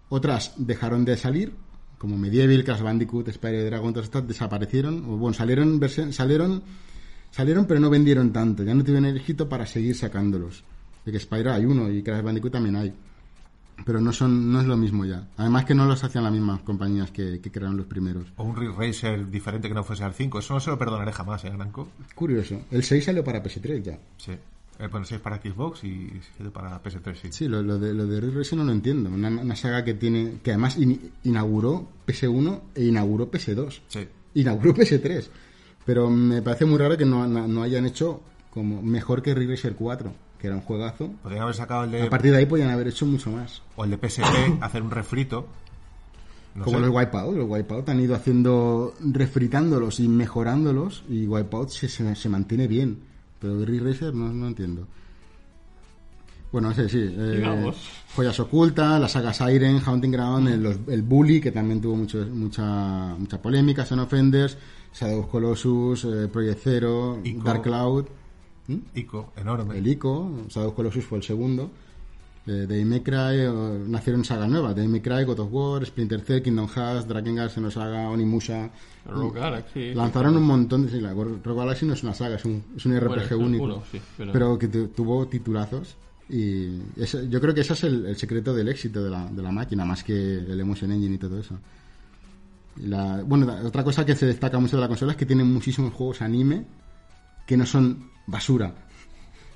[0.09, 1.53] Otras dejaron de salir,
[1.99, 5.05] como Medieval, Crash Bandicoot, Spyro Dragon, todas estas desaparecieron.
[5.05, 5.81] O, bueno, salieron,
[6.13, 6.63] salieron,
[7.31, 8.63] salieron pero no vendieron tanto.
[8.63, 10.63] Ya no tuvieron el éxito para seguir sacándolos.
[11.05, 12.95] De que Spyro hay uno y Crash Bandicoot también hay.
[13.87, 15.29] Pero no son, no es lo mismo ya.
[15.37, 18.27] Además que no los hacían las mismas compañías que, que crearon los primeros.
[18.37, 20.39] O un Ridge Racer diferente que no fuese al 5.
[20.39, 21.89] Eso no se lo perdonaré jamás, ¿eh, Granco?
[22.15, 22.61] Curioso.
[22.71, 23.99] El 6 salió para PS3 ya.
[24.19, 24.33] Sí.
[24.79, 27.29] Eh, bueno, 6 para Xbox y 7 para PS3, sí.
[27.33, 29.11] Sí, lo, lo de, lo de Ridge Racer no lo entiendo.
[29.11, 33.81] Una, una saga que tiene que además in- inauguró PS1 e inauguró PS2.
[33.89, 34.09] Sí.
[34.35, 35.29] Inauguró PS3.
[35.85, 39.51] Pero me parece muy raro que no, no- no hayan hecho como mejor que Ridge
[39.51, 41.11] Racer 4, que era un juegazo.
[41.23, 43.63] Podrían haber sacado el de, A partir de ahí podían haber hecho mucho más.
[43.77, 44.25] o el de PSP,
[44.63, 45.47] hacer un refrito.
[46.55, 46.87] No como sé.
[46.87, 47.37] los Wipeout.
[47.37, 52.99] Los Wipeout han ido haciendo, refritándolos y mejorándolos y Wipeout se, se, se mantiene bien.
[53.39, 54.87] Pero Ridge Racer no, no entiendo.
[56.53, 56.99] Bueno, sí, sí.
[57.17, 57.73] eh.
[58.17, 62.27] Joyas ocultas, la saga Siren, Haunting Ground, el, los- el Bully, que también tuvo mucho,
[62.27, 64.59] mucha, mucha polémica, Son Offenders,
[64.93, 67.45] Shadow of Colossus, eh, Project Zero, Ico.
[67.45, 68.07] Dark Cloud,
[68.95, 69.79] Ico, enorme.
[69.79, 71.71] el ICO, Shadow Colossus fue el segundo.
[72.47, 76.69] Eh, May Cry, eh, nacieron sagas nuevas, May Cry, God of War, Splinter Cell, Kingdom
[76.69, 78.71] Hearts, Dragon Galaxy, Xenosaga, Onimusha.
[79.07, 79.95] Rogue Galaxy.
[79.95, 80.91] Lanzaron un montón de...
[80.93, 83.65] Sí, la Rogue Galaxy no es una saga, es un, es un RPG Bueno, único.
[83.65, 84.59] uno, sí, pero- pero...
[84.59, 85.97] que tu- tuvo titulazos.
[86.29, 89.43] Y ese- yo creo que ese es el, el secreto del éxito de la, de
[89.43, 91.59] la máquina, más que el Emotion Engine y todo eso.
[92.79, 95.27] Y la- bueno, la- otra cosa que se destaca mucho de la consola es que
[95.27, 96.65] tiene muchísimos juegos anime
[97.47, 98.75] que no son basura.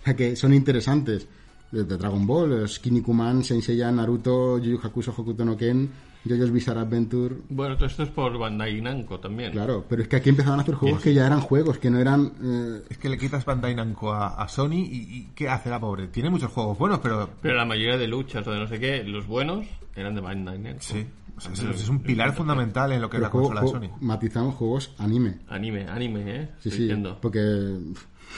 [0.00, 1.26] O sea, que son interesantes.
[1.72, 5.90] De, de Dragon Ball, los Kinnikuman, Senseiya, Naruto, Yu Yu Hakusho, Hokuto no Ken,
[6.24, 7.34] JoJo's Bizarre Adventure.
[7.48, 9.50] Bueno, todo esto es por Bandai Namco también.
[9.50, 11.98] Claro, pero es que aquí empezaron a hacer juegos que ya eran juegos, que no
[11.98, 12.32] eran...
[12.40, 15.80] eh, Es que le quitas Bandai Namco a, a Sony y, y ¿qué hace la
[15.80, 16.06] pobre?
[16.08, 17.28] Tiene muchos juegos buenos, pero...
[17.42, 19.66] Pero la mayoría de luchas o de no sé qué, los buenos
[19.96, 20.80] eran de Bandai Namco.
[20.80, 21.04] Sí.
[21.36, 23.88] O sea, es, es un pilar fundamental en lo que es la juego- consola de
[23.88, 23.96] Sony.
[24.00, 25.38] matizamos juegos anime.
[25.48, 26.48] Anime, anime, ¿eh?
[26.60, 27.18] Sí, Estoy sí, diciendo.
[27.20, 27.40] porque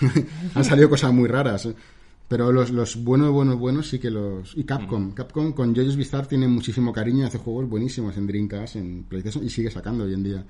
[0.54, 1.66] han salido cosas muy raras.
[1.66, 1.74] ¿eh?
[2.28, 4.56] Pero los, los buenos, buenos, buenos sí que los...
[4.56, 5.12] Y Capcom.
[5.12, 9.44] Capcom con JoJo's Bizarre tiene muchísimo cariño y hace juegos buenísimos en Dreamcast, en PlayStation
[9.44, 10.44] y sigue sacando hoy en día.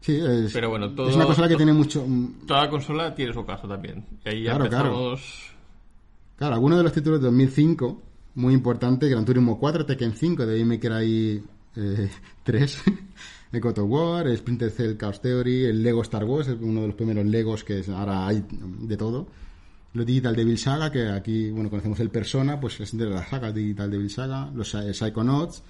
[0.00, 2.04] Sí, es, Pero bueno, todo- es una consola que tiene mucho...
[2.06, 4.04] mm, Toda consola tiene su caso también.
[4.24, 4.88] Y ahí ya Claro, claro.
[4.88, 5.52] empezamos...
[6.36, 8.02] Claro, algunos de los títulos de 2005,
[8.34, 11.42] muy importante, Gran Turismo 4, Tekken 5, de Devil Cry
[11.76, 12.10] eh,
[12.42, 12.82] 3,
[13.52, 16.96] el God War, el Splinter Cell Chaos Theory, el Lego Star Wars, uno de los
[16.96, 19.26] primeros Legos que ahora hay de todo.
[19.92, 23.52] Los Digital Devil Saga, que aquí, bueno, conocemos el Persona, pues es de la saga
[23.52, 25.62] Digital Devil Saga, los eh, Psychonauts,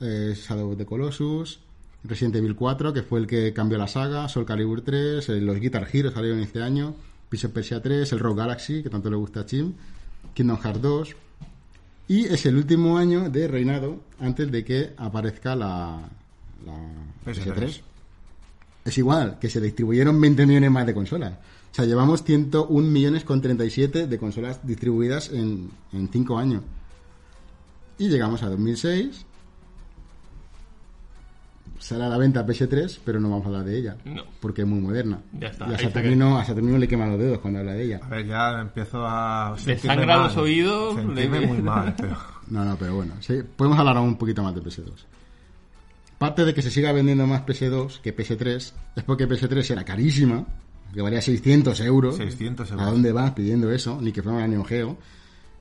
[0.00, 1.60] eh, Shadow of the Colossus,
[2.02, 5.60] Resident Evil 4, que fue el que cambió la saga, Soul Calibur 3, eh, los
[5.60, 6.96] Guitar Hero salieron este año,
[7.28, 9.74] Prince of Persia 3, el Rogue Galaxy, que tanto le gusta a Chim,
[10.34, 11.16] Kingdom Hearts 2,
[12.08, 16.10] y es el último año de reinado antes de que aparezca la,
[16.64, 17.54] la PS3.
[17.54, 17.80] PS3.
[18.84, 21.32] Es igual, que se distribuyeron 20 millones más de consolas.
[21.34, 26.62] O sea, llevamos 101 millones con 37 de consolas distribuidas en, en 5 años.
[27.98, 29.24] Y llegamos a 2006.
[31.78, 33.96] Sale a la venta PS3, pero no vamos a hablar de ella.
[34.04, 34.22] No.
[34.40, 35.20] Porque es muy moderna.
[35.32, 38.00] Ya está, Y a Saturnino, a Saturnino le queman los dedos cuando habla de ella.
[38.04, 39.56] A ver, ya empiezo a...
[39.66, 40.26] Le sangra mal.
[40.28, 42.16] los oídos, Sentirme le- muy mal, pero...
[42.48, 44.92] No, no, pero bueno, sí, podemos hablar aún un poquito más de PS2.
[46.22, 50.46] Parte de que se siga vendiendo más PS2 que PS3 es porque PS3 era carísima,
[50.94, 52.16] que valía 600 euros.
[52.16, 52.86] 600 euros.
[52.86, 54.00] ¿A dónde vas pidiendo eso?
[54.00, 54.96] Ni que fuera una Neo Geo.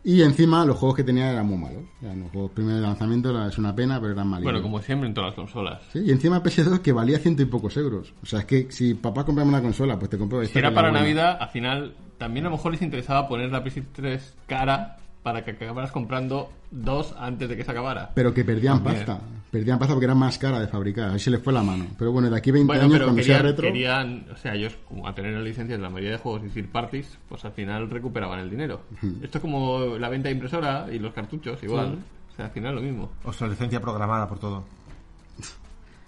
[0.04, 1.84] Y encima los juegos que tenía eran muy malos.
[2.00, 4.44] Eran los juegos primeros de lanzamiento, es una pena, pero eran malos.
[4.44, 5.82] Bueno, como siempre en todas las consolas.
[5.92, 8.14] Sí, y encima PS2 que valía ciento y pocos euros.
[8.22, 10.72] O sea, es que si papá compraba una consola, pues te compraba esta Si era
[10.72, 11.00] para buena.
[11.04, 15.52] Navidad, al final también a lo mejor les interesaba poner la PS3 cara para que
[15.52, 18.12] acabaras comprando dos antes de que se acabara.
[18.16, 19.06] Pero que perdían También.
[19.06, 19.22] pasta.
[19.52, 21.12] Perdían pasta porque era más cara de fabricar.
[21.12, 21.86] Ahí se les fue la mano.
[21.98, 23.64] Pero bueno, de aquí 20 Bueno, años, pero cuando sea querían, retro...
[23.68, 26.50] querían, o sea, ellos como a tener la licencia de la mayoría de juegos y
[26.50, 28.82] third parties, pues al final recuperaban el dinero.
[29.22, 32.00] Esto es como la venta de impresora y los cartuchos, igual.
[32.32, 33.12] O sea, al final lo mismo.
[33.26, 34.64] Obsolescencia programada por todo.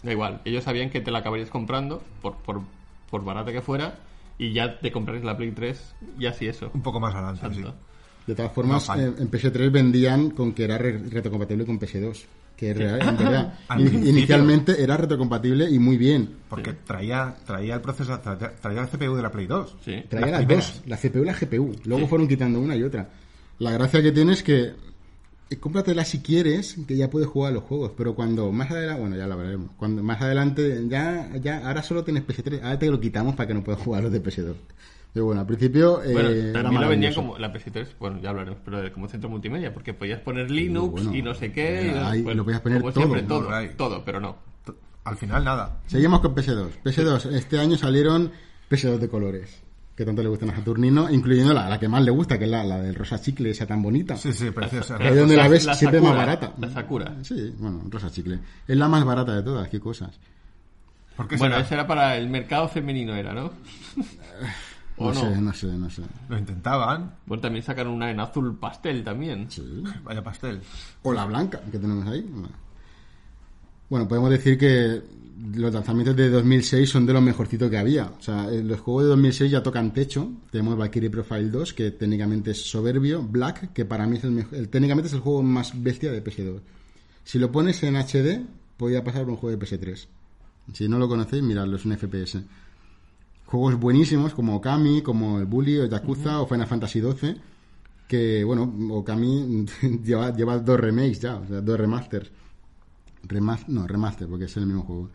[0.03, 2.61] Da igual, ellos sabían que te la acabarías comprando por, por,
[3.09, 3.95] por barata que fuera
[4.37, 6.71] y ya te comprarías la Play 3 y así eso.
[6.73, 7.63] Un poco más adelante, sí.
[8.27, 8.99] De todas formas, No, fan.
[9.01, 12.23] en, en PS3 vendían con que era re- retrocompatible con PS2.
[12.55, 14.09] Que en realidad- en in- principio.
[14.11, 16.29] inicialmente era retrocompatible y muy bien.
[16.49, 19.75] Porque traía, traía el procesador, traía, traía el CPU de la Play 2.
[19.83, 20.03] Sí.
[20.07, 21.75] Traía Las las dos, la CPU y la GPU.
[21.85, 23.09] Luego fueron quitando una y otra.
[23.59, 24.71] La gracia que tiene es que
[25.49, 29.01] eh, cómpratela si quieres, que ya puedes jugar a los juegos, pero cuando más adelante,
[29.01, 32.89] bueno, ya lo veremos, cuando más adelante, ya, ya, ahora solo tienes PS3, ahora te
[32.89, 34.55] lo quitamos para que no puedas jugar los de PS2.
[35.13, 38.29] Pero bueno, al principio eh, Bueno, era también lo vendían como la PS3, bueno, ya
[38.31, 41.87] hablaremos, pero como centro multimedia, porque podías poner Linux bueno, y no sé qué.
[41.87, 42.91] y no- ahí, bueno, lo podías poner como
[43.23, 44.35] todo, todo, pero no.
[45.03, 45.79] Al final, nada.
[45.85, 46.69] Seguimos con PS2.
[46.83, 48.31] PS2, este año salieron
[48.71, 49.61] PS2 de colores,
[49.95, 52.49] que tanto le gustan a Saturnino, incluyendo la, la que más le gusta, que es
[52.51, 54.15] la, la del rosa chicle, esa tan bonita.
[54.17, 54.97] Sí, sí, preciosa.
[54.99, 56.53] Ahí donde la ves La siempre Sakura, más barata.
[56.57, 57.15] la Sakura.
[57.21, 58.39] Sí, bueno, rosa chicle.
[58.67, 60.17] Es la más barata de todas, qué cosas.
[61.17, 61.65] ¿Por qué Bueno, será?
[61.65, 63.51] ese era para el mercado femenino, era, ¿no?
[64.97, 65.19] ¿O No no?
[65.19, 66.01] sé, no sé, no sé.
[66.29, 67.15] Lo intentaban.
[67.25, 69.49] Bueno, también sacaron una en azul pastel también.
[69.49, 69.83] Sí.
[70.03, 70.61] Vaya pastel.
[71.01, 72.29] O la blanca que tenemos ahí.
[73.89, 75.01] Bueno, podemos decir que
[75.55, 78.05] los lanzamientos de 2006 son de los mejorcitos que había.
[78.17, 80.31] O sea, eh, los juegos de 2006 ya tocan techo.
[80.51, 83.21] Tenemos Valkyrie Profile 2, que técnicamente es soberbio.
[83.23, 84.55] Black, que para mí es el mejor.
[84.57, 86.59] el- técnicamente es el juego más bestia de PS2.
[87.23, 88.41] Si lo pones en HD,
[88.77, 90.07] podría pasar por un juego de PS3.
[90.73, 92.41] Si no lo conocéis, miradlo, es un FPS.
[93.53, 97.35] Juegos buenísimos como Okami, como el Bully, o Yakuza o Final Fantasy XII.
[98.07, 99.63] Que, bueno, Okami
[100.03, 102.31] lleva, lleva dos remakes ya, o sea, dos remasters.
[103.27, 105.11] Remas- no, remaster, porque es el mismo juego.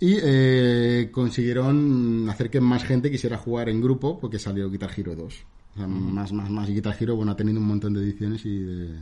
[0.00, 5.14] Y eh, consiguieron hacer que más gente quisiera jugar en grupo porque salió Guitar Hero
[5.14, 5.34] 2.
[5.74, 6.68] O sea, más, más, más.
[6.70, 8.98] Y Guitar Hero, bueno, ha tenido un montón de ediciones y de,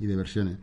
[0.00, 0.56] y de versiones.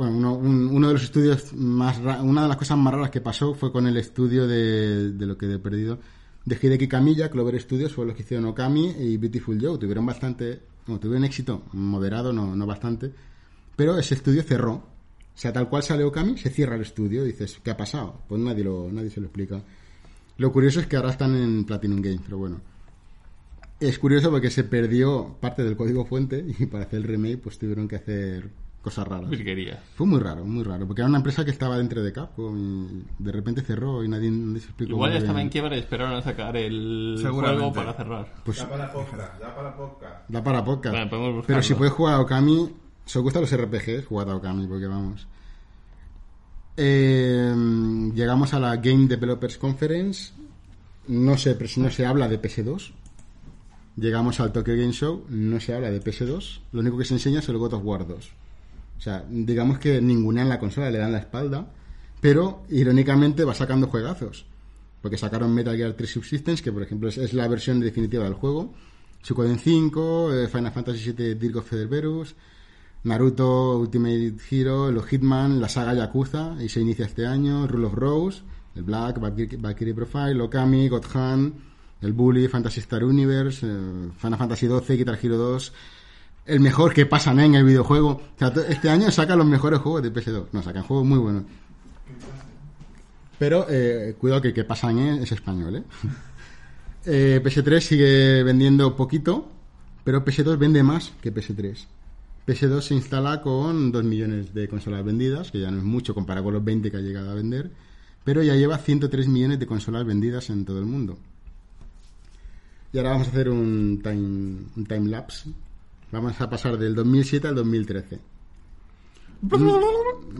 [0.00, 3.20] Bueno, uno, un- uno de los estudios más una de las cosas más raras que
[3.20, 5.98] pasó fue con el estudio de, de lo que he perdido
[6.46, 9.76] de Hideki Kamiya, Clover Studios, fue los que hicieron Okami y Beautiful Joe.
[9.76, 13.12] Tuvieron bastante, bueno, tuvieron éxito moderado, no, no bastante,
[13.76, 14.72] pero ese estudio cerró.
[14.72, 14.82] O
[15.34, 17.22] sea, tal cual sale Okami, se cierra el estudio.
[17.24, 18.22] Dices, ¿qué ha pasado?
[18.26, 19.62] Pues nadie, lo, nadie se lo explica.
[20.38, 22.62] Lo curioso es que ahora están en Platinum Games, pero bueno.
[23.78, 27.58] Es curioso porque se perdió parte del código fuente y para hacer el remake pues
[27.58, 28.48] tuvieron que hacer
[28.82, 29.28] cosas raras.
[29.28, 29.82] Virguería.
[29.94, 33.04] Fue muy raro, muy raro, porque era una empresa que estaba dentro de Capcom y
[33.18, 34.92] de repente cerró y nadie, nadie se explicó.
[34.92, 38.34] Igual ya estaba en quiebra y esperaron a sacar el juego para cerrar.
[38.44, 40.28] Pues Da para podcast, da para podcast.
[40.28, 41.10] da para podcast.
[41.10, 41.42] Bueno.
[41.46, 42.70] Pero si puedes jugar a Okami,
[43.04, 45.26] si os gustan los RPGs, jugad a Okami, porque vamos.
[46.76, 47.54] Eh,
[48.14, 50.32] llegamos a la Game Developers Conference.
[51.08, 52.92] No se, no se habla de PS2.
[53.96, 55.26] Llegamos al Tokyo Game Show.
[55.28, 56.60] No se habla de PS2.
[56.72, 58.30] Lo único que se enseña es el God of War 2.
[59.00, 61.72] O sea, digamos que ningunean la consola, le dan la espalda.
[62.20, 64.44] Pero, irónicamente, va sacando juegazos.
[65.00, 68.74] Porque sacaron Metal Gear 3 Subsistence, que por ejemplo es, la versión definitiva del juego.
[69.22, 72.34] Suikoden 5, eh, Final Fantasy VII Dirk of Cerberus,
[73.04, 77.94] Naruto Ultimate Hero, los Hitman, la saga Yakuza, y se inicia este año, Rule of
[77.94, 78.42] Rose,
[78.74, 81.54] el Black, Valkyrie Profile, Okami, God Hand,
[82.02, 85.72] el Bully, Fantasy Star Universe, eh, Final Fantasy XII, Guitar Hero 2,
[86.50, 88.20] el mejor que pasan en el videojuego.
[88.68, 90.46] Este año sacan los mejores juegos de PS2.
[90.52, 91.44] No, sacan juegos muy buenos.
[93.38, 95.82] Pero eh, cuidado que que pasan en es español, ¿eh?
[97.06, 99.50] Eh, PS3 sigue vendiendo poquito,
[100.04, 101.86] pero PS2 vende más que PS3.
[102.46, 106.44] PS2 se instala con 2 millones de consolas vendidas, que ya no es mucho comparado
[106.44, 107.70] con los 20 que ha llegado a vender,
[108.22, 111.16] pero ya lleva 103 millones de consolas vendidas en todo el mundo.
[112.92, 115.48] Y ahora vamos a hacer un time, un time lapse.
[116.12, 118.18] Vamos a pasar del 2007 al 2013.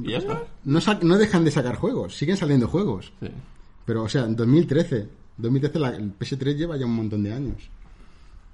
[0.05, 0.43] Y ya está.
[0.65, 3.13] No, sa- no dejan de sacar juegos, siguen saliendo juegos.
[3.21, 3.29] Sí.
[3.87, 7.71] Pero, o sea, en 2013, 2013 la- el PS3 lleva ya un montón de años.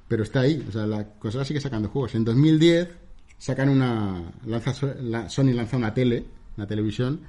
[0.09, 2.15] Pero está ahí, o sea, la consola sigue sacando juegos.
[2.15, 2.89] En 2010
[3.39, 4.33] sacan una.
[4.47, 6.25] Lanza, So- la- Sony lanza una tele,
[6.57, 7.21] una televisión,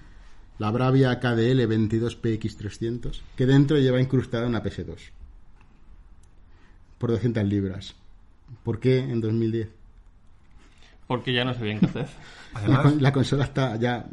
[0.60, 5.12] la Bravia KDL 22PX300, que dentro lleva incrustada una PS2.
[7.00, 7.96] Por 200 libras.
[8.64, 9.70] ¿Por qué en 2010?
[11.08, 12.08] Porque ya no sabían qué hacer.
[12.54, 14.06] La, Además, con- la consola está ya.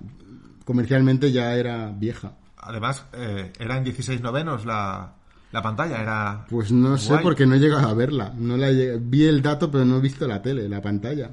[0.65, 2.33] Comercialmente ya era vieja.
[2.57, 5.13] además eh, era en 16 novenos la,
[5.53, 6.01] la pantalla.
[6.01, 8.33] Era Pues no sé porque no he llegado a verla.
[8.37, 11.31] No la he vi el dato, pero no he visto la tele, la pantalla.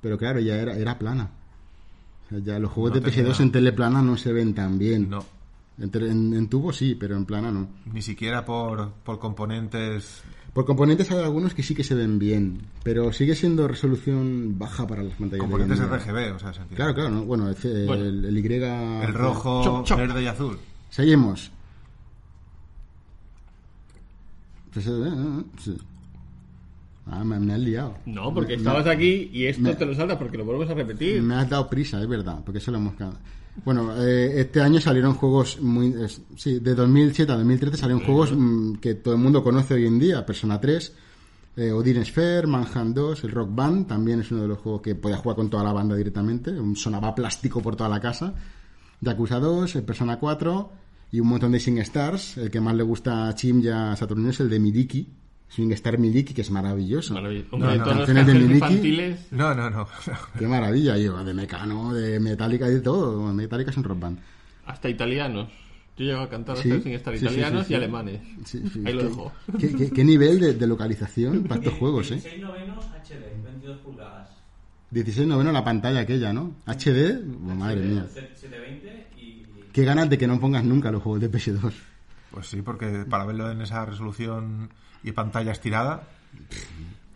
[0.00, 1.30] Pero claro, ya era, era plana.
[2.26, 4.54] O sea, ya los juegos No de tenía- PS2 en tele plana no se ven
[4.54, 5.08] tan bien.
[5.10, 5.24] no,
[5.78, 7.68] En, tele- en- en tubo sí, pero en plana no.
[7.92, 10.22] ni siquiera por, por componentes.
[10.54, 14.86] Por componentes hay algunos que sí que se ven bien, pero sigue siendo resolución baja
[14.86, 15.32] para las pantallas.
[15.32, 15.88] de Componentes día.
[15.98, 16.76] RGB, o sea, sentido.
[16.76, 17.24] Claro, claro, ¿no?
[17.24, 17.56] bueno, el,
[18.24, 19.02] el- Y...
[19.04, 19.98] El rojo, Chop, chop.
[19.98, 20.58] verde y azul.
[20.90, 21.50] Seguimos.
[24.72, 25.76] Pues, eh, eh, sí.
[27.06, 27.96] Ah, me, me has liado.
[28.06, 31.20] No, porque Me- estabas aquí y esto te lo saltas porque lo vuelves a repetir.
[31.22, 32.94] Me has dado prisa, es verdad, porque eso lo hemos.
[33.64, 35.94] Bueno, eh, este año salieron juegos muy...
[36.36, 39.98] sí, de 2007 a 2013 salieron juegos mm, que todo el mundo conoce hoy en
[39.98, 40.24] día.
[40.26, 40.92] Persona 3,
[41.56, 44.96] Eh, Odin Sphere, Manhunt 2, el Rock Band, también es uno de los juegos que
[44.96, 48.34] podía jugar con toda la banda directamente, sonaba plástico por toda la casa.
[49.00, 50.72] Yakuza 2, el Persona 4
[51.12, 52.38] y un montón de Sing Stars.
[52.38, 55.08] El que más le gusta a Chim y a Saturnino es el de Midiki.
[55.48, 57.14] Sing Star Midiki, que es maravilloso.
[57.14, 57.56] Maravilloso.
[57.56, 58.54] No, Hombre, no, canciones de Miliki.
[58.54, 59.26] infantiles.
[59.32, 59.86] No, no, no.
[60.38, 63.32] Qué maravilla, yo, de Mecano, de Metallica y de todo.
[63.32, 64.18] Metallica es un rock band.
[64.66, 65.48] Hasta italianos.
[65.96, 67.72] Yo llego a cantar Sí, hasta sin estar sí, italianos sí, sí.
[67.72, 68.20] y alemanes.
[68.44, 69.32] Sí, sí, Ahí lo qué- dejo.
[69.60, 72.14] ¿Qué, qué- qué nivel de, de localización para estos juegos, eh?
[72.14, 74.30] 16 novenos HD, 22 pulgadas.
[74.90, 76.52] 16 noveno la pantalla aquella, ¿no?
[76.66, 78.06] HD, oh, madre mía.
[78.12, 79.44] 720 y...
[79.72, 81.72] Qué ganas de que no pongas nunca los juegos de PS2.
[82.32, 84.70] Pues sí, porque para verlo en esa resolución
[85.04, 86.08] y pantalla estirada,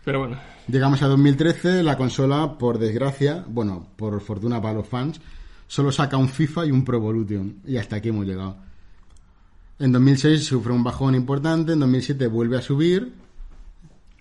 [0.05, 0.39] Pero bueno,
[0.69, 5.19] Llegamos a 2013, la consola, por desgracia, bueno, por fortuna para los fans,
[5.67, 7.61] solo saca un FIFA y un Pro Evolution.
[7.67, 8.59] Y hasta aquí hemos llegado.
[9.79, 13.15] En 2006 sufre un bajón importante, en 2007 vuelve a subir,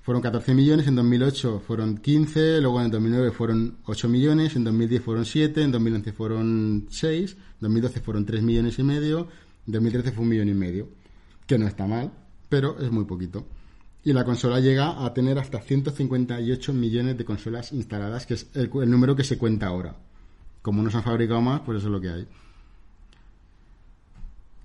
[0.03, 5.02] fueron 14 millones, en 2008 fueron 15, luego en 2009 fueron 8 millones, en 2010
[5.02, 9.27] fueron 7, en 2011 fueron 6, en 2012 fueron 3 millones y medio,
[9.68, 10.88] en 2013 fue un millón y medio,
[11.45, 12.10] que no está mal,
[12.48, 13.45] pero es muy poquito.
[14.03, 18.69] Y la consola llega a tener hasta 158 millones de consolas instaladas, que es el,
[18.82, 19.95] el número que se cuenta ahora.
[20.61, 22.28] Como no se han fabricado más, pues eso es lo que hay.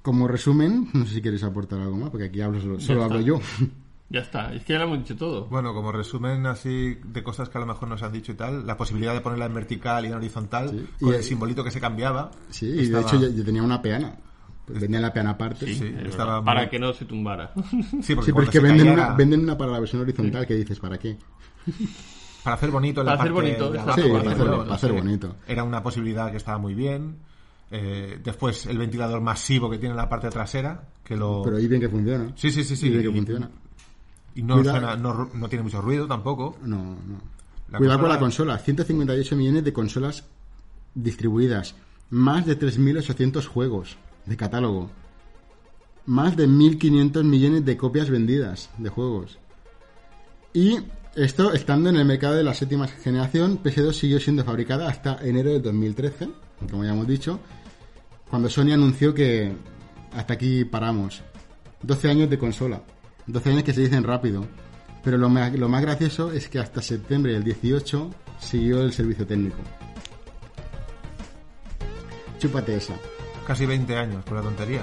[0.02, 3.20] Como resumen, no sé si queréis aportar algo más, porque aquí hablo solo, solo hablo
[3.20, 3.40] yo.
[4.10, 4.52] ya está.
[4.54, 5.46] Es que ya lo hemos dicho todo.
[5.46, 8.66] bueno, como resumen así de cosas que a lo mejor nos han dicho y tal,
[8.66, 10.86] la posibilidad de ponerla en vertical y en horizontal, Sí.
[11.04, 12.30] con Y- el simbolito que se cambiaba.
[12.50, 14.16] Sí, y de hecho yo, yo tenía una peana.
[14.66, 15.66] Pues venía la peana aparte.
[15.74, 17.52] Sí, estaba Para muy- que no se tumbara.
[17.55, 17.60] Sí,
[17.93, 20.47] porque Sí, pero cuando es que se venden una, venden una para la versión horizontal
[20.47, 21.16] que dices, ¿para qué?
[22.44, 23.93] para hacer bonito la Para hacer parte bonito, de Sí, para
[24.72, 25.36] hacer, para bonito.
[25.47, 27.16] Era una posibilidad que estaba muy bien.
[27.70, 31.43] Eh, después el ventilador masivo que tiene en la parte trasera, que lo...
[31.43, 32.30] Pero ahí bien que funciona.
[32.36, 32.86] Sí, sí, sí, sí.
[32.89, 33.51] Y bien que funciona.
[34.34, 36.56] Y no, suena- no, no tiene mucho ruido tampoco.
[36.62, 37.20] No, no.
[37.70, 38.59] La Cuidado con consola- la consola.
[38.59, 40.24] 158 millones de consolas
[40.94, 41.74] distribuidas.
[42.10, 43.97] Más de 3.800 juegos
[44.27, 44.90] de catálogo.
[46.07, 49.39] Más de 1.500 millones de copias vendidas de juegos.
[50.53, 50.78] Y
[51.15, 55.53] esto estando en el mercado de la séptima generación, PS2 siguió siendo fabricada hasta enero
[55.53, 56.28] del 2013,
[56.70, 57.39] como ya hemos dicho,
[58.31, 59.53] cuando Sony anunció que
[60.12, 61.23] hasta aquí paramos.
[61.82, 62.82] 12 años de consola.
[63.27, 64.47] 12 años que se dicen rápido.
[65.05, 69.27] Pero lo más, lo más gracioso es que hasta septiembre del 18 siguió el servicio
[69.27, 69.59] técnico.
[72.39, 72.94] Chúpate esa.
[73.47, 74.82] Casi 20 años, por la tontería.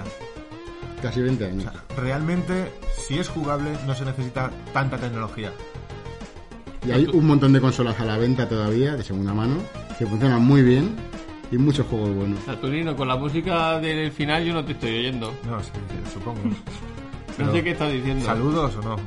[1.01, 1.63] Casi 20 O años.
[1.63, 5.51] sea, realmente, si es jugable, no se necesita tanta tecnología.
[6.85, 9.55] Y hay un montón de consolas a la venta todavía, de segunda mano,
[9.97, 10.95] que funcionan muy bien
[11.51, 12.39] y muchos juegos buenos.
[12.45, 15.33] Saturnino, con la música del final yo no te estoy oyendo.
[15.49, 16.39] No, sí, sí, supongo.
[17.37, 18.25] No sé qué estás diciendo.
[18.25, 18.97] ¿Saludos o no?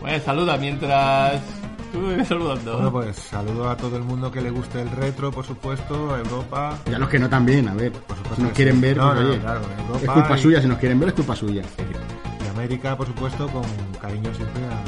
[0.00, 1.42] Bueno, saluda mientras...
[1.94, 2.72] Tú me ves saludando.
[2.74, 6.18] Bueno, pues saludo a todo el mundo que le guste el retro, por supuesto, a
[6.18, 6.76] Europa.
[6.90, 7.92] Y a los que no también, a ver.
[7.92, 8.80] Por supuesto Si nos quieren sí.
[8.80, 10.60] ver, No, pues, no, oye, claro, Europa es culpa y- suya.
[10.60, 11.62] Si nos quieren ver, es culpa suya.
[12.44, 13.62] Y América, por supuesto, con
[14.02, 14.82] cariño siempre a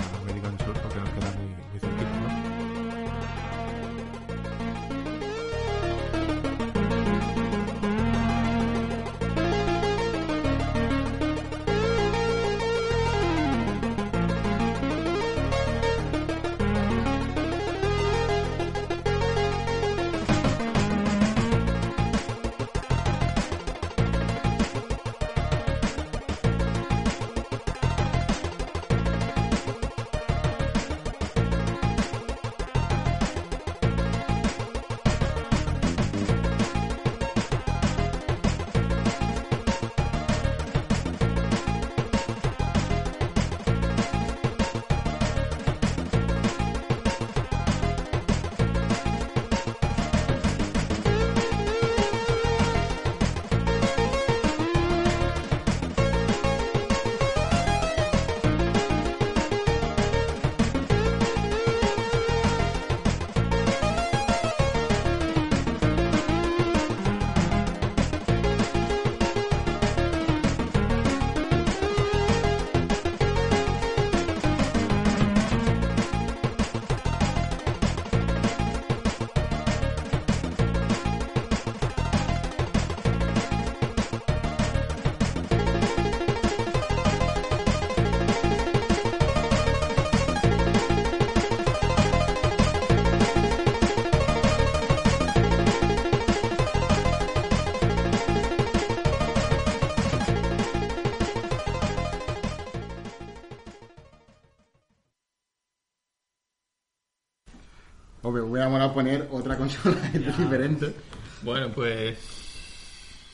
[108.96, 110.94] poner otra consola diferente.
[111.42, 112.18] Bueno, pues.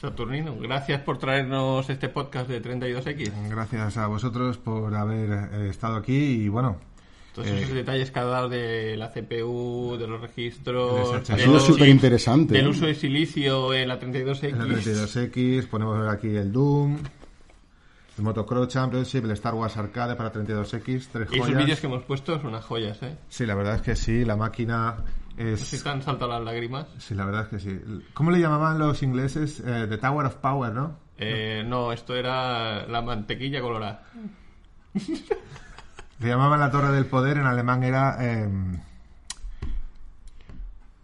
[0.01, 3.31] Saturnino, gracias por traernos este podcast de 32X.
[3.49, 6.77] Gracias a vosotros por haber eh, estado aquí y bueno,
[7.33, 11.65] Todos Eh, esos detalles que ha dado de la CPU, de los registros, de los-
[11.65, 12.55] Súper interesante.
[12.55, 12.69] del ¿eh?
[12.69, 14.43] uso de silicio en la 32X.
[14.49, 16.99] en la 32X ponemos aquí el Doom,
[18.19, 21.63] el Motocross Championship, el Star Wars Arcade para 32X, tres Y esos joyas.
[21.63, 23.17] vídeos que hemos puesto son unas joyas, ¿eh?
[23.29, 24.97] Sí, la verdad es que sí, la máquina
[25.37, 25.83] Si es...
[25.83, 26.87] te han saltado las lágrimas.
[26.99, 27.81] Sí, la verdad es que sí.
[28.15, 29.61] ¿Cómo le llamaban los ingleses?
[29.67, 30.97] Eh, The Tower of Power, ¿no?
[31.19, 34.03] Eh, no, esto era la mantequilla colorada.
[36.21, 38.17] Le llamaban la Torre del Poder, en alemán era...
[38.21, 38.49] Eh,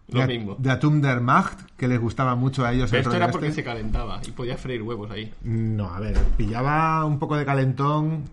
[0.09, 0.56] Lo Der- mismo.
[0.59, 2.90] Der Turm der Macht, que les gustaba mucho a ellos.
[2.90, 3.60] Pero el esto era porque este.
[3.60, 5.34] se calentaba y podía freír huevos ahí.
[5.42, 8.24] No, a ver, pillaba un poco de calentón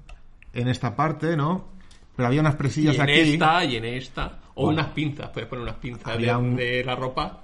[0.53, 1.67] en esta parte, ¿no?
[2.15, 4.39] Pero había unas Y presillas en aquí esta, y en esta.
[4.57, 4.81] O Bueno.
[4.81, 7.41] unas pinzas, puedes poner unas pinzas de, Había un- de la ropa.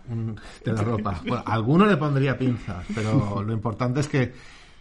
[0.63, 1.19] de la ropa.
[1.27, 4.33] Bueno, alguno le pondría pinzas, pero lo importante es que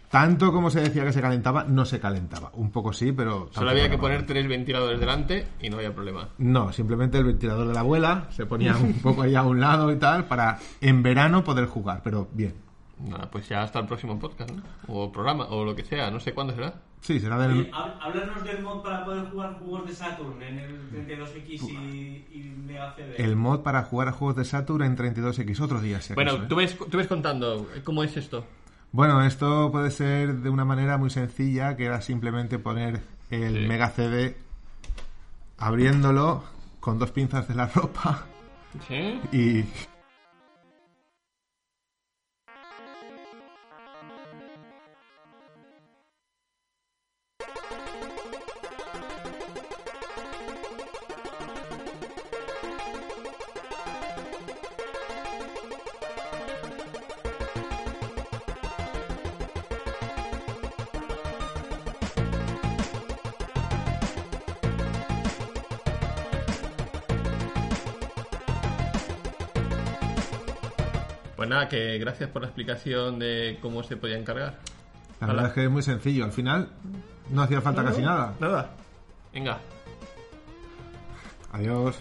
[0.09, 2.51] tanto como se decía que se calentaba, no se calentaba.
[2.55, 3.49] Un poco sí, pero...
[3.53, 6.29] Solo había que poner tres ventiladores delante y no había problema.
[6.37, 9.89] No, simplemente el ventilador de la abuela se ponía un poco ahí a un lado
[9.91, 12.55] y tal para en verano poder jugar, pero bien.
[13.03, 14.63] Nada, pues ya hasta el próximo podcast, ¿no?
[14.87, 16.75] O programa, o lo que sea, no sé cuándo será.
[17.01, 17.61] Sí, será del...
[17.61, 22.53] Eh, Háblanos del mod para poder jugar juegos de Saturn en el 32X y, y
[22.65, 23.15] Mega CD.
[23.23, 25.99] El mod para jugar a juegos de Saturn en 32X otro día.
[25.99, 26.47] si acaso, Bueno, ¿eh?
[26.47, 28.45] tú ves, tú ves contando cómo es esto.
[28.91, 33.01] Bueno, esto puede ser de una manera muy sencilla, que era simplemente poner
[33.31, 33.67] el Sí.
[33.67, 34.37] Mega CD
[35.57, 36.43] abriéndolo
[36.79, 38.25] con dos pinzas de la ropa
[38.87, 39.19] ¿Sí?
[39.31, 39.63] y...
[71.51, 74.59] nada, que gracias por la explicación de cómo se podía encargar.
[75.19, 75.33] La Hola.
[75.33, 76.25] verdad es que es muy sencillo.
[76.25, 76.69] Al final
[77.29, 78.33] no hacía falta casi nada.
[78.39, 78.71] Nada.
[79.33, 79.59] Venga.
[81.51, 81.99] Adiós.